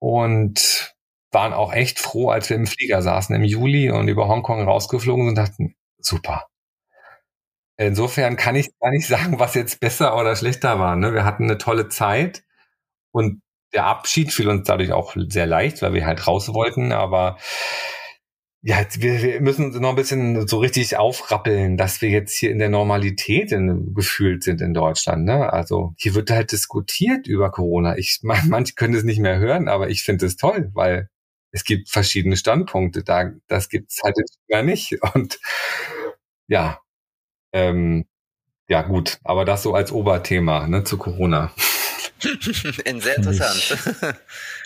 Und 0.00 0.94
waren 1.32 1.54
auch 1.54 1.72
echt 1.72 1.98
froh, 1.98 2.28
als 2.28 2.50
wir 2.50 2.56
im 2.56 2.66
Flieger 2.66 3.00
saßen 3.00 3.34
im 3.34 3.44
Juli 3.44 3.90
und 3.90 4.08
über 4.08 4.28
Hongkong 4.28 4.62
rausgeflogen 4.62 5.24
sind 5.24 5.28
und 5.30 5.38
dachten, 5.38 5.76
super, 5.98 6.49
Insofern 7.80 8.36
kann 8.36 8.56
ich 8.56 8.68
gar 8.78 8.90
nicht 8.90 9.06
sagen, 9.08 9.38
was 9.38 9.54
jetzt 9.54 9.80
besser 9.80 10.16
oder 10.16 10.36
schlechter 10.36 10.78
war. 10.78 10.96
Ne? 10.96 11.14
Wir 11.14 11.24
hatten 11.24 11.44
eine 11.44 11.58
tolle 11.58 11.88
Zeit 11.88 12.44
und 13.12 13.42
der 13.72 13.86
Abschied 13.86 14.32
fiel 14.32 14.48
uns 14.48 14.66
dadurch 14.66 14.92
auch 14.92 15.16
sehr 15.16 15.46
leicht, 15.46 15.80
weil 15.80 15.94
wir 15.94 16.04
halt 16.04 16.26
raus 16.26 16.52
wollten. 16.52 16.92
Aber 16.92 17.38
ja, 18.62 18.84
wir, 18.98 19.22
wir 19.22 19.40
müssen 19.40 19.66
uns 19.66 19.80
noch 19.80 19.90
ein 19.90 19.96
bisschen 19.96 20.46
so 20.46 20.58
richtig 20.58 20.98
aufrappeln, 20.98 21.78
dass 21.78 22.02
wir 22.02 22.10
jetzt 22.10 22.36
hier 22.36 22.50
in 22.50 22.58
der 22.58 22.68
Normalität 22.68 23.52
in, 23.52 23.94
gefühlt 23.94 24.42
sind 24.42 24.60
in 24.60 24.74
Deutschland. 24.74 25.24
Ne? 25.24 25.50
Also 25.50 25.94
hier 25.96 26.14
wird 26.14 26.30
halt 26.30 26.52
diskutiert 26.52 27.26
über 27.26 27.50
Corona. 27.50 27.96
Ich 27.96 28.20
manche 28.22 28.74
können 28.74 28.94
es 28.94 29.04
nicht 29.04 29.20
mehr 29.20 29.38
hören, 29.38 29.68
aber 29.68 29.88
ich 29.88 30.02
finde 30.02 30.26
es 30.26 30.36
toll, 30.36 30.70
weil 30.74 31.08
es 31.52 31.64
gibt 31.64 31.88
verschiedene 31.88 32.36
Standpunkte. 32.36 33.04
Da, 33.04 33.30
das 33.48 33.70
gibt's 33.70 34.02
halt 34.02 34.16
gar 34.48 34.62
nicht. 34.62 34.98
Und 35.14 35.40
ja, 36.48 36.80
ähm, 37.52 38.04
ja, 38.68 38.82
gut, 38.82 39.18
aber 39.24 39.44
das 39.44 39.62
so 39.62 39.74
als 39.74 39.90
Oberthema 39.90 40.66
ne, 40.68 40.84
zu 40.84 40.96
Corona. 40.96 41.52
sehr 43.00 43.16
interessant. 43.16 44.16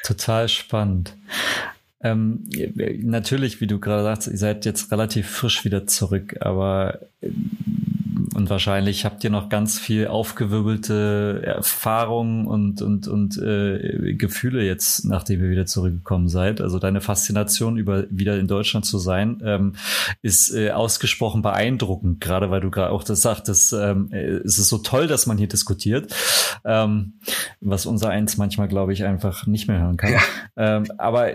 Total 0.03 0.49
spannend. 0.49 1.17
Ähm, 2.03 2.45
natürlich, 3.03 3.63
wie 3.63 3.67
du 3.67 3.81
gerade 3.81 4.03
sagst, 4.03 4.29
ihr 4.29 4.37
seid 4.37 4.67
jetzt 4.67 4.93
relativ 4.93 5.31
frisch 5.31 5.65
wieder 5.65 5.87
zurück, 5.87 6.37
aber 6.41 6.99
und 8.35 8.51
wahrscheinlich 8.51 9.05
habt 9.05 9.23
ihr 9.25 9.31
noch 9.31 9.49
ganz 9.49 9.79
viel 9.79 10.09
aufgewirbelte 10.09 11.43
Erfahrungen 11.45 12.47
und, 12.47 12.83
und, 12.83 13.07
und 13.07 13.39
äh, 13.39 14.15
Gefühle 14.15 14.65
jetzt, 14.65 15.05
nachdem 15.05 15.43
ihr 15.43 15.51
wieder 15.51 15.67
zurückgekommen 15.67 16.29
seid. 16.29 16.61
Also 16.61 16.79
deine 16.79 17.01
Faszination 17.01 17.77
über 17.77 18.05
wieder 18.11 18.39
in 18.39 18.49
Deutschland 18.49 18.87
zu 18.87 18.99
sein, 18.99 19.41
ähm, 19.45 19.75
ist 20.23 20.53
äh, 20.55 20.71
ausgesprochen 20.71 21.43
beeindruckend, 21.43 22.21
gerade 22.21 22.51
weil 22.51 22.61
du 22.61 22.71
gerade 22.71 22.91
auch 22.91 23.05
das 23.05 23.21
sagtest, 23.21 23.73
ähm, 23.73 24.09
äh, 24.13 24.39
es 24.45 24.59
ist 24.59 24.69
so 24.69 24.79
toll, 24.79 25.07
dass 25.07 25.27
man 25.27 25.39
hier 25.39 25.49
diskutiert, 25.49 26.15
ähm, 26.65 27.15
was 27.61 27.87
unser 27.87 28.11
eins 28.11 28.37
manchmal, 28.37 28.69
glaube 28.69 28.93
ich, 28.93 29.05
einfach 29.05 29.47
nicht 29.47 29.69
mehr 29.69 29.81
hören 29.81 29.97
kann. 29.97 30.13
Ja. 30.13 30.21
Ähm, 30.57 30.87
aber 30.99 31.31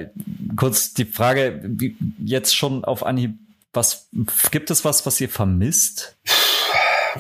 kurz 0.56 0.94
die 0.94 1.06
Frage, 1.06 1.62
wie, 1.64 1.96
jetzt 2.20 2.56
schon 2.56 2.84
auf 2.84 3.06
Anhieb, 3.06 3.38
was 3.74 4.10
gibt 4.52 4.72
es 4.72 4.84
was, 4.84 5.06
was 5.06 5.22
ihr 5.22 5.30
vermisst? 5.30 6.18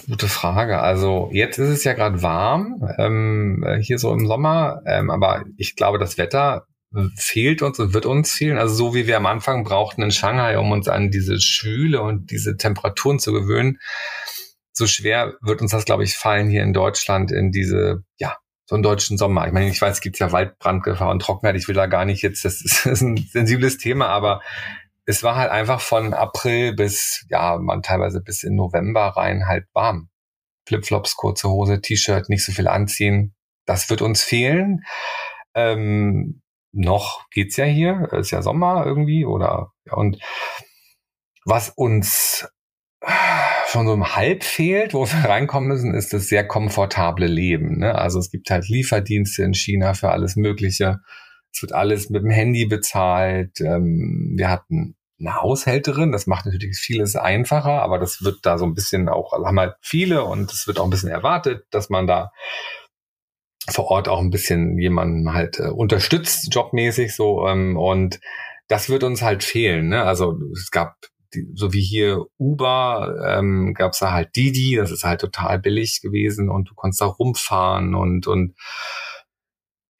Gute 0.08 0.28
Frage. 0.28 0.80
Also 0.80 1.30
jetzt 1.32 1.58
ist 1.58 1.70
es 1.70 1.84
ja 1.84 1.94
gerade 1.94 2.22
warm, 2.22 2.82
ähm, 2.98 3.66
hier 3.82 4.00
so 4.00 4.12
im 4.14 4.28
Sommer, 4.28 4.82
ähm, 4.86 5.10
aber 5.10 5.46
ich 5.58 5.76
glaube, 5.76 6.00
das 6.00 6.18
Wetter 6.18 6.66
fehlt 7.16 7.62
uns 7.62 7.80
und 7.80 7.94
wird 7.94 8.06
uns 8.06 8.32
fehlen. 8.32 8.58
Also 8.58 8.74
so 8.74 8.96
wie 8.96 9.08
wir 9.08 9.18
am 9.18 9.26
Anfang 9.26 9.64
brauchten 9.64 10.02
in 10.02 10.12
Shanghai, 10.12 10.58
um 10.58 10.72
uns 10.72 10.88
an 10.88 11.12
diese 11.12 11.40
Schwüle 11.40 12.02
und 12.02 12.32
diese 12.32 12.58
Temperaturen 12.58 13.20
zu 13.20 13.32
gewöhnen, 13.32 13.78
so 14.74 14.88
schwer 14.88 15.36
wird 15.42 15.62
uns 15.62 15.72
das, 15.72 15.86
glaube 15.86 16.04
ich, 16.04 16.16
fallen 16.16 16.50
hier 16.50 16.64
in 16.64 16.74
Deutschland 16.74 17.32
in 17.32 17.52
diese, 17.52 18.04
ja, 18.18 18.38
so 18.66 18.76
einen 18.76 18.84
deutschen 18.84 19.18
Sommer. 19.18 19.46
Ich 19.48 19.54
meine, 19.54 19.70
ich 19.70 19.82
weiß, 19.82 19.96
es 19.98 20.02
gibt 20.02 20.20
ja 20.20 20.32
Waldbrandgefahr 20.32 21.10
und 21.10 21.22
Trockenheit. 21.22 21.56
Ich 21.56 21.68
will 21.68 21.76
da 21.76 21.88
gar 21.88 22.06
nicht 22.06 22.22
jetzt, 22.22 22.46
das 22.46 22.62
ist 22.62 23.02
ein 23.02 23.18
sensibles 23.18 23.78
Thema, 23.78 24.08
aber 24.08 24.42
es 25.10 25.24
war 25.24 25.38
halt 25.38 25.50
einfach 25.50 25.82
von 25.82 26.14
April 26.14 26.76
bis, 26.76 27.26
ja, 27.30 27.58
man 27.58 27.82
teilweise 27.82 28.22
bis 28.22 28.44
in 28.44 28.54
November 28.54 29.08
rein 29.18 29.48
halt 29.48 29.66
warm. 29.74 30.10
Flipflops, 30.68 31.16
kurze 31.16 31.50
Hose, 31.50 31.82
T-Shirt, 31.82 32.30
nicht 32.30 32.46
so 32.46 32.52
viel 32.52 32.68
anziehen. 32.68 33.34
Das 33.66 33.90
wird 33.90 34.04
uns 34.04 34.22
fehlen. 34.22 34.84
Ähm, 35.56 36.44
noch 36.72 37.28
geht's 37.32 37.58
ja 37.58 37.66
hier, 37.66 38.08
ist 38.12 38.30
ja 38.30 38.44
Sommer 38.44 38.86
irgendwie 38.86 39.26
oder 39.26 39.72
ja, 39.88 39.94
und 39.94 40.20
was 41.44 41.70
uns 41.70 42.48
schon 43.66 43.88
so 43.88 43.94
im 43.94 44.16
Halb 44.16 44.44
fehlt, 44.44 44.94
wo 44.94 45.08
wir 45.08 45.28
reinkommen 45.28 45.70
müssen, 45.70 45.96
ist 45.96 46.14
das 46.14 46.28
sehr 46.28 46.48
komfortable 46.48 47.26
Leben. 47.26 47.80
Ne? 47.80 47.96
Also 47.96 48.20
es 48.20 48.30
gibt 48.30 48.52
halt 48.52 48.68
Lieferdienste 48.68 49.42
in 49.42 49.56
China 49.56 49.96
für 49.96 50.12
alles 50.12 50.36
Mögliche. 50.36 51.00
Es 51.52 51.64
wird 51.64 51.74
alles 51.74 52.12
mit 52.12 52.22
dem 52.22 52.30
Handy 52.30 52.68
bezahlt. 52.68 53.60
Ähm, 53.60 54.36
wir 54.38 54.52
hatten 54.52 54.96
eine 55.20 55.36
Haushälterin. 55.36 56.12
Das 56.12 56.28
macht 56.28 56.46
natürlich 56.46 56.78
vieles 56.78 57.16
einfacher, 57.16 57.82
aber 57.82 58.00
das 58.00 58.24
wird 58.24 58.40
da 58.44 58.58
so 58.58 58.66
ein 58.66 58.74
bisschen 58.74 59.10
auch, 59.10 59.34
also 59.34 59.46
haben 59.46 59.60
halt 59.60 59.76
viele 59.82 60.24
und 60.24 60.52
es 60.52 60.68
wird 60.68 60.80
auch 60.80 60.86
ein 60.86 60.90
bisschen 60.90 61.10
erwartet, 61.10 61.66
dass 61.72 61.90
man 61.90 62.08
da 62.08 62.32
vor 63.70 63.86
Ort 63.92 64.08
auch 64.08 64.20
ein 64.20 64.32
bisschen 64.32 64.78
jemanden 64.80 65.34
halt 65.34 65.60
äh, 65.60 65.70
unterstützt, 65.70 66.54
jobmäßig 66.54 67.16
so. 67.16 67.48
Ähm, 67.48 67.78
und 67.78 68.20
das 68.68 68.90
wird 68.90 69.04
uns 69.04 69.22
halt 69.22 69.44
fehlen. 69.44 69.90
Ne? 69.90 70.04
Also 70.04 70.40
es 70.54 70.72
gab 70.72 70.96
die, 71.34 71.48
so 71.54 71.74
wie 71.74 71.82
hier 71.82 72.26
Uber, 72.38 73.16
ähm, 73.28 73.74
gab 73.76 73.94
es 73.94 74.00
da 74.00 74.12
halt 74.12 74.36
Didi, 74.36 74.76
das 74.76 74.92
ist 74.92 75.04
halt 75.04 75.22
total 75.22 75.60
billig 75.60 76.02
gewesen 76.02 76.50
und 76.50 76.70
du 76.70 76.74
konntest 76.74 77.02
da 77.02 77.06
rumfahren 77.06 77.94
und 77.94 78.26
und 78.26 78.56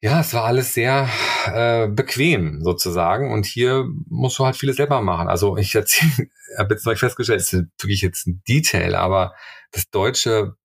ja, 0.02 0.20
es 0.20 0.32
war 0.32 0.44
alles 0.44 0.72
sehr 0.72 1.08
äh, 1.46 1.86
bequem 1.88 2.62
sozusagen 2.62 3.32
und 3.32 3.44
hier 3.44 3.86
musst 4.08 4.38
du 4.38 4.46
halt 4.46 4.56
vieles 4.56 4.76
selber 4.76 5.02
machen. 5.02 5.28
Also 5.28 5.58
ich 5.58 5.74
habe 6.58 6.74
jetzt 6.74 6.86
mal 6.86 6.96
festgestellt, 6.96 7.40
es 7.40 7.52
ist 7.52 7.66
wirklich 7.80 8.00
jetzt 8.00 8.26
ein 8.26 8.42
Detail, 8.48 8.94
aber 8.94 9.34
das 9.72 9.90
deutsche 9.90 10.56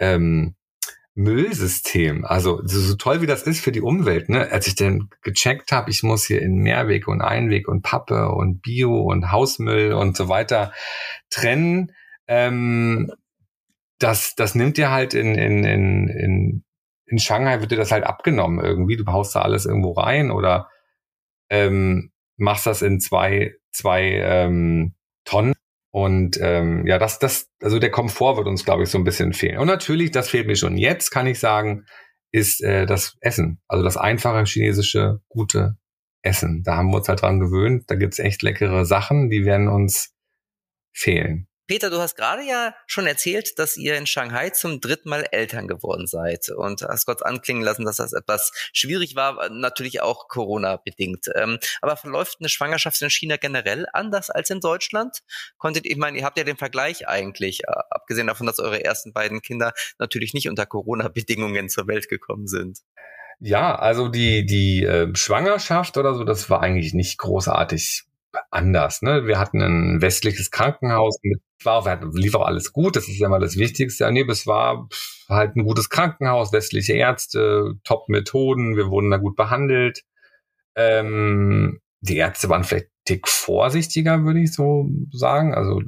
ähm, 0.00 0.56
Müllsystem, 1.14 2.24
also 2.24 2.60
so, 2.64 2.80
so 2.80 2.96
toll 2.96 3.20
wie 3.20 3.26
das 3.26 3.42
ist 3.42 3.60
für 3.60 3.70
die 3.70 3.82
Umwelt, 3.82 4.28
ne? 4.28 4.50
als 4.50 4.66
ich 4.66 4.74
dann 4.74 5.10
gecheckt 5.22 5.70
habe, 5.70 5.90
ich 5.90 6.02
muss 6.02 6.24
hier 6.24 6.40
in 6.40 6.56
Mehrweg 6.56 7.06
und 7.06 7.20
Einweg 7.20 7.68
und 7.68 7.82
Pappe 7.82 8.30
und 8.30 8.62
Bio 8.62 8.98
und 9.02 9.30
Hausmüll 9.30 9.92
und 9.92 10.16
so 10.16 10.28
weiter 10.28 10.72
trennen, 11.30 11.92
ähm, 12.26 13.12
das, 13.98 14.34
das 14.34 14.54
nimmt 14.54 14.78
dir 14.78 14.90
halt 14.90 15.14
in, 15.14 15.34
in, 15.34 15.64
in, 15.64 16.08
in 16.08 16.64
in 17.12 17.18
Shanghai 17.18 17.60
wird 17.60 17.70
dir 17.70 17.76
das 17.76 17.92
halt 17.92 18.04
abgenommen 18.04 18.64
irgendwie. 18.64 18.96
Du 18.96 19.04
baust 19.04 19.36
da 19.36 19.42
alles 19.42 19.66
irgendwo 19.66 19.92
rein 19.92 20.30
oder 20.30 20.70
ähm, 21.50 22.10
machst 22.38 22.66
das 22.66 22.80
in 22.80 23.00
zwei, 23.00 23.54
zwei 23.70 24.02
ähm, 24.02 24.94
Tonnen. 25.24 25.52
Und 25.90 26.38
ähm, 26.40 26.86
ja, 26.86 26.98
das, 26.98 27.18
das, 27.18 27.50
also 27.60 27.78
der 27.78 27.90
Komfort 27.90 28.38
wird 28.38 28.46
uns, 28.46 28.64
glaube 28.64 28.84
ich, 28.84 28.88
so 28.88 28.96
ein 28.96 29.04
bisschen 29.04 29.34
fehlen. 29.34 29.58
Und 29.58 29.66
natürlich, 29.66 30.10
das 30.10 30.30
fehlt 30.30 30.46
mir 30.46 30.56
schon 30.56 30.78
jetzt, 30.78 31.10
kann 31.10 31.26
ich 31.26 31.38
sagen, 31.38 31.84
ist 32.32 32.62
äh, 32.62 32.86
das 32.86 33.18
Essen. 33.20 33.60
Also 33.68 33.84
das 33.84 33.98
einfache 33.98 34.42
chinesische, 34.44 35.20
gute 35.28 35.76
Essen. 36.22 36.62
Da 36.64 36.78
haben 36.78 36.90
wir 36.92 36.96
uns 36.96 37.08
halt 37.10 37.20
dran 37.20 37.40
gewöhnt. 37.40 37.90
Da 37.90 37.94
gibt's 37.94 38.20
echt 38.20 38.40
leckere 38.40 38.86
Sachen, 38.86 39.28
die 39.28 39.44
werden 39.44 39.68
uns 39.68 40.14
fehlen. 40.94 41.46
Peter, 41.72 41.88
du 41.88 42.00
hast 42.00 42.16
gerade 42.16 42.42
ja 42.42 42.74
schon 42.86 43.06
erzählt, 43.06 43.58
dass 43.58 43.78
ihr 43.78 43.96
in 43.96 44.06
Shanghai 44.06 44.50
zum 44.50 44.82
dritten 44.82 45.08
Mal 45.08 45.24
Eltern 45.30 45.68
geworden 45.68 46.06
seid 46.06 46.50
und 46.50 46.82
hast 46.82 47.06
kurz 47.06 47.22
anklingen 47.22 47.62
lassen, 47.62 47.86
dass 47.86 47.96
das 47.96 48.12
etwas 48.12 48.52
schwierig 48.74 49.16
war, 49.16 49.48
natürlich 49.48 50.02
auch 50.02 50.28
Corona-bedingt. 50.28 51.30
Ähm, 51.34 51.58
aber 51.80 51.96
verläuft 51.96 52.36
eine 52.40 52.50
Schwangerschaft 52.50 53.00
in 53.00 53.08
China 53.08 53.38
generell 53.38 53.86
anders 53.94 54.28
als 54.28 54.50
in 54.50 54.60
Deutschland? 54.60 55.20
Konntet, 55.56 55.86
ich 55.86 55.96
meine, 55.96 56.18
ihr 56.18 56.26
habt 56.26 56.36
ja 56.36 56.44
den 56.44 56.58
Vergleich 56.58 57.08
eigentlich, 57.08 57.60
äh, 57.60 57.72
abgesehen 57.88 58.26
davon, 58.26 58.46
dass 58.46 58.58
eure 58.58 58.84
ersten 58.84 59.14
beiden 59.14 59.40
Kinder 59.40 59.72
natürlich 59.98 60.34
nicht 60.34 60.50
unter 60.50 60.66
Corona-Bedingungen 60.66 61.70
zur 61.70 61.86
Welt 61.86 62.10
gekommen 62.10 62.48
sind. 62.48 62.80
Ja, 63.40 63.76
also 63.76 64.08
die, 64.08 64.44
die 64.44 64.84
äh, 64.84 65.08
Schwangerschaft 65.16 65.96
oder 65.96 66.14
so, 66.14 66.24
das 66.24 66.50
war 66.50 66.60
eigentlich 66.60 66.92
nicht 66.92 67.16
großartig 67.16 68.04
anders. 68.50 69.02
Ne? 69.02 69.26
Wir 69.26 69.38
hatten 69.38 69.60
ein 69.60 70.02
westliches 70.02 70.50
Krankenhaus, 70.50 71.18
mit, 71.22 71.40
war, 71.64 71.84
wir 71.84 71.92
hatten, 71.92 72.12
lief 72.12 72.34
auch 72.34 72.46
alles 72.46 72.72
gut, 72.72 72.96
das 72.96 73.08
ist 73.08 73.18
ja 73.18 73.28
mal 73.28 73.40
das 73.40 73.56
Wichtigste. 73.56 74.10
Nee, 74.10 74.26
es 74.28 74.46
war 74.46 74.88
halt 75.28 75.56
ein 75.56 75.64
gutes 75.64 75.88
Krankenhaus, 75.88 76.52
westliche 76.52 76.94
Ärzte, 76.94 77.74
Top-Methoden, 77.84 78.76
wir 78.76 78.88
wurden 78.88 79.10
da 79.10 79.18
gut 79.18 79.36
behandelt. 79.36 80.02
Ähm, 80.76 81.80
die 82.00 82.16
Ärzte 82.16 82.48
waren 82.48 82.64
vielleicht 82.64 82.88
dick 83.08 83.28
vorsichtiger, 83.28 84.24
würde 84.24 84.40
ich 84.40 84.52
so 84.54 84.88
sagen. 85.12 85.54
Also 85.54 85.82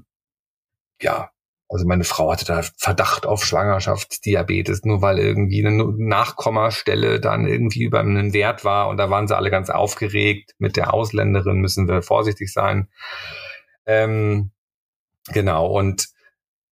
ja, 1.01 1.30
also 1.75 1.89
meine 1.89 2.05
Frau 2.05 2.31
hatte 2.31 2.45
da 2.45 2.62
Verdacht 2.79 3.27
auf 3.27 3.45
Schwangerschaftsdiabetes, 3.45 4.85
nur 4.85 5.03
weil 5.03 5.18
irgendwie 5.18 5.66
eine 5.66 5.85
Nachkommastelle 5.97 7.18
dann 7.18 7.49
irgendwie 7.49 7.83
über 7.83 7.99
einen 7.99 8.33
Wert 8.33 8.64
war 8.64 8.87
und 8.87 8.97
da 8.97 9.11
waren 9.11 9.27
sie 9.27 9.37
alle 9.37 9.51
ganz 9.51 9.70
aufgeregt. 9.70 10.53
Mit 10.59 10.77
der 10.77 10.95
Ausländerin 10.95 11.57
müssen 11.57 11.89
wir 11.89 12.01
vorsichtig 12.03 12.53
sein. 12.53 12.89
Ähm, 13.87 14.53
genau, 15.33 15.66
und 15.66 16.11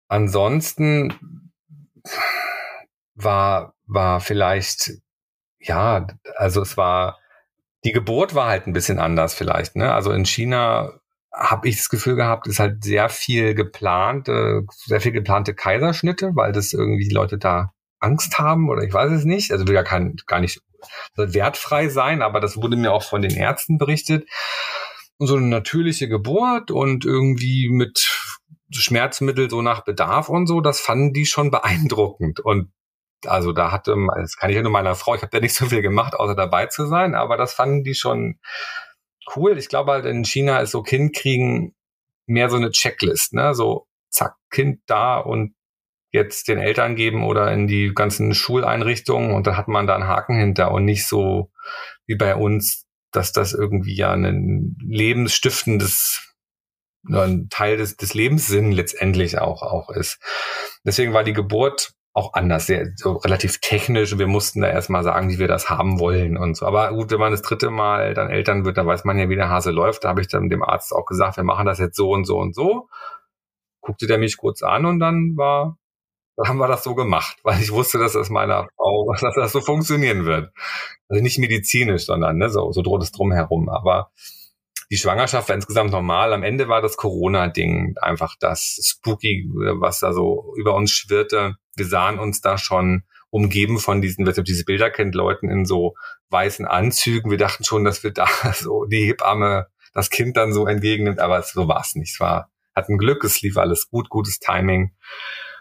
ansonsten 0.06 1.50
war, 3.16 3.74
war 3.88 4.20
vielleicht, 4.20 4.92
ja, 5.58 6.06
also 6.36 6.62
es 6.62 6.76
war, 6.76 7.18
die 7.82 7.90
Geburt 7.90 8.36
war 8.36 8.46
halt 8.46 8.68
ein 8.68 8.72
bisschen 8.72 9.00
anders 9.00 9.34
vielleicht, 9.34 9.74
ne? 9.74 9.92
Also 9.92 10.12
in 10.12 10.26
China 10.26 11.00
habe 11.32 11.68
ich 11.68 11.76
das 11.76 11.88
Gefühl 11.88 12.16
gehabt, 12.16 12.46
ist 12.46 12.58
halt 12.58 12.84
sehr 12.84 13.08
viel 13.08 13.54
geplant, 13.54 14.28
äh, 14.28 14.60
sehr 14.68 15.00
viel 15.00 15.12
geplante 15.12 15.54
Kaiserschnitte, 15.54 16.32
weil 16.34 16.52
das 16.52 16.72
irgendwie 16.72 17.08
die 17.08 17.14
Leute 17.14 17.38
da 17.38 17.72
Angst 18.00 18.38
haben 18.38 18.68
oder 18.68 18.82
ich 18.82 18.92
weiß 18.92 19.12
es 19.12 19.24
nicht. 19.24 19.52
Also 19.52 19.66
will 19.66 19.74
ja 19.74 19.82
kein, 19.82 20.16
gar 20.26 20.40
nicht 20.40 20.60
wertfrei 21.16 21.88
sein, 21.88 22.22
aber 22.22 22.40
das 22.40 22.56
wurde 22.56 22.76
mir 22.76 22.92
auch 22.92 23.04
von 23.04 23.22
den 23.22 23.34
Ärzten 23.36 23.78
berichtet. 23.78 24.28
Und 25.18 25.26
so 25.28 25.36
eine 25.36 25.46
natürliche 25.46 26.08
Geburt 26.08 26.70
und 26.70 27.04
irgendwie 27.04 27.68
mit 27.70 28.10
Schmerzmittel 28.70 29.48
so 29.48 29.62
nach 29.62 29.84
Bedarf 29.84 30.28
und 30.28 30.46
so, 30.46 30.60
das 30.60 30.80
fanden 30.80 31.12
die 31.12 31.26
schon 31.26 31.50
beeindruckend. 31.50 32.40
Und 32.40 32.72
also 33.24 33.52
da 33.52 33.70
hatte, 33.70 33.94
das 34.16 34.36
kann 34.36 34.50
ich 34.50 34.56
ja 34.56 34.62
nur 34.62 34.72
meiner 34.72 34.96
Frau, 34.96 35.14
ich 35.14 35.22
habe 35.22 35.30
da 35.30 35.40
nicht 35.40 35.54
so 35.54 35.66
viel 35.66 35.82
gemacht, 35.82 36.14
außer 36.14 36.34
dabei 36.34 36.66
zu 36.66 36.86
sein, 36.86 37.14
aber 37.14 37.36
das 37.36 37.54
fanden 37.54 37.84
die 37.84 37.94
schon 37.94 38.38
cool. 39.34 39.58
Ich 39.58 39.68
glaube 39.68 39.92
halt 39.92 40.04
in 40.04 40.24
China 40.24 40.60
ist 40.60 40.72
so 40.72 40.82
Kind 40.82 41.14
kriegen 41.14 41.74
mehr 42.26 42.50
so 42.50 42.56
eine 42.56 42.70
Checklist, 42.70 43.34
ne? 43.34 43.54
So 43.54 43.86
zack, 44.10 44.36
Kind 44.50 44.80
da 44.86 45.18
und 45.18 45.54
jetzt 46.10 46.48
den 46.48 46.58
Eltern 46.58 46.94
geben 46.94 47.24
oder 47.24 47.50
in 47.52 47.66
die 47.66 47.92
ganzen 47.94 48.34
Schuleinrichtungen 48.34 49.32
und 49.32 49.46
da 49.46 49.56
hat 49.56 49.68
man 49.68 49.86
da 49.86 49.94
einen 49.94 50.06
Haken 50.06 50.38
hinter 50.38 50.72
und 50.72 50.84
nicht 50.84 51.06
so 51.06 51.50
wie 52.06 52.16
bei 52.16 52.36
uns, 52.36 52.86
dass 53.12 53.32
das 53.32 53.54
irgendwie 53.54 53.96
ja 53.96 54.12
ein 54.12 54.76
lebensstiftendes 54.80 56.32
ein 57.10 57.48
Teil 57.48 57.76
des, 57.76 57.96
des 57.96 58.14
Lebenssinn 58.14 58.70
letztendlich 58.70 59.38
auch, 59.38 59.62
auch 59.62 59.90
ist. 59.90 60.20
Deswegen 60.84 61.12
war 61.12 61.24
die 61.24 61.32
Geburt 61.32 61.94
auch 62.14 62.34
anders, 62.34 62.66
sehr 62.66 62.92
so 62.96 63.12
relativ 63.12 63.58
technisch. 63.60 64.18
Wir 64.18 64.26
mussten 64.26 64.60
da 64.60 64.68
erstmal 64.68 65.02
sagen, 65.02 65.30
wie 65.30 65.38
wir 65.38 65.48
das 65.48 65.70
haben 65.70 65.98
wollen 65.98 66.36
und 66.36 66.56
so. 66.56 66.66
Aber 66.66 66.92
gut, 66.92 67.10
wenn 67.10 67.20
man 67.20 67.32
das 67.32 67.42
dritte 67.42 67.70
Mal 67.70 68.14
dann 68.14 68.28
Eltern 68.28 68.64
wird, 68.64 68.76
dann 68.76 68.86
weiß 68.86 69.04
man 69.04 69.18
ja, 69.18 69.28
wie 69.30 69.36
der 69.36 69.48
Hase 69.48 69.70
läuft. 69.70 70.04
Da 70.04 70.10
habe 70.10 70.20
ich 70.20 70.28
dann 70.28 70.50
dem 70.50 70.62
Arzt 70.62 70.92
auch 70.92 71.06
gesagt, 71.06 71.38
wir 71.38 71.44
machen 71.44 71.66
das 71.66 71.78
jetzt 71.78 71.96
so 71.96 72.10
und 72.10 72.26
so 72.26 72.38
und 72.38 72.54
so. 72.54 72.88
Guckte 73.80 74.06
der 74.06 74.18
mich 74.18 74.36
kurz 74.36 74.62
an 74.62 74.84
und 74.84 75.00
dann 75.00 75.36
war, 75.36 75.78
dann 76.36 76.48
haben 76.48 76.58
wir 76.58 76.68
das 76.68 76.84
so 76.84 76.94
gemacht, 76.94 77.38
weil 77.44 77.60
ich 77.60 77.72
wusste, 77.72 77.98
dass 77.98 78.12
das 78.12 78.30
meiner 78.30 78.68
Frau, 78.76 79.14
dass 79.20 79.34
das 79.34 79.52
so 79.52 79.60
funktionieren 79.62 80.26
wird. 80.26 80.52
Also 81.08 81.22
nicht 81.22 81.38
medizinisch, 81.38 82.06
sondern 82.06 82.36
ne, 82.36 82.50
so, 82.50 82.72
so 82.72 82.82
droht 82.82 83.02
es 83.02 83.12
drumherum. 83.12 83.70
Aber 83.70 84.10
die 84.92 84.98
Schwangerschaft 84.98 85.48
war 85.48 85.56
insgesamt 85.56 85.90
normal. 85.90 86.34
Am 86.34 86.42
Ende 86.42 86.68
war 86.68 86.82
das 86.82 86.98
Corona-Ding 86.98 87.94
einfach 87.96 88.36
das 88.38 88.78
Spooky, 88.84 89.48
was 89.80 90.00
da 90.00 90.12
so 90.12 90.52
über 90.58 90.74
uns 90.74 90.90
schwirrte. 90.90 91.56
Wir 91.74 91.86
sahen 91.86 92.18
uns 92.18 92.42
da 92.42 92.58
schon 92.58 93.04
umgeben 93.30 93.78
von 93.78 94.02
diesen, 94.02 94.26
wer 94.26 94.34
diese 94.34 94.66
Bilder 94.66 94.90
kennt, 94.90 95.14
Leuten 95.14 95.48
in 95.48 95.64
so 95.64 95.94
weißen 96.28 96.66
Anzügen. 96.66 97.30
Wir 97.30 97.38
dachten 97.38 97.64
schon, 97.64 97.84
dass 97.84 98.04
wir 98.04 98.10
da 98.10 98.26
so 98.54 98.84
die 98.84 99.06
Hebamme 99.06 99.68
das 99.94 100.10
Kind 100.10 100.36
dann 100.36 100.52
so 100.52 100.66
entgegennimmt, 100.66 101.20
aber 101.20 101.40
so 101.42 101.68
war 101.68 101.80
es 101.80 101.94
nicht. 101.94 102.12
Es 102.12 102.20
war, 102.20 102.50
hatten 102.76 102.98
Glück, 102.98 103.24
es 103.24 103.40
lief 103.40 103.56
alles 103.56 103.88
gut, 103.88 104.10
gutes 104.10 104.40
Timing. 104.40 104.92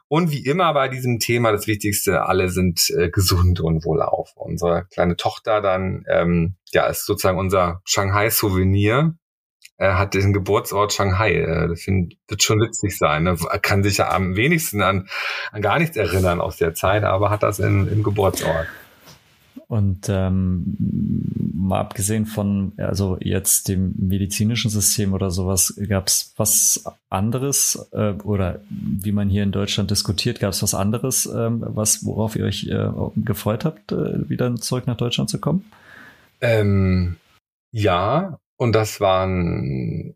Und 0.09 0.29
wie 0.31 0.43
immer 0.43 0.73
bei 0.73 0.89
diesem 0.89 1.19
Thema 1.19 1.53
das 1.53 1.67
Wichtigste, 1.67 2.25
alle 2.25 2.49
sind 2.49 2.89
äh, 2.97 3.09
gesund 3.09 3.61
und 3.61 3.85
wohlauf. 3.85 4.33
Unsere 4.35 4.87
kleine 4.91 5.15
Tochter 5.15 5.61
dann, 5.61 6.03
ähm, 6.09 6.57
ja, 6.73 6.87
ist 6.87 7.05
sozusagen 7.05 7.39
unser 7.39 7.79
Shanghai-Souvenir 7.85 9.15
er 9.81 9.97
hat 9.97 10.13
den 10.13 10.31
Geburtsort 10.31 10.93
Shanghai. 10.93 11.33
Äh, 11.33 11.67
das 11.67 11.87
wird 11.87 12.43
schon 12.43 12.59
witzig 12.59 12.97
sein. 12.97 13.23
Ne? 13.23 13.35
Er 13.49 13.59
kann 13.59 13.83
sich 13.83 13.97
ja 13.97 14.11
am 14.11 14.35
wenigsten 14.35 14.81
an, 14.81 15.07
an 15.51 15.61
gar 15.61 15.79
nichts 15.79 15.97
erinnern 15.97 16.39
aus 16.39 16.57
der 16.57 16.75
Zeit, 16.75 17.03
aber 17.03 17.31
hat 17.31 17.41
das 17.41 17.59
in, 17.59 17.87
im 17.87 18.03
Geburtsort. 18.03 18.67
Und 19.67 20.07
ähm, 20.09 20.75
mal 21.53 21.79
abgesehen 21.79 22.25
von, 22.25 22.73
also 22.77 23.17
jetzt 23.21 23.69
dem 23.69 23.93
medizinischen 23.97 24.69
System 24.69 25.13
oder 25.13 25.31
sowas, 25.31 25.73
gab 25.87 26.07
es 26.07 26.33
was 26.37 26.83
anderes 27.09 27.87
äh, 27.93 28.11
oder 28.23 28.61
wie 28.69 29.13
man 29.13 29.29
hier 29.29 29.43
in 29.43 29.51
Deutschland 29.51 29.89
diskutiert, 29.89 30.39
gab 30.39 30.51
es 30.51 30.61
was 30.61 30.75
anderes, 30.75 31.25
ähm, 31.25 31.63
was 31.65 32.05
worauf 32.05 32.35
ihr 32.35 32.45
euch 32.45 32.67
äh, 32.67 32.89
gefreut 33.15 33.65
habt, 33.65 33.93
äh, 33.93 34.29
wieder 34.29 34.53
zurück 34.57 34.87
nach 34.87 34.97
Deutschland 34.97 35.29
zu 35.29 35.39
kommen? 35.39 35.65
Ähm, 36.41 37.15
ja, 37.71 38.37
und 38.61 38.73
das 38.73 39.01
waren 39.01 40.15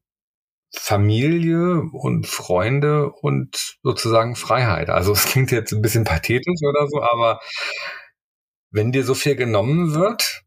Familie 0.72 1.82
und 1.94 2.28
Freunde 2.28 3.12
und 3.12 3.80
sozusagen 3.82 4.36
Freiheit. 4.36 4.92
Also 4.92 5.14
es 5.14 5.26
klingt 5.26 5.50
jetzt 5.50 5.74
ein 5.74 5.82
bisschen 5.82 6.04
pathetisch 6.04 6.62
oder 6.62 6.88
so, 6.88 7.02
aber 7.02 7.40
wenn 8.70 8.92
dir 8.92 9.04
so 9.04 9.16
viel 9.16 9.36
genommen 9.36 9.96
wird, 9.96 10.44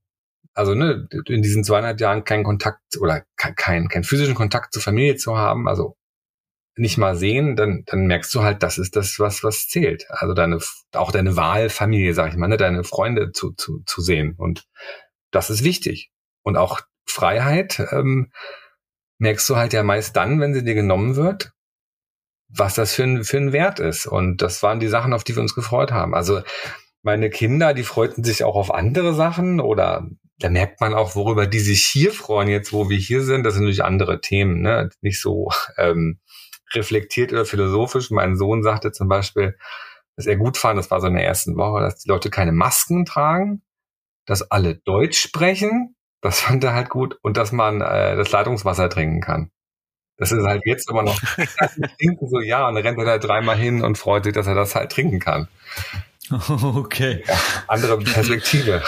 also 0.54 0.76
ne, 0.76 1.08
in 1.26 1.42
diesen 1.42 1.64
zweieinhalb 1.64 1.98
Jahren 2.00 2.22
keinen 2.22 2.44
Kontakt 2.44 2.96
oder 3.00 3.24
keinen 3.36 3.88
kein 3.88 4.04
physischen 4.04 4.36
Kontakt 4.36 4.72
zur 4.72 4.82
Familie 4.82 5.16
zu 5.16 5.36
haben, 5.36 5.66
also 5.66 5.96
nicht 6.76 6.98
mal 6.98 7.16
sehen, 7.16 7.56
dann, 7.56 7.82
dann 7.86 8.06
merkst 8.06 8.32
du 8.32 8.44
halt, 8.44 8.62
das 8.62 8.78
ist 8.78 8.94
das, 8.94 9.18
was, 9.18 9.42
was 9.42 9.66
zählt. 9.66 10.06
Also 10.08 10.34
deine, 10.34 10.60
auch 10.92 11.10
deine 11.10 11.34
Wahlfamilie, 11.34 12.14
sag 12.14 12.30
ich 12.30 12.36
mal, 12.36 12.46
ne, 12.46 12.58
deine 12.58 12.84
Freunde 12.84 13.32
zu, 13.32 13.54
zu, 13.54 13.82
zu 13.86 14.00
sehen. 14.02 14.36
Und 14.36 14.68
das 15.32 15.50
ist 15.50 15.64
wichtig. 15.64 16.12
Und 16.44 16.56
auch 16.56 16.82
Freiheit 17.10 17.80
ähm, 17.90 18.32
merkst 19.18 19.48
du 19.48 19.56
halt 19.56 19.72
ja 19.72 19.82
meist 19.82 20.16
dann, 20.16 20.40
wenn 20.40 20.54
sie 20.54 20.64
dir 20.64 20.74
genommen 20.74 21.16
wird, 21.16 21.52
was 22.48 22.74
das 22.74 22.94
für 22.94 23.04
ein, 23.04 23.24
für 23.24 23.38
ein 23.38 23.52
Wert 23.52 23.80
ist. 23.80 24.06
Und 24.06 24.42
das 24.42 24.62
waren 24.62 24.80
die 24.80 24.88
Sachen, 24.88 25.12
auf 25.12 25.24
die 25.24 25.34
wir 25.34 25.42
uns 25.42 25.54
gefreut 25.54 25.92
haben. 25.92 26.14
Also 26.14 26.42
meine 27.02 27.30
Kinder, 27.30 27.74
die 27.74 27.82
freuten 27.82 28.24
sich 28.24 28.44
auch 28.44 28.56
auf 28.56 28.72
andere 28.72 29.14
Sachen 29.14 29.60
oder 29.60 30.08
da 30.38 30.48
merkt 30.50 30.80
man 30.80 30.94
auch, 30.94 31.16
worüber 31.16 31.46
die 31.46 31.58
sich 31.58 31.84
hier 31.84 32.12
freuen, 32.12 32.48
jetzt 32.48 32.72
wo 32.72 32.88
wir 32.88 32.96
hier 32.96 33.22
sind. 33.22 33.44
Das 33.44 33.54
sind 33.54 33.64
natürlich 33.64 33.84
andere 33.84 34.20
Themen, 34.20 34.62
ne? 34.62 34.88
nicht 35.00 35.20
so 35.20 35.50
ähm, 35.76 36.20
reflektiert 36.72 37.32
oder 37.32 37.44
philosophisch. 37.44 38.10
Mein 38.10 38.36
Sohn 38.36 38.62
sagte 38.62 38.92
zum 38.92 39.08
Beispiel, 39.08 39.56
dass 40.16 40.26
er 40.26 40.36
gut 40.36 40.56
fand, 40.56 40.78
das 40.78 40.90
war 40.90 41.00
so 41.00 41.06
in 41.08 41.14
der 41.14 41.24
ersten 41.24 41.56
Woche, 41.56 41.80
dass 41.80 41.98
die 41.98 42.08
Leute 42.08 42.30
keine 42.30 42.52
Masken 42.52 43.04
tragen, 43.04 43.62
dass 44.26 44.50
alle 44.50 44.76
Deutsch 44.76 45.18
sprechen 45.18 45.96
das 46.20 46.40
fand 46.40 46.64
er 46.64 46.74
halt 46.74 46.88
gut. 46.88 47.18
Und 47.22 47.36
dass 47.36 47.52
man 47.52 47.80
äh, 47.80 48.16
das 48.16 48.30
Leitungswasser 48.30 48.88
trinken 48.88 49.20
kann. 49.20 49.50
Das 50.16 50.32
ist 50.32 50.44
halt 50.44 50.62
jetzt 50.66 50.90
immer 50.90 51.02
noch 51.02 51.20
so, 52.30 52.40
ja, 52.40 52.66
und 52.66 52.74
dann 52.74 52.84
rennt 52.84 52.98
er 52.98 53.04
da 53.04 53.18
dreimal 53.18 53.56
hin 53.56 53.82
und 53.82 53.98
freut 53.98 54.24
sich, 54.24 54.32
dass 54.32 54.48
er 54.48 54.54
das 54.54 54.74
halt 54.74 54.90
trinken 54.90 55.20
kann. 55.20 55.48
Okay. 56.30 57.24
Ja, 57.26 57.40
andere 57.68 57.98
Perspektive. 57.98 58.82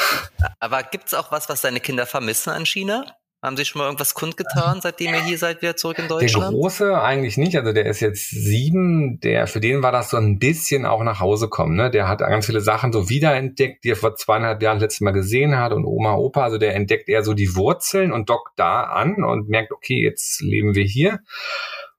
Aber 0.58 0.82
gibt's 0.82 1.14
auch 1.14 1.32
was, 1.32 1.48
was 1.48 1.62
deine 1.62 1.80
Kinder 1.80 2.04
vermissen 2.04 2.50
an 2.50 2.66
China? 2.66 3.06
Haben 3.42 3.56
Sie 3.56 3.64
schon 3.64 3.78
mal 3.78 3.86
irgendwas 3.86 4.12
kundgetan, 4.12 4.80
seitdem 4.82 5.14
ihr 5.14 5.22
hier 5.22 5.38
seid, 5.38 5.62
wieder 5.62 5.74
zurück 5.74 5.98
in 5.98 6.08
Deutschland? 6.08 6.52
Der 6.52 6.60
Große 6.60 7.00
eigentlich 7.00 7.38
nicht. 7.38 7.56
Also 7.56 7.72
der 7.72 7.86
ist 7.86 8.00
jetzt 8.00 8.28
sieben. 8.28 9.18
Der, 9.20 9.46
für 9.46 9.60
den 9.60 9.82
war 9.82 9.92
das 9.92 10.10
so 10.10 10.18
ein 10.18 10.38
bisschen 10.38 10.84
auch 10.84 11.02
nach 11.02 11.20
Hause 11.20 11.48
kommen. 11.48 11.74
Ne? 11.74 11.90
Der 11.90 12.06
hat 12.06 12.18
ganz 12.18 12.44
viele 12.44 12.60
Sachen 12.60 12.92
so 12.92 13.08
wiederentdeckt, 13.08 13.82
die 13.84 13.92
er 13.92 13.96
vor 13.96 14.14
zweieinhalb 14.14 14.62
Jahren 14.62 14.78
letztes 14.78 15.00
Mal 15.00 15.12
gesehen 15.12 15.56
hat 15.56 15.72
und 15.72 15.86
Oma, 15.86 16.16
Opa. 16.16 16.42
Also 16.42 16.58
der 16.58 16.74
entdeckt 16.74 17.08
eher 17.08 17.24
so 17.24 17.32
die 17.32 17.56
Wurzeln 17.56 18.12
und 18.12 18.28
dockt 18.28 18.58
da 18.58 18.82
an 18.82 19.24
und 19.24 19.48
merkt, 19.48 19.72
okay, 19.72 20.02
jetzt 20.04 20.42
leben 20.42 20.74
wir 20.74 20.84
hier. 20.84 21.20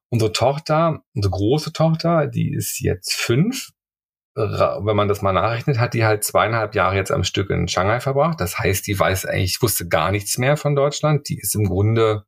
unsere 0.09 0.33
Tochter, 0.33 1.03
unsere 1.15 1.31
große 1.31 1.73
Tochter, 1.73 2.27
die 2.27 2.53
ist 2.53 2.79
jetzt 2.81 3.13
fünf. 3.13 3.69
Wenn 4.33 4.95
man 4.95 5.07
das 5.07 5.21
mal 5.21 5.33
nachrechnet, 5.33 5.77
hat 5.77 5.93
die 5.93 6.05
halt 6.05 6.23
zweieinhalb 6.23 6.73
Jahre 6.73 6.95
jetzt 6.95 7.11
am 7.11 7.23
Stück 7.25 7.49
in 7.49 7.67
Shanghai 7.67 7.99
verbracht. 7.99 8.39
Das 8.39 8.57
heißt, 8.57 8.87
die 8.87 8.97
weiß 8.97 9.25
eigentlich, 9.25 9.61
wusste 9.61 9.87
gar 9.87 10.11
nichts 10.11 10.37
mehr 10.37 10.55
von 10.55 10.75
Deutschland. 10.75 11.27
Die 11.27 11.37
ist 11.37 11.53
im 11.55 11.65
Grunde 11.65 12.25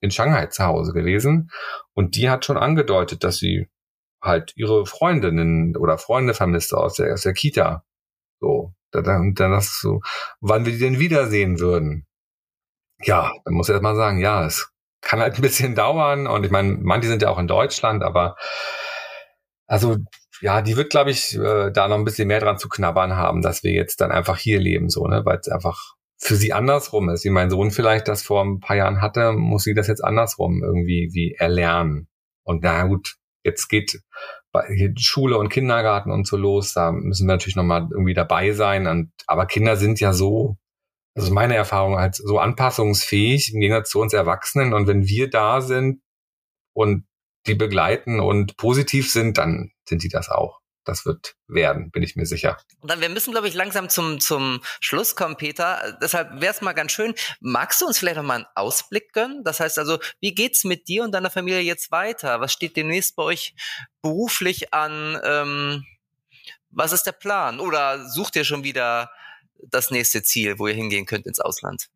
in 0.00 0.10
Shanghai 0.10 0.46
zu 0.46 0.64
Hause 0.64 0.92
gewesen. 0.92 1.50
Und 1.94 2.16
die 2.16 2.28
hat 2.28 2.44
schon 2.44 2.56
angedeutet, 2.56 3.22
dass 3.22 3.38
sie 3.38 3.68
halt 4.20 4.52
ihre 4.56 4.86
Freundinnen 4.86 5.76
oder 5.76 5.98
Freunde 5.98 6.34
vermisste 6.34 6.76
aus 6.76 6.94
der, 6.94 7.12
aus 7.12 7.22
der 7.22 7.34
Kita. 7.34 7.84
So. 8.40 8.72
Dann, 8.92 9.34
dann 9.34 9.50
das 9.50 9.78
so, 9.80 10.00
wann 10.40 10.64
wir 10.64 10.72
die 10.72 10.78
denn 10.78 10.98
wiedersehen 10.98 11.60
würden. 11.60 12.06
Ja, 13.02 13.30
dann 13.44 13.54
muss 13.54 13.68
ich 13.68 13.74
erst 13.74 13.82
mal 13.82 13.96
sagen, 13.96 14.20
ja, 14.20 14.46
es 14.46 14.70
kann 15.02 15.20
halt 15.20 15.36
ein 15.36 15.42
bisschen 15.42 15.74
dauern. 15.74 16.26
Und 16.26 16.44
ich 16.44 16.50
meine, 16.50 16.78
manche 16.80 17.08
sind 17.08 17.22
ja 17.22 17.28
auch 17.28 17.38
in 17.38 17.48
Deutschland, 17.48 18.02
aber 18.02 18.36
also 19.66 19.96
ja, 20.40 20.62
die 20.62 20.76
wird, 20.76 20.90
glaube 20.90 21.10
ich, 21.10 21.34
äh, 21.36 21.70
da 21.70 21.88
noch 21.88 21.96
ein 21.96 22.04
bisschen 22.04 22.28
mehr 22.28 22.40
dran 22.40 22.58
zu 22.58 22.68
knabbern 22.68 23.16
haben, 23.16 23.42
dass 23.42 23.62
wir 23.62 23.72
jetzt 23.72 24.00
dann 24.00 24.12
einfach 24.12 24.38
hier 24.38 24.60
leben, 24.60 24.88
so, 24.88 25.06
ne, 25.06 25.24
weil 25.24 25.38
es 25.38 25.48
einfach 25.48 25.94
für 26.18 26.36
sie 26.36 26.52
andersrum 26.52 27.08
ist. 27.10 27.24
Wie 27.24 27.30
mein 27.30 27.50
Sohn 27.50 27.70
vielleicht 27.70 28.08
das 28.08 28.22
vor 28.22 28.42
ein 28.44 28.60
paar 28.60 28.76
Jahren 28.76 29.00
hatte, 29.00 29.32
muss 29.32 29.64
sie 29.64 29.74
das 29.74 29.86
jetzt 29.86 30.04
andersrum 30.04 30.62
irgendwie 30.62 31.10
wie 31.12 31.34
erlernen. 31.38 32.08
Und 32.42 32.62
na 32.62 32.86
gut, 32.86 33.16
jetzt 33.44 33.68
geht 33.68 34.00
Schule 34.98 35.38
und 35.38 35.50
Kindergarten 35.50 36.10
und 36.10 36.26
so 36.26 36.36
los, 36.36 36.72
da 36.72 36.92
müssen 36.92 37.26
wir 37.26 37.34
natürlich 37.34 37.56
nochmal 37.56 37.88
irgendwie 37.90 38.14
dabei 38.14 38.52
sein. 38.52 38.86
Und, 38.86 39.12
aber 39.26 39.46
Kinder 39.46 39.76
sind 39.76 40.00
ja 40.00 40.12
so 40.12 40.56
also 41.16 41.32
meine 41.32 41.56
Erfahrung 41.56 41.96
halt 41.96 42.14
so 42.14 42.38
anpassungsfähig 42.38 43.52
im 43.54 43.60
Gegensatz 43.60 43.90
zu 43.90 44.00
uns 44.00 44.12
Erwachsenen. 44.12 44.74
Und 44.74 44.86
wenn 44.86 45.08
wir 45.08 45.30
da 45.30 45.62
sind 45.62 46.02
und 46.74 47.06
die 47.46 47.54
begleiten 47.54 48.20
und 48.20 48.56
positiv 48.58 49.10
sind, 49.10 49.38
dann 49.38 49.70
sind 49.88 50.02
die 50.02 50.08
das 50.08 50.28
auch. 50.28 50.60
Das 50.84 51.04
wird 51.04 51.34
werden, 51.48 51.90
bin 51.90 52.04
ich 52.04 52.14
mir 52.14 52.26
sicher. 52.26 52.58
Dann, 52.82 53.00
wir 53.00 53.08
müssen, 53.08 53.32
glaube 53.32 53.48
ich, 53.48 53.54
langsam 53.54 53.88
zum, 53.88 54.20
zum 54.20 54.60
Schluss 54.80 55.16
kommen, 55.16 55.36
Peter. 55.36 55.98
Deshalb 56.00 56.40
wäre 56.40 56.54
es 56.54 56.60
mal 56.60 56.74
ganz 56.74 56.92
schön. 56.92 57.12
Magst 57.40 57.80
du 57.80 57.86
uns 57.86 57.98
vielleicht 57.98 58.16
noch 58.16 58.22
mal 58.22 58.36
einen 58.36 58.46
Ausblick 58.54 59.12
gönnen? 59.12 59.42
Das 59.42 59.58
heißt 59.58 59.80
also, 59.80 59.98
wie 60.20 60.32
geht's 60.32 60.62
mit 60.62 60.86
dir 60.86 61.02
und 61.02 61.10
deiner 61.10 61.30
Familie 61.30 61.60
jetzt 61.60 61.90
weiter? 61.90 62.40
Was 62.40 62.52
steht 62.52 62.76
demnächst 62.76 63.16
bei 63.16 63.24
euch 63.24 63.56
beruflich 64.00 64.72
an? 64.72 65.20
Ähm, 65.24 65.84
was 66.70 66.92
ist 66.92 67.04
der 67.04 67.12
Plan? 67.12 67.58
Oder 67.58 68.08
sucht 68.08 68.36
ihr 68.36 68.44
schon 68.44 68.62
wieder 68.62 69.10
das 69.58 69.90
nächste 69.90 70.22
Ziel, 70.22 70.60
wo 70.60 70.68
ihr 70.68 70.74
hingehen 70.74 71.06
könnt 71.06 71.26
ins 71.26 71.40
Ausland? 71.40 71.88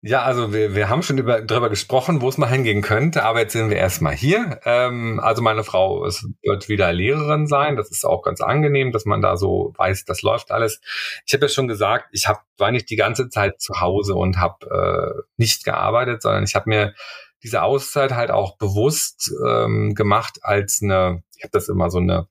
Ja, 0.00 0.22
also 0.22 0.52
wir, 0.52 0.76
wir 0.76 0.88
haben 0.88 1.02
schon 1.02 1.18
über, 1.18 1.42
darüber 1.42 1.68
gesprochen, 1.68 2.20
wo 2.22 2.28
es 2.28 2.38
mal 2.38 2.48
hingehen 2.48 2.82
könnte, 2.82 3.24
aber 3.24 3.40
jetzt 3.40 3.52
sind 3.52 3.68
wir 3.68 3.78
erstmal 3.78 4.14
hier. 4.14 4.60
Ähm, 4.64 5.18
also 5.18 5.42
meine 5.42 5.64
Frau 5.64 6.04
es 6.06 6.24
wird 6.42 6.68
wieder 6.68 6.92
Lehrerin 6.92 7.48
sein. 7.48 7.74
Das 7.74 7.90
ist 7.90 8.04
auch 8.04 8.22
ganz 8.22 8.40
angenehm, 8.40 8.92
dass 8.92 9.06
man 9.06 9.22
da 9.22 9.36
so 9.36 9.72
weiß, 9.76 10.04
das 10.04 10.22
läuft 10.22 10.52
alles. 10.52 10.80
Ich 11.26 11.34
habe 11.34 11.46
ja 11.46 11.48
schon 11.48 11.66
gesagt, 11.66 12.10
ich 12.12 12.28
hab, 12.28 12.44
war 12.58 12.70
nicht 12.70 12.88
die 12.90 12.96
ganze 12.96 13.28
Zeit 13.28 13.60
zu 13.60 13.80
Hause 13.80 14.14
und 14.14 14.38
habe 14.38 15.16
äh, 15.18 15.22
nicht 15.36 15.64
gearbeitet, 15.64 16.22
sondern 16.22 16.44
ich 16.44 16.54
habe 16.54 16.70
mir 16.70 16.94
diese 17.42 17.62
Auszeit 17.62 18.12
halt 18.12 18.30
auch 18.30 18.56
bewusst 18.56 19.32
ähm, 19.44 19.96
gemacht 19.96 20.38
als 20.42 20.80
eine, 20.80 21.24
ich 21.36 21.42
habe 21.42 21.52
das 21.52 21.68
immer 21.68 21.90
so 21.90 21.98
eine 21.98 22.28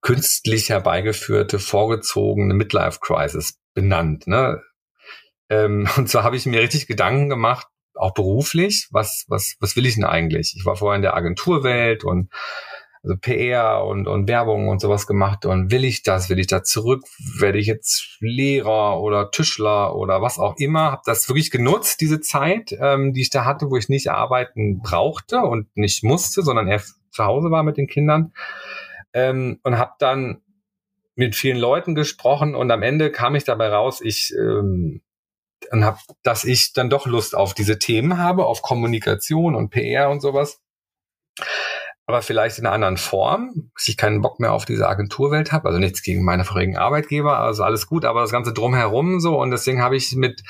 künstlich 0.00 0.68
herbeigeführte, 0.70 1.60
vorgezogene 1.60 2.54
Midlife-Crisis 2.54 3.60
benannt. 3.74 4.26
Ne? 4.26 4.62
Ähm, 5.48 5.88
und 5.96 6.08
zwar 6.08 6.24
habe 6.24 6.36
ich 6.36 6.46
mir 6.46 6.60
richtig 6.60 6.86
Gedanken 6.86 7.28
gemacht, 7.28 7.66
auch 7.94 8.12
beruflich, 8.12 8.88
was, 8.90 9.24
was, 9.28 9.56
was 9.60 9.74
will 9.76 9.86
ich 9.86 9.94
denn 9.94 10.04
eigentlich? 10.04 10.54
Ich 10.56 10.66
war 10.66 10.76
vorher 10.76 10.96
in 10.96 11.02
der 11.02 11.16
Agenturwelt 11.16 12.04
und 12.04 12.30
also 13.06 13.16
PR 13.18 13.84
und, 13.84 14.08
und 14.08 14.28
Werbung 14.28 14.68
und 14.68 14.80
sowas 14.80 15.06
gemacht 15.06 15.46
und 15.46 15.70
will 15.70 15.84
ich 15.84 16.02
das, 16.02 16.28
will 16.28 16.40
ich 16.40 16.48
da 16.48 16.64
zurück, 16.64 17.04
werde 17.38 17.58
ich 17.58 17.66
jetzt 17.68 18.16
Lehrer 18.18 19.00
oder 19.00 19.30
Tischler 19.30 19.94
oder 19.94 20.22
was 20.22 20.40
auch 20.40 20.56
immer, 20.58 20.90
habe 20.90 21.02
das 21.06 21.28
wirklich 21.28 21.52
genutzt, 21.52 22.00
diese 22.00 22.20
Zeit, 22.20 22.76
ähm, 22.80 23.12
die 23.12 23.20
ich 23.20 23.30
da 23.30 23.44
hatte, 23.44 23.70
wo 23.70 23.76
ich 23.76 23.88
nicht 23.88 24.10
arbeiten 24.10 24.80
brauchte 24.80 25.38
und 25.38 25.68
nicht 25.76 26.02
musste, 26.02 26.42
sondern 26.42 26.66
eher 26.66 26.82
zu 27.10 27.24
Hause 27.24 27.52
war 27.52 27.62
mit 27.62 27.76
den 27.76 27.86
Kindern. 27.86 28.32
Ähm, 29.12 29.60
und 29.62 29.78
habe 29.78 29.92
dann 30.00 30.42
mit 31.14 31.36
vielen 31.36 31.58
Leuten 31.58 31.94
gesprochen 31.94 32.56
und 32.56 32.70
am 32.72 32.82
Ende 32.82 33.12
kam 33.12 33.36
ich 33.36 33.44
dabei 33.44 33.68
raus, 33.68 34.00
ich 34.02 34.34
ähm, 34.36 35.00
und 35.70 35.84
hab, 35.84 35.98
dass 36.22 36.44
ich 36.44 36.72
dann 36.72 36.90
doch 36.90 37.06
Lust 37.06 37.34
auf 37.34 37.54
diese 37.54 37.78
Themen 37.78 38.18
habe, 38.18 38.46
auf 38.46 38.62
Kommunikation 38.62 39.54
und 39.54 39.70
PR 39.70 40.10
und 40.10 40.20
sowas. 40.20 40.60
Aber 42.08 42.22
vielleicht 42.22 42.58
in 42.58 42.66
einer 42.66 42.74
anderen 42.74 42.96
Form, 42.98 43.70
dass 43.74 43.88
ich 43.88 43.96
keinen 43.96 44.22
Bock 44.22 44.38
mehr 44.38 44.52
auf 44.52 44.64
diese 44.64 44.88
Agenturwelt 44.88 45.50
habe. 45.50 45.66
Also 45.66 45.80
nichts 45.80 46.02
gegen 46.02 46.24
meine 46.24 46.44
vorigen 46.44 46.76
Arbeitgeber, 46.76 47.38
also 47.38 47.64
alles 47.64 47.88
gut, 47.88 48.04
aber 48.04 48.20
das 48.20 48.30
Ganze 48.30 48.52
drumherum 48.52 49.18
so. 49.18 49.40
Und 49.40 49.50
deswegen 49.50 49.82
habe 49.82 49.96
ich 49.96 50.14
mit 50.14 50.42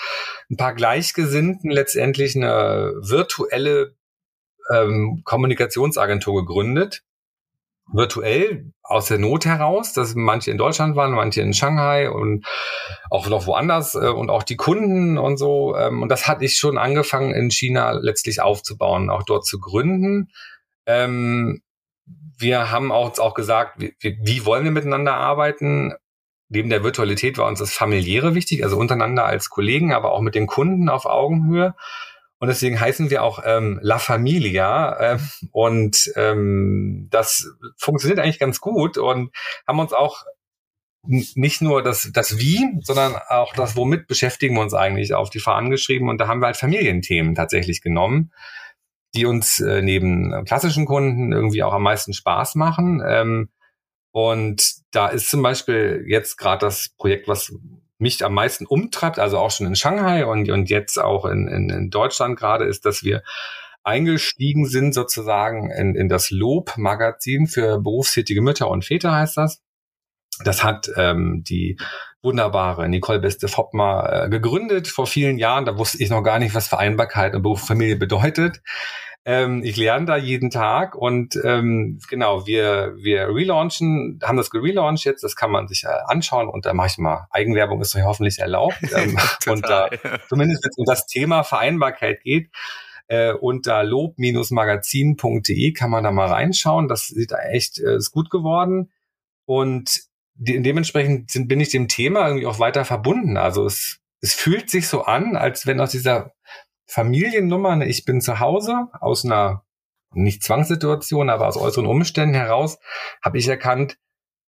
ein 0.50 0.58
paar 0.58 0.74
Gleichgesinnten 0.74 1.70
letztendlich 1.70 2.36
eine 2.36 2.92
virtuelle 3.00 3.96
ähm, 4.70 5.22
Kommunikationsagentur 5.24 6.44
gegründet, 6.44 7.04
virtuell 7.92 8.72
aus 8.82 9.06
der 9.06 9.18
Not 9.18 9.46
heraus, 9.46 9.92
dass 9.92 10.14
manche 10.14 10.50
in 10.50 10.58
Deutschland 10.58 10.96
waren, 10.96 11.12
manche 11.12 11.40
in 11.40 11.54
Shanghai 11.54 12.10
und 12.10 12.46
auch 13.10 13.28
noch 13.28 13.46
woanders 13.46 13.94
äh, 13.94 14.08
und 14.08 14.30
auch 14.30 14.42
die 14.42 14.56
Kunden 14.56 15.18
und 15.18 15.36
so. 15.36 15.76
Ähm, 15.76 16.02
und 16.02 16.08
das 16.08 16.26
hatte 16.26 16.44
ich 16.44 16.56
schon 16.56 16.78
angefangen 16.78 17.32
in 17.32 17.50
China 17.50 17.92
letztlich 17.92 18.40
aufzubauen, 18.40 19.10
auch 19.10 19.22
dort 19.22 19.46
zu 19.46 19.60
gründen. 19.60 20.28
Ähm, 20.86 21.62
wir 22.38 22.70
haben 22.70 22.92
auch, 22.92 23.18
auch 23.18 23.34
gesagt, 23.34 23.80
wie, 23.80 23.94
wie 24.00 24.44
wollen 24.44 24.64
wir 24.64 24.70
miteinander 24.70 25.14
arbeiten? 25.14 25.94
Neben 26.48 26.70
der 26.70 26.84
Virtualität 26.84 27.38
war 27.38 27.48
uns 27.48 27.58
das 27.58 27.72
Familiäre 27.72 28.34
wichtig, 28.34 28.62
also 28.62 28.76
untereinander 28.76 29.24
als 29.24 29.50
Kollegen, 29.50 29.92
aber 29.92 30.12
auch 30.12 30.20
mit 30.20 30.34
den 30.34 30.46
Kunden 30.46 30.88
auf 30.88 31.06
Augenhöhe. 31.06 31.74
Und 32.38 32.48
deswegen 32.48 32.78
heißen 32.78 33.10
wir 33.10 33.22
auch 33.22 33.42
ähm, 33.44 33.78
La 33.82 33.98
Familia. 33.98 35.14
Äh, 35.14 35.18
und 35.52 36.12
ähm, 36.16 37.08
das 37.10 37.48
funktioniert 37.78 38.18
eigentlich 38.18 38.38
ganz 38.38 38.60
gut 38.60 38.98
und 38.98 39.30
haben 39.66 39.78
uns 39.78 39.92
auch 39.92 40.24
nicht 41.08 41.62
nur 41.62 41.82
das, 41.82 42.10
das 42.12 42.38
Wie, 42.38 42.66
sondern 42.80 43.14
auch 43.28 43.54
das 43.54 43.76
Womit 43.76 44.06
beschäftigen 44.08 44.56
wir 44.56 44.62
uns 44.62 44.74
eigentlich 44.74 45.14
auf 45.14 45.30
die 45.30 45.38
Fahnen 45.38 45.70
geschrieben. 45.70 46.08
Und 46.08 46.20
da 46.20 46.26
haben 46.26 46.40
wir 46.40 46.46
halt 46.46 46.56
Familienthemen 46.56 47.34
tatsächlich 47.34 47.80
genommen, 47.80 48.32
die 49.14 49.24
uns 49.24 49.60
äh, 49.60 49.82
neben 49.82 50.44
klassischen 50.44 50.84
Kunden 50.84 51.32
irgendwie 51.32 51.62
auch 51.62 51.72
am 51.72 51.82
meisten 51.82 52.12
Spaß 52.12 52.56
machen. 52.56 53.02
Ähm, 53.06 53.50
und 54.10 54.74
da 54.92 55.08
ist 55.08 55.30
zum 55.30 55.42
Beispiel 55.42 56.04
jetzt 56.08 56.36
gerade 56.38 56.64
das 56.64 56.88
Projekt, 56.96 57.28
was 57.28 57.52
mich 57.98 58.24
am 58.24 58.34
meisten 58.34 58.66
umtreibt, 58.66 59.18
also 59.18 59.38
auch 59.38 59.50
schon 59.50 59.66
in 59.66 59.76
Shanghai 59.76 60.26
und, 60.26 60.50
und 60.50 60.68
jetzt 60.68 60.98
auch 60.98 61.24
in, 61.24 61.48
in, 61.48 61.70
in 61.70 61.90
Deutschland 61.90 62.38
gerade, 62.38 62.64
ist, 62.64 62.84
dass 62.84 63.02
wir 63.02 63.22
eingestiegen 63.84 64.66
sind 64.66 64.94
sozusagen 64.94 65.70
in, 65.70 65.94
in 65.94 66.08
das 66.08 66.30
Lob-Magazin 66.30 67.46
für 67.46 67.78
berufstätige 67.78 68.42
Mütter 68.42 68.68
und 68.68 68.84
Väter 68.84 69.14
heißt 69.14 69.36
das. 69.36 69.62
Das 70.44 70.62
hat 70.62 70.90
ähm, 70.96 71.44
die 71.46 71.78
wunderbare 72.22 72.88
Nicole 72.88 73.20
Beste-Foppmer 73.20 74.24
äh, 74.24 74.28
gegründet 74.28 74.88
vor 74.88 75.06
vielen 75.06 75.38
Jahren. 75.38 75.64
Da 75.64 75.78
wusste 75.78 76.02
ich 76.02 76.10
noch 76.10 76.22
gar 76.22 76.38
nicht, 76.38 76.54
was 76.54 76.68
Vereinbarkeit 76.68 77.34
und 77.34 77.42
Beruf 77.42 77.64
Familie 77.64 77.96
bedeutet. 77.96 78.60
Ähm, 79.28 79.64
ich 79.64 79.76
lerne 79.76 80.06
da 80.06 80.16
jeden 80.16 80.50
Tag 80.50 80.94
und 80.94 81.36
ähm, 81.42 81.98
genau, 82.08 82.46
wir, 82.46 82.94
wir 82.96 83.26
relaunchen, 83.26 84.20
haben 84.22 84.36
das 84.36 84.50
gelauncht 84.50 85.04
jetzt, 85.04 85.24
das 85.24 85.34
kann 85.34 85.50
man 85.50 85.66
sich 85.66 85.82
äh, 85.82 85.88
anschauen 86.06 86.48
und 86.48 86.64
da 86.64 86.72
mache 86.72 86.86
ich 86.86 86.98
mal, 86.98 87.26
Eigenwerbung 87.30 87.80
ist 87.80 87.96
euch 87.96 88.04
hoffentlich 88.04 88.38
erlaubt. 88.38 88.78
Ähm, 88.96 89.18
und 89.48 89.68
da, 89.68 89.90
zumindest 90.28 90.62
wenn 90.62 90.70
es 90.70 90.78
um 90.78 90.84
das 90.86 91.06
Thema 91.06 91.42
Vereinbarkeit 91.42 92.22
geht, 92.22 92.50
äh, 93.08 93.32
unter 93.32 93.82
lob-magazin.de 93.82 95.72
kann 95.72 95.90
man 95.90 96.04
da 96.04 96.12
mal 96.12 96.28
reinschauen. 96.28 96.88
Das 96.88 97.08
sieht 97.08 97.32
echt, 97.32 97.78
äh, 97.78 97.96
ist 97.96 98.12
gut 98.12 98.30
geworden. 98.30 98.92
Und 99.44 100.00
de 100.34 100.60
dementsprechend 100.60 101.30
sind, 101.30 101.48
bin 101.48 101.60
ich 101.60 101.70
dem 101.70 101.88
Thema 101.88 102.28
irgendwie 102.28 102.46
auch 102.46 102.58
weiter 102.58 102.84
verbunden. 102.84 103.36
Also 103.36 103.66
es, 103.66 103.98
es 104.20 104.34
fühlt 104.34 104.70
sich 104.70 104.88
so 104.88 105.02
an, 105.02 105.36
als 105.36 105.66
wenn 105.66 105.80
aus 105.80 105.90
dieser 105.90 106.32
Familiennummer, 106.86 107.76
ne, 107.76 107.86
ich 107.86 108.04
bin 108.04 108.20
zu 108.20 108.40
Hause 108.40 108.88
aus 109.00 109.24
einer 109.24 109.62
nicht 110.12 110.42
Zwangssituation, 110.42 111.30
aber 111.30 111.46
aus 111.46 111.56
äußeren 111.56 111.86
Umständen 111.86 112.34
heraus, 112.34 112.78
habe 113.22 113.38
ich 113.38 113.48
erkannt, 113.48 113.96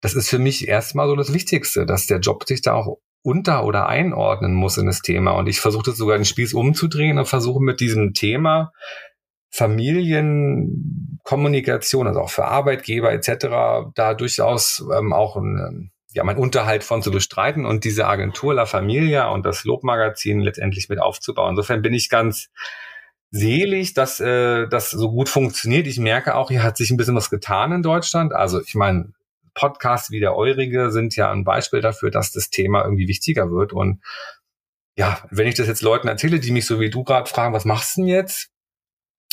das 0.01 0.15
ist 0.15 0.29
für 0.29 0.39
mich 0.39 0.67
erstmal 0.67 1.07
so 1.07 1.15
das 1.15 1.33
Wichtigste, 1.33 1.85
dass 1.85 2.07
der 2.07 2.19
Job 2.19 2.45
sich 2.45 2.61
da 2.61 2.73
auch 2.73 2.97
unter- 3.23 3.63
oder 3.63 3.87
einordnen 3.87 4.53
muss 4.53 4.77
in 4.77 4.85
das 4.85 5.01
Thema. 5.01 5.31
Und 5.31 5.47
ich 5.47 5.61
versuche 5.61 5.85
das 5.85 5.95
sogar 5.97 6.17
den 6.17 6.25
Spieß 6.25 6.53
umzudrehen 6.53 7.17
und 7.17 7.25
versuche 7.25 7.63
mit 7.63 7.79
diesem 7.79 8.13
Thema 8.13 8.73
Familienkommunikation, 9.51 12.07
also 12.07 12.19
auch 12.19 12.31
für 12.31 12.43
Arbeitgeber 12.45 13.13
etc., 13.13 13.87
da 13.95 14.13
durchaus 14.13 14.85
ähm, 14.97 15.13
auch 15.13 15.37
ein, 15.37 15.93
ja, 16.13 16.23
mein 16.23 16.37
Unterhalt 16.37 16.83
von 16.83 17.01
zu 17.01 17.11
bestreiten 17.11 17.65
und 17.65 17.83
diese 17.83 18.07
Agentur 18.07 18.53
La 18.53 18.65
Familia 18.65 19.29
und 19.29 19.45
das 19.45 19.63
Lobmagazin 19.63 20.39
letztendlich 20.39 20.89
mit 20.89 20.99
aufzubauen. 20.99 21.51
Insofern 21.51 21.81
bin 21.81 21.93
ich 21.93 22.09
ganz 22.09 22.49
selig, 23.31 23.95
dass 23.95 24.19
äh, 24.19 24.67
das 24.67 24.91
so 24.91 25.09
gut 25.09 25.27
funktioniert. 25.27 25.87
Ich 25.87 25.99
merke 25.99 26.35
auch, 26.35 26.49
hier 26.49 26.61
hat 26.61 26.77
sich 26.77 26.91
ein 26.91 26.97
bisschen 26.97 27.15
was 27.15 27.31
getan 27.31 27.71
in 27.71 27.81
Deutschland. 27.81 28.31
Also 28.31 28.61
ich 28.61 28.75
meine, 28.75 29.13
Podcasts 29.55 30.11
wie 30.11 30.19
der 30.19 30.35
eurige 30.35 30.91
sind 30.91 31.15
ja 31.15 31.31
ein 31.31 31.43
Beispiel 31.43 31.81
dafür, 31.81 32.11
dass 32.11 32.31
das 32.31 32.49
Thema 32.49 32.83
irgendwie 32.83 33.07
wichtiger 33.07 33.51
wird. 33.51 33.73
Und 33.73 34.01
ja, 34.95 35.19
wenn 35.31 35.47
ich 35.47 35.55
das 35.55 35.67
jetzt 35.67 35.81
Leuten 35.81 36.07
erzähle, 36.07 36.39
die 36.39 36.51
mich 36.51 36.67
so 36.67 36.79
wie 36.79 36.91
du 36.91 37.03
gerade 37.03 37.29
fragen, 37.29 37.53
was 37.53 37.65
machst 37.65 37.97
du 37.97 38.01
denn 38.01 38.09
jetzt? 38.09 38.52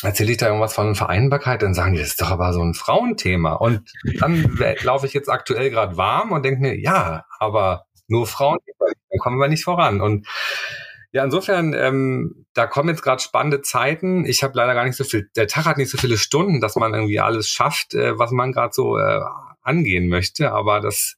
Erzähle 0.03 0.31
ich 0.31 0.37
da 0.37 0.47
irgendwas 0.47 0.73
von 0.73 0.95
Vereinbarkeit, 0.95 1.61
dann 1.61 1.73
sagen 1.73 1.93
die, 1.93 1.99
das 1.99 2.09
ist 2.09 2.21
doch 2.21 2.31
aber 2.31 2.53
so 2.53 2.61
ein 2.61 2.73
Frauenthema. 2.73 3.53
Und 3.53 3.91
dann 4.19 4.57
laufe 4.81 5.05
ich 5.05 5.13
jetzt 5.13 5.29
aktuell 5.29 5.69
gerade 5.69 5.97
warm 5.97 6.31
und 6.31 6.43
denke 6.43 6.61
mir, 6.61 6.79
ja, 6.79 7.25
aber 7.39 7.85
nur 8.07 8.25
Frauen, 8.27 8.57
dann 8.79 9.19
kommen 9.19 9.37
wir 9.37 9.47
nicht 9.47 9.63
voran. 9.63 10.01
Und 10.01 10.27
ja, 11.13 11.23
insofern, 11.23 11.73
ähm, 11.73 12.45
da 12.53 12.67
kommen 12.67 12.89
jetzt 12.89 13.03
gerade 13.03 13.21
spannende 13.21 13.61
Zeiten. 13.61 14.25
Ich 14.25 14.43
habe 14.43 14.57
leider 14.57 14.73
gar 14.73 14.85
nicht 14.85 14.95
so 14.95 15.03
viel, 15.03 15.29
der 15.35 15.47
Tag 15.47 15.65
hat 15.65 15.77
nicht 15.77 15.91
so 15.91 15.97
viele 15.97 16.17
Stunden, 16.17 16.61
dass 16.61 16.77
man 16.77 16.93
irgendwie 16.93 17.19
alles 17.19 17.49
schafft, 17.49 17.93
äh, 17.93 18.17
was 18.17 18.31
man 18.31 18.53
gerade 18.53 18.73
so 18.73 18.97
äh, 18.97 19.19
angehen 19.61 20.07
möchte. 20.07 20.51
Aber 20.53 20.79
das 20.79 21.17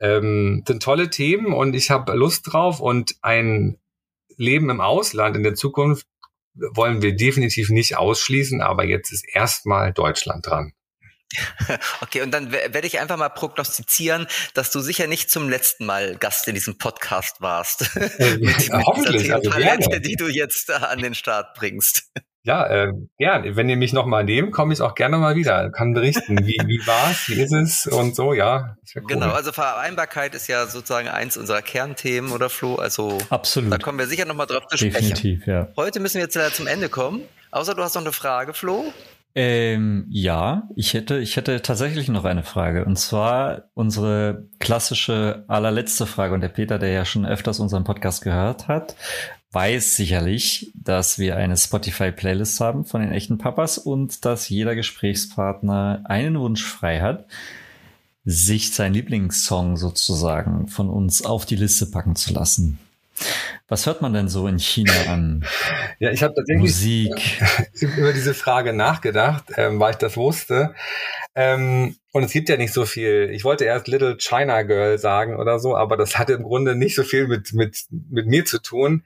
ähm, 0.00 0.62
sind 0.66 0.82
tolle 0.82 1.10
Themen 1.10 1.52
und 1.52 1.74
ich 1.74 1.90
habe 1.90 2.12
Lust 2.12 2.52
drauf 2.52 2.80
und 2.80 3.16
ein 3.22 3.78
Leben 4.36 4.70
im 4.70 4.80
Ausland 4.80 5.36
in 5.36 5.42
der 5.42 5.54
Zukunft 5.54 6.06
wollen 6.72 7.02
wir 7.02 7.14
definitiv 7.14 7.70
nicht 7.70 7.96
ausschließen, 7.96 8.60
aber 8.60 8.84
jetzt 8.84 9.12
ist 9.12 9.24
erstmal 9.32 9.92
Deutschland 9.92 10.46
dran. 10.46 10.72
Okay, 12.00 12.22
und 12.22 12.30
dann 12.30 12.52
werde 12.52 12.86
ich 12.86 12.98
einfach 12.98 13.16
mal 13.16 13.28
prognostizieren, 13.28 14.26
dass 14.54 14.70
du 14.70 14.80
sicher 14.80 15.06
nicht 15.06 15.30
zum 15.30 15.48
letzten 15.48 15.84
Mal 15.84 16.16
Gast 16.16 16.48
in 16.48 16.54
diesem 16.54 16.78
Podcast 16.78 17.40
warst. 17.40 17.90
Äh, 18.18 18.38
mit, 18.38 18.70
hoffentlich, 18.72 19.32
also 19.32 19.50
Talente, 19.50 19.88
gerne. 19.90 20.00
die 20.00 20.16
du 20.16 20.28
jetzt 20.28 20.70
an 20.70 21.00
den 21.00 21.14
Start 21.14 21.54
bringst. 21.54 22.10
Ja, 22.44 22.66
äh, 22.66 22.92
gern. 23.18 23.56
Wenn 23.56 23.68
ihr 23.68 23.76
mich 23.76 23.92
nochmal 23.92 24.24
nehmt, 24.24 24.52
komme 24.52 24.72
ich 24.72 24.80
auch 24.80 24.94
gerne 24.94 25.18
mal 25.18 25.34
wieder. 25.34 25.70
Kann 25.70 25.92
berichten, 25.92 26.46
wie, 26.46 26.56
wie 26.66 26.86
war's, 26.86 27.28
wie 27.28 27.40
ist 27.40 27.52
es 27.52 27.86
und 27.86 28.14
so, 28.14 28.32
ja. 28.32 28.76
Cool. 28.94 29.02
Genau, 29.06 29.30
also 29.32 29.52
Vereinbarkeit 29.52 30.34
ist 30.34 30.46
ja 30.46 30.66
sozusagen 30.66 31.08
eins 31.08 31.36
unserer 31.36 31.62
Kernthemen, 31.62 32.32
oder 32.32 32.48
Flo? 32.48 32.76
Also 32.76 33.18
Absolut. 33.28 33.72
da 33.72 33.78
kommen 33.78 33.98
wir 33.98 34.06
sicher 34.06 34.24
nochmal 34.24 34.46
drauf 34.46 34.66
zu 34.68 34.76
Definitiv, 34.76 35.42
sprechen. 35.42 35.50
Ja. 35.50 35.68
Heute 35.76 36.00
müssen 36.00 36.14
wir 36.14 36.22
jetzt 36.22 36.36
leider 36.36 36.52
zum 36.52 36.66
Ende 36.66 36.88
kommen. 36.88 37.22
Außer 37.50 37.74
du 37.74 37.82
hast 37.82 37.94
noch 37.94 38.02
eine 38.02 38.12
Frage, 38.12 38.54
Flo? 38.54 38.92
Ähm, 39.34 40.06
ja, 40.08 40.68
ich 40.74 40.94
hätte, 40.94 41.18
ich 41.18 41.36
hätte 41.36 41.62
tatsächlich 41.62 42.08
noch 42.08 42.24
eine 42.24 42.42
Frage. 42.42 42.84
Und 42.84 42.96
zwar 42.96 43.64
unsere 43.74 44.48
klassische 44.58 45.44
allerletzte 45.48 46.06
Frage. 46.06 46.34
Und 46.34 46.40
der 46.40 46.48
Peter, 46.48 46.78
der 46.78 46.90
ja 46.90 47.04
schon 47.04 47.26
öfters 47.26 47.60
unseren 47.60 47.84
Podcast 47.84 48.24
gehört 48.24 48.68
hat, 48.68 48.96
weiß 49.52 49.96
sicherlich, 49.96 50.72
dass 50.74 51.18
wir 51.18 51.36
eine 51.36 51.56
Spotify-Playlist 51.56 52.60
haben 52.60 52.84
von 52.84 53.00
den 53.00 53.12
echten 53.12 53.38
Papas 53.38 53.78
und 53.78 54.24
dass 54.24 54.48
jeder 54.48 54.74
Gesprächspartner 54.74 56.02
einen 56.04 56.38
Wunsch 56.38 56.64
frei 56.64 57.00
hat, 57.00 57.26
sich 58.24 58.74
sein 58.74 58.92
Lieblingssong 58.92 59.78
sozusagen 59.78 60.68
von 60.68 60.90
uns 60.90 61.24
auf 61.24 61.46
die 61.46 61.56
Liste 61.56 61.86
packen 61.86 62.14
zu 62.14 62.34
lassen. 62.34 62.78
Was 63.68 63.86
hört 63.86 64.00
man 64.02 64.12
denn 64.12 64.28
so 64.28 64.46
in 64.46 64.58
China 64.58 64.92
an? 65.08 65.44
Ja, 66.00 66.12
ich 66.12 66.22
habe 66.22 66.32
tatsächlich 66.32 66.60
Musik. 66.62 67.42
über 67.80 68.12
diese 68.12 68.32
Frage 68.32 68.72
nachgedacht, 68.72 69.46
ähm, 69.56 69.80
weil 69.80 69.90
ich 69.90 69.96
das 69.96 70.16
wusste. 70.16 70.76
Ähm, 71.40 71.94
und 72.12 72.24
es 72.24 72.32
gibt 72.32 72.48
ja 72.48 72.56
nicht 72.56 72.72
so 72.72 72.84
viel. 72.84 73.30
Ich 73.32 73.44
wollte 73.44 73.64
erst 73.64 73.86
Little 73.86 74.16
China 74.16 74.62
Girl 74.62 74.98
sagen 74.98 75.38
oder 75.38 75.60
so, 75.60 75.76
aber 75.76 75.96
das 75.96 76.18
hatte 76.18 76.32
im 76.32 76.42
Grunde 76.42 76.74
nicht 76.74 76.96
so 76.96 77.04
viel 77.04 77.28
mit 77.28 77.52
mit 77.52 77.86
mit 77.90 78.26
mir 78.26 78.44
zu 78.44 78.60
tun. 78.60 79.04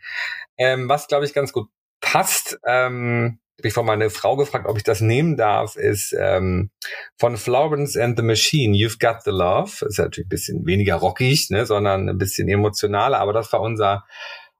Ähm, 0.56 0.88
was 0.88 1.08
glaube 1.08 1.26
ich 1.26 1.34
ganz 1.34 1.52
gut 1.52 1.68
passt. 2.00 2.58
Ähm, 2.66 3.38
habe 3.58 3.68
ich 3.68 3.74
von 3.74 3.84
meiner 3.84 4.08
Frau 4.08 4.36
gefragt, 4.36 4.64
ob 4.66 4.78
ich 4.78 4.82
das 4.82 5.02
nehmen 5.02 5.36
darf, 5.36 5.76
ist 5.76 6.16
ähm, 6.18 6.70
von 7.18 7.36
Florence 7.36 7.98
and 7.98 8.18
the 8.18 8.24
Machine, 8.24 8.74
You've 8.74 8.98
Got 8.98 9.24
the 9.24 9.30
Love. 9.30 9.84
Ist 9.84 9.98
natürlich 9.98 10.26
ein 10.26 10.30
bisschen 10.30 10.64
weniger 10.64 10.94
rockig, 10.96 11.50
ne, 11.50 11.66
sondern 11.66 12.08
ein 12.08 12.16
bisschen 12.16 12.48
emotionaler, 12.48 13.18
aber 13.18 13.34
das 13.34 13.52
war 13.52 13.60
unser, 13.60 14.06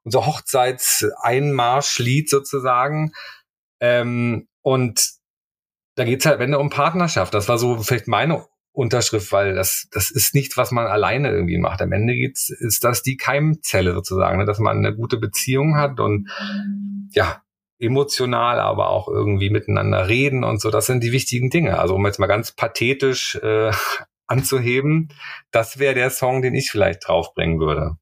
unser 0.04 0.26
Hochzeitseinmarschlied 0.26 2.28
sozusagen. 2.28 3.12
Ähm, 3.80 4.46
und 4.60 5.21
da 5.94 6.04
geht's 6.04 6.26
halt, 6.26 6.38
wenn 6.38 6.54
um 6.54 6.70
Partnerschaft. 6.70 7.34
Das 7.34 7.48
war 7.48 7.58
so 7.58 7.78
vielleicht 7.78 8.08
meine 8.08 8.46
Unterschrift, 8.72 9.32
weil 9.32 9.54
das, 9.54 9.88
das 9.92 10.10
ist 10.10 10.34
nicht, 10.34 10.56
was 10.56 10.70
man 10.70 10.86
alleine 10.86 11.30
irgendwie 11.30 11.58
macht. 11.58 11.82
Am 11.82 11.92
Ende 11.92 12.14
geht's, 12.14 12.48
ist 12.48 12.84
das 12.84 13.02
die 13.02 13.16
Keimzelle 13.16 13.92
sozusagen, 13.92 14.38
ne? 14.38 14.46
dass 14.46 14.58
man 14.58 14.78
eine 14.78 14.94
gute 14.94 15.18
Beziehung 15.18 15.76
hat 15.76 16.00
und 16.00 16.30
ja, 17.12 17.42
emotional, 17.78 18.60
aber 18.60 18.88
auch 18.88 19.08
irgendwie 19.08 19.50
miteinander 19.50 20.08
reden 20.08 20.44
und 20.44 20.60
so. 20.60 20.70
Das 20.70 20.86
sind 20.86 21.02
die 21.02 21.12
wichtigen 21.12 21.50
Dinge. 21.50 21.78
Also 21.78 21.96
um 21.96 22.06
jetzt 22.06 22.18
mal 22.18 22.28
ganz 22.28 22.52
pathetisch 22.52 23.34
äh, 23.42 23.72
anzuheben, 24.26 25.08
das 25.50 25.78
wäre 25.78 25.94
der 25.94 26.10
Song, 26.10 26.40
den 26.40 26.54
ich 26.54 26.70
vielleicht 26.70 27.06
draufbringen 27.06 27.60
würde. 27.60 27.96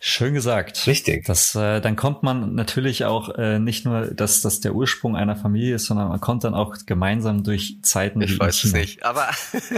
Schön 0.00 0.34
gesagt. 0.34 0.86
Richtig. 0.86 1.24
Das, 1.24 1.54
äh, 1.54 1.80
dann 1.80 1.96
kommt 1.96 2.22
man 2.22 2.54
natürlich 2.54 3.04
auch 3.04 3.30
äh, 3.36 3.58
nicht 3.58 3.84
nur, 3.84 4.14
dass 4.14 4.40
das 4.40 4.60
der 4.60 4.74
Ursprung 4.74 5.16
einer 5.16 5.36
Familie 5.36 5.74
ist, 5.74 5.86
sondern 5.86 6.08
man 6.08 6.20
kommt 6.20 6.44
dann 6.44 6.54
auch 6.54 6.76
gemeinsam 6.86 7.42
durch 7.42 7.78
Zeiten. 7.82 8.20
Ich 8.20 8.38
weiß 8.38 8.64
es 8.64 8.72
nicht, 8.72 9.04
aber 9.04 9.28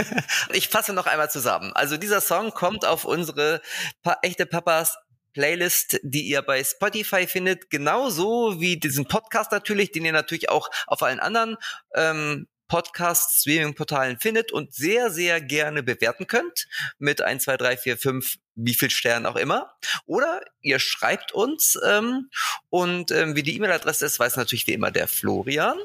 ich 0.53 0.69
fasse 0.69 0.93
noch 0.93 1.07
einmal 1.07 1.29
zusammen. 1.29 1.71
Also 1.73 1.97
dieser 1.97 2.21
Song 2.21 2.51
kommt 2.51 2.85
auf 2.85 3.05
unsere 3.05 3.61
pa 4.03 4.17
echte 4.21 4.45
Papas 4.45 4.97
Playlist, 5.33 5.99
die 6.03 6.27
ihr 6.27 6.41
bei 6.41 6.63
Spotify 6.63 7.27
findet, 7.27 7.69
genauso 7.69 8.59
wie 8.59 8.77
diesen 8.77 9.05
Podcast 9.07 9.51
natürlich, 9.51 9.91
den 9.91 10.05
ihr 10.05 10.11
natürlich 10.11 10.49
auch 10.49 10.69
auf 10.87 11.01
allen 11.01 11.19
anderen 11.19 11.57
ähm, 11.95 12.47
Podcast 12.69 13.41
Streaming-Portalen 13.41 14.19
findet 14.19 14.53
und 14.53 14.73
sehr, 14.73 15.11
sehr 15.11 15.41
gerne 15.41 15.83
bewerten 15.83 16.27
könnt 16.27 16.67
mit 16.99 17.21
1, 17.21 17.43
2, 17.43 17.57
3, 17.57 17.77
4, 17.77 17.97
5, 17.97 18.35
wie 18.55 18.73
viel 18.73 18.89
Sternen 18.89 19.25
auch 19.25 19.35
immer. 19.35 19.73
Oder 20.05 20.41
ihr 20.61 20.79
schreibt 20.79 21.33
uns 21.33 21.77
ähm, 21.85 22.29
und 22.69 23.11
ähm, 23.11 23.35
wie 23.35 23.43
die 23.43 23.57
E-Mail-Adresse 23.57 24.05
ist, 24.05 24.19
weiß 24.19 24.37
natürlich 24.37 24.67
wie 24.67 24.73
immer 24.73 24.91
der 24.91 25.09
Florian. 25.09 25.77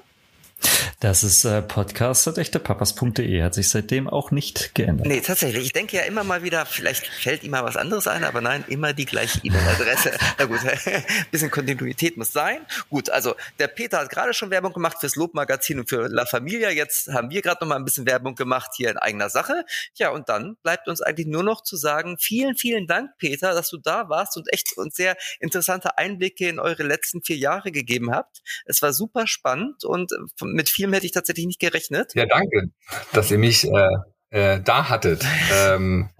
Das 1.05 1.23
ist 1.23 1.45
äh, 1.45 1.61
podcast.echtepapas.de, 1.61 3.43
hat 3.43 3.53
sich 3.53 3.69
seitdem 3.69 4.09
auch 4.09 4.31
nicht 4.31 4.75
geändert. 4.75 5.07
Nee, 5.07 5.21
tatsächlich. 5.21 5.67
Ich 5.67 5.73
denke 5.75 5.99
ja 5.99 6.05
immer 6.05 6.25
mal 6.25 6.43
wieder, 6.43 6.65
vielleicht 6.65 7.07
fällt 7.07 7.45
ihm 7.45 7.51
mal 7.51 7.63
was 7.63 7.77
anderes 7.77 8.07
ein, 8.07 8.25
aber 8.25 8.41
nein, 8.41 8.65
immer 8.69 8.95
die 8.95 9.05
gleiche 9.05 9.39
E-Mail-Adresse. 9.43 10.13
Na 10.39 10.47
gut, 10.47 10.61
bisschen 11.31 11.51
Kontinuität 11.51 12.17
muss 12.17 12.33
sein. 12.33 12.65
Gut, 12.89 13.11
also 13.11 13.35
der 13.59 13.69
Peter 13.69 13.99
hat 13.99 14.09
gerade 14.09 14.33
schon 14.33 14.49
Werbung 14.49 14.73
gemacht 14.73 14.97
fürs 14.99 15.15
Lobmagazin 15.15 15.81
und 15.81 15.91
für 15.91 16.09
La 16.09 16.25
Familia. 16.25 16.71
Jetzt 16.71 17.09
haben 17.09 17.29
wir 17.29 17.43
gerade 17.43 17.63
noch 17.63 17.69
mal 17.69 17.77
ein 17.77 17.85
bisschen 17.85 18.07
Werbung 18.07 18.35
gemacht 18.35 18.71
hier 18.75 18.89
in 18.89 18.97
eigener 18.97 19.29
Sache. 19.29 19.67
Ja, 19.97 20.09
und 20.09 20.31
dann 20.31 20.57
bleibt 20.63 20.89
uns 20.89 21.03
eigentlich 21.03 21.27
nur 21.27 21.43
noch 21.43 21.63
zu 21.63 21.77
sagen, 21.77 22.17
vielen, 22.19 22.57
vielen 22.57 22.87
Dank, 22.87 23.11
Peter, 23.19 23.53
dass 23.53 23.69
du 23.69 23.77
da 23.77 24.09
warst 24.09 24.39
und 24.39 24.51
echt 24.55 24.79
uns 24.79 24.95
sehr 24.95 25.19
interessante 25.39 25.99
Einblicke 25.99 26.49
in 26.49 26.59
eure 26.59 26.83
letzten 26.83 27.23
vier 27.23 27.37
Jahre 27.37 27.73
gegeben 27.73 28.11
habt. 28.11 28.41
Es 28.65 28.81
war 28.81 28.95
super 28.95 29.27
spannend 29.27 29.85
und 29.85 30.11
von 30.39 30.51
mit 30.55 30.71
vielem 30.71 30.94
hätte 30.95 31.07
ich 31.07 31.13
tatsächlich 31.13 31.47
nicht 31.47 31.61
gerechnet. 31.61 32.13
Ja, 32.15 32.27
danke, 32.27 32.69
dass 33.13 33.31
ihr 33.31 33.39
mich 33.39 33.71
äh, 33.71 33.89
äh, 34.31 34.61
da 34.61 34.89
hattet. 34.89 35.25
ähm, 35.55 36.11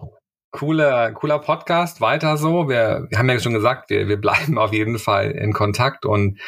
cooler, 0.51 1.13
cooler 1.13 1.39
Podcast, 1.39 2.01
weiter 2.01 2.37
so. 2.37 2.69
Wir, 2.69 3.07
wir 3.09 3.19
haben 3.19 3.29
ja 3.29 3.39
schon 3.41 3.55
gesagt, 3.55 3.91
wir, 3.91 4.09
wir 4.09 4.21
bleiben 4.21 4.59
auf 4.59 4.73
jeden 4.73 4.99
Fall 4.99 5.31
in 5.31 5.53
Kontakt 5.53 6.07
und 6.07 6.41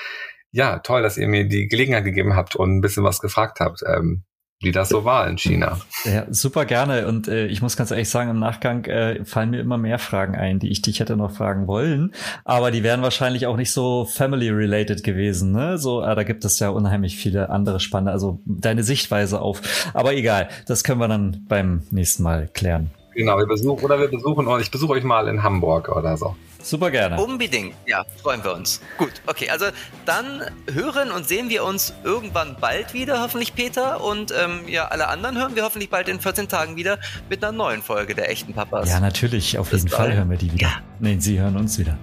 ja, 0.53 0.79
toll, 0.79 1.03
dass 1.03 1.19
ihr 1.19 1.29
mir 1.29 1.47
die 1.47 1.69
Gelegenheit 1.69 2.05
gegeben 2.05 2.35
habt 2.35 2.57
und 2.57 2.77
ein 2.77 2.81
bisschen 2.81 3.05
was 3.05 3.21
gefragt 3.21 3.61
habt. 3.61 3.83
Ähm, 3.87 4.25
wie 4.61 4.73
das 4.73 4.89
so 4.89 5.05
war 5.05 5.29
in 5.29 5.37
China. 5.37 5.79
Ja, 6.05 6.25
super 6.31 6.65
gerne. 6.65 7.07
Und 7.07 7.29
äh, 7.29 7.47
ich 7.47 7.61
muss 7.61 7.77
ganz 7.77 7.91
ehrlich 7.91 8.09
sagen, 8.09 8.31
im 8.31 8.39
Nachgang 8.39 8.85
äh, 8.87 9.25
fallen 9.25 9.51
mir 9.51 9.61
immer 9.61 9.77
mehr 9.77 9.99
Fragen 9.99 10.35
ein, 10.35 10.59
die 10.59 10.71
ich 10.71 10.81
dich 10.81 11.01
hätte 11.01 11.17
noch 11.17 11.33
fragen 11.33 11.67
wollen. 11.67 12.15
Aber 12.45 12.71
die 12.71 12.83
wären 12.83 13.03
wahrscheinlich 13.03 13.47
auch 13.47 13.57
nicht 13.57 13.71
so 13.71 14.07
family-related 14.07 15.03
gewesen. 15.03 15.53
Ne? 15.53 15.77
So, 15.77 16.03
äh, 16.03 16.15
da 16.15 16.23
gibt 16.23 16.45
es 16.45 16.59
ja 16.59 16.71
unheimlich 16.71 17.17
viele 17.17 17.51
andere 17.51 17.81
spannende, 17.81 18.13
also 18.13 18.41
deine 18.47 18.83
Sichtweise 18.83 19.43
auf. 19.43 19.61
Aber 19.93 20.15
egal, 20.15 20.49
das 20.67 20.85
können 20.85 21.01
wir 21.01 21.09
dann 21.09 21.45
beim 21.49 21.83
nächsten 21.91 22.23
Mal 22.23 22.49
klären. 22.53 22.91
Genau, 23.15 23.39
wir 23.39 23.47
besuchen 23.47 23.85
oder 23.85 23.99
wir 23.99 24.09
besuchen 24.09 24.47
euch, 24.47 24.65
ich 24.65 24.71
besuche 24.71 24.93
euch 24.93 25.05
mal 25.05 25.29
in 25.29 25.43
Hamburg 25.43 25.89
oder 25.89 26.17
so. 26.17 26.35
Super 26.67 26.91
gerne. 26.91 27.21
Unbedingt, 27.23 27.75
ja, 27.87 28.05
freuen 28.21 28.43
wir 28.43 28.53
uns. 28.53 28.81
Gut, 28.99 29.13
okay, 29.27 29.51
also 29.51 29.67
dann 30.05 30.43
hören 30.73 31.13
und 31.13 31.27
sehen 31.27 31.49
wir 31.49 31.65
uns 31.65 31.95
irgendwann 32.03 32.57
bald 32.61 32.93
wieder, 32.93 33.21
hoffentlich 33.21 33.55
Peter. 33.55 34.03
Und 34.03 34.33
ähm, 34.37 34.67
ja, 34.67 34.89
alle 34.89 35.09
anderen 35.09 35.39
hören 35.39 35.55
wir 35.55 35.63
hoffentlich 35.63 35.91
bald 35.91 36.09
in 36.09 36.21
14 36.21 36.49
Tagen 36.49 36.77
wieder 36.77 36.99
mit 37.31 37.45
einer 37.45 37.53
neuen 37.53 37.83
Folge 37.83 38.15
der 38.15 38.31
echten 38.31 38.53
Papas. 38.53 38.89
Ja, 38.91 38.99
natürlich, 38.99 39.59
auf 39.59 39.71
Bis 39.71 39.83
jeden 39.83 39.95
Fall 39.95 40.15
hören 40.15 40.29
wir 40.29 40.39
die 40.39 40.53
wieder. 40.53 40.67
Ja. 40.67 40.81
Nein, 40.99 41.21
sie 41.21 41.39
hören 41.39 41.57
uns 41.57 41.79
wieder. 41.79 41.97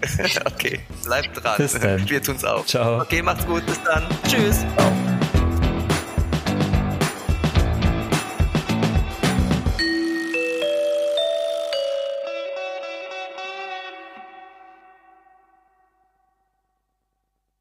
okay, 0.44 0.80
bleibt 1.04 1.42
dran. 1.42 1.56
Bis 1.56 1.72
dann. 1.78 2.08
Wir 2.08 2.22
tun's 2.22 2.44
auch. 2.44 2.66
Ciao. 2.66 3.00
Okay, 3.00 3.22
macht's 3.22 3.46
gut, 3.46 3.64
bis 3.66 3.82
dann. 3.82 4.04
Tschüss. 4.28 4.64
Ciao. 4.76 5.13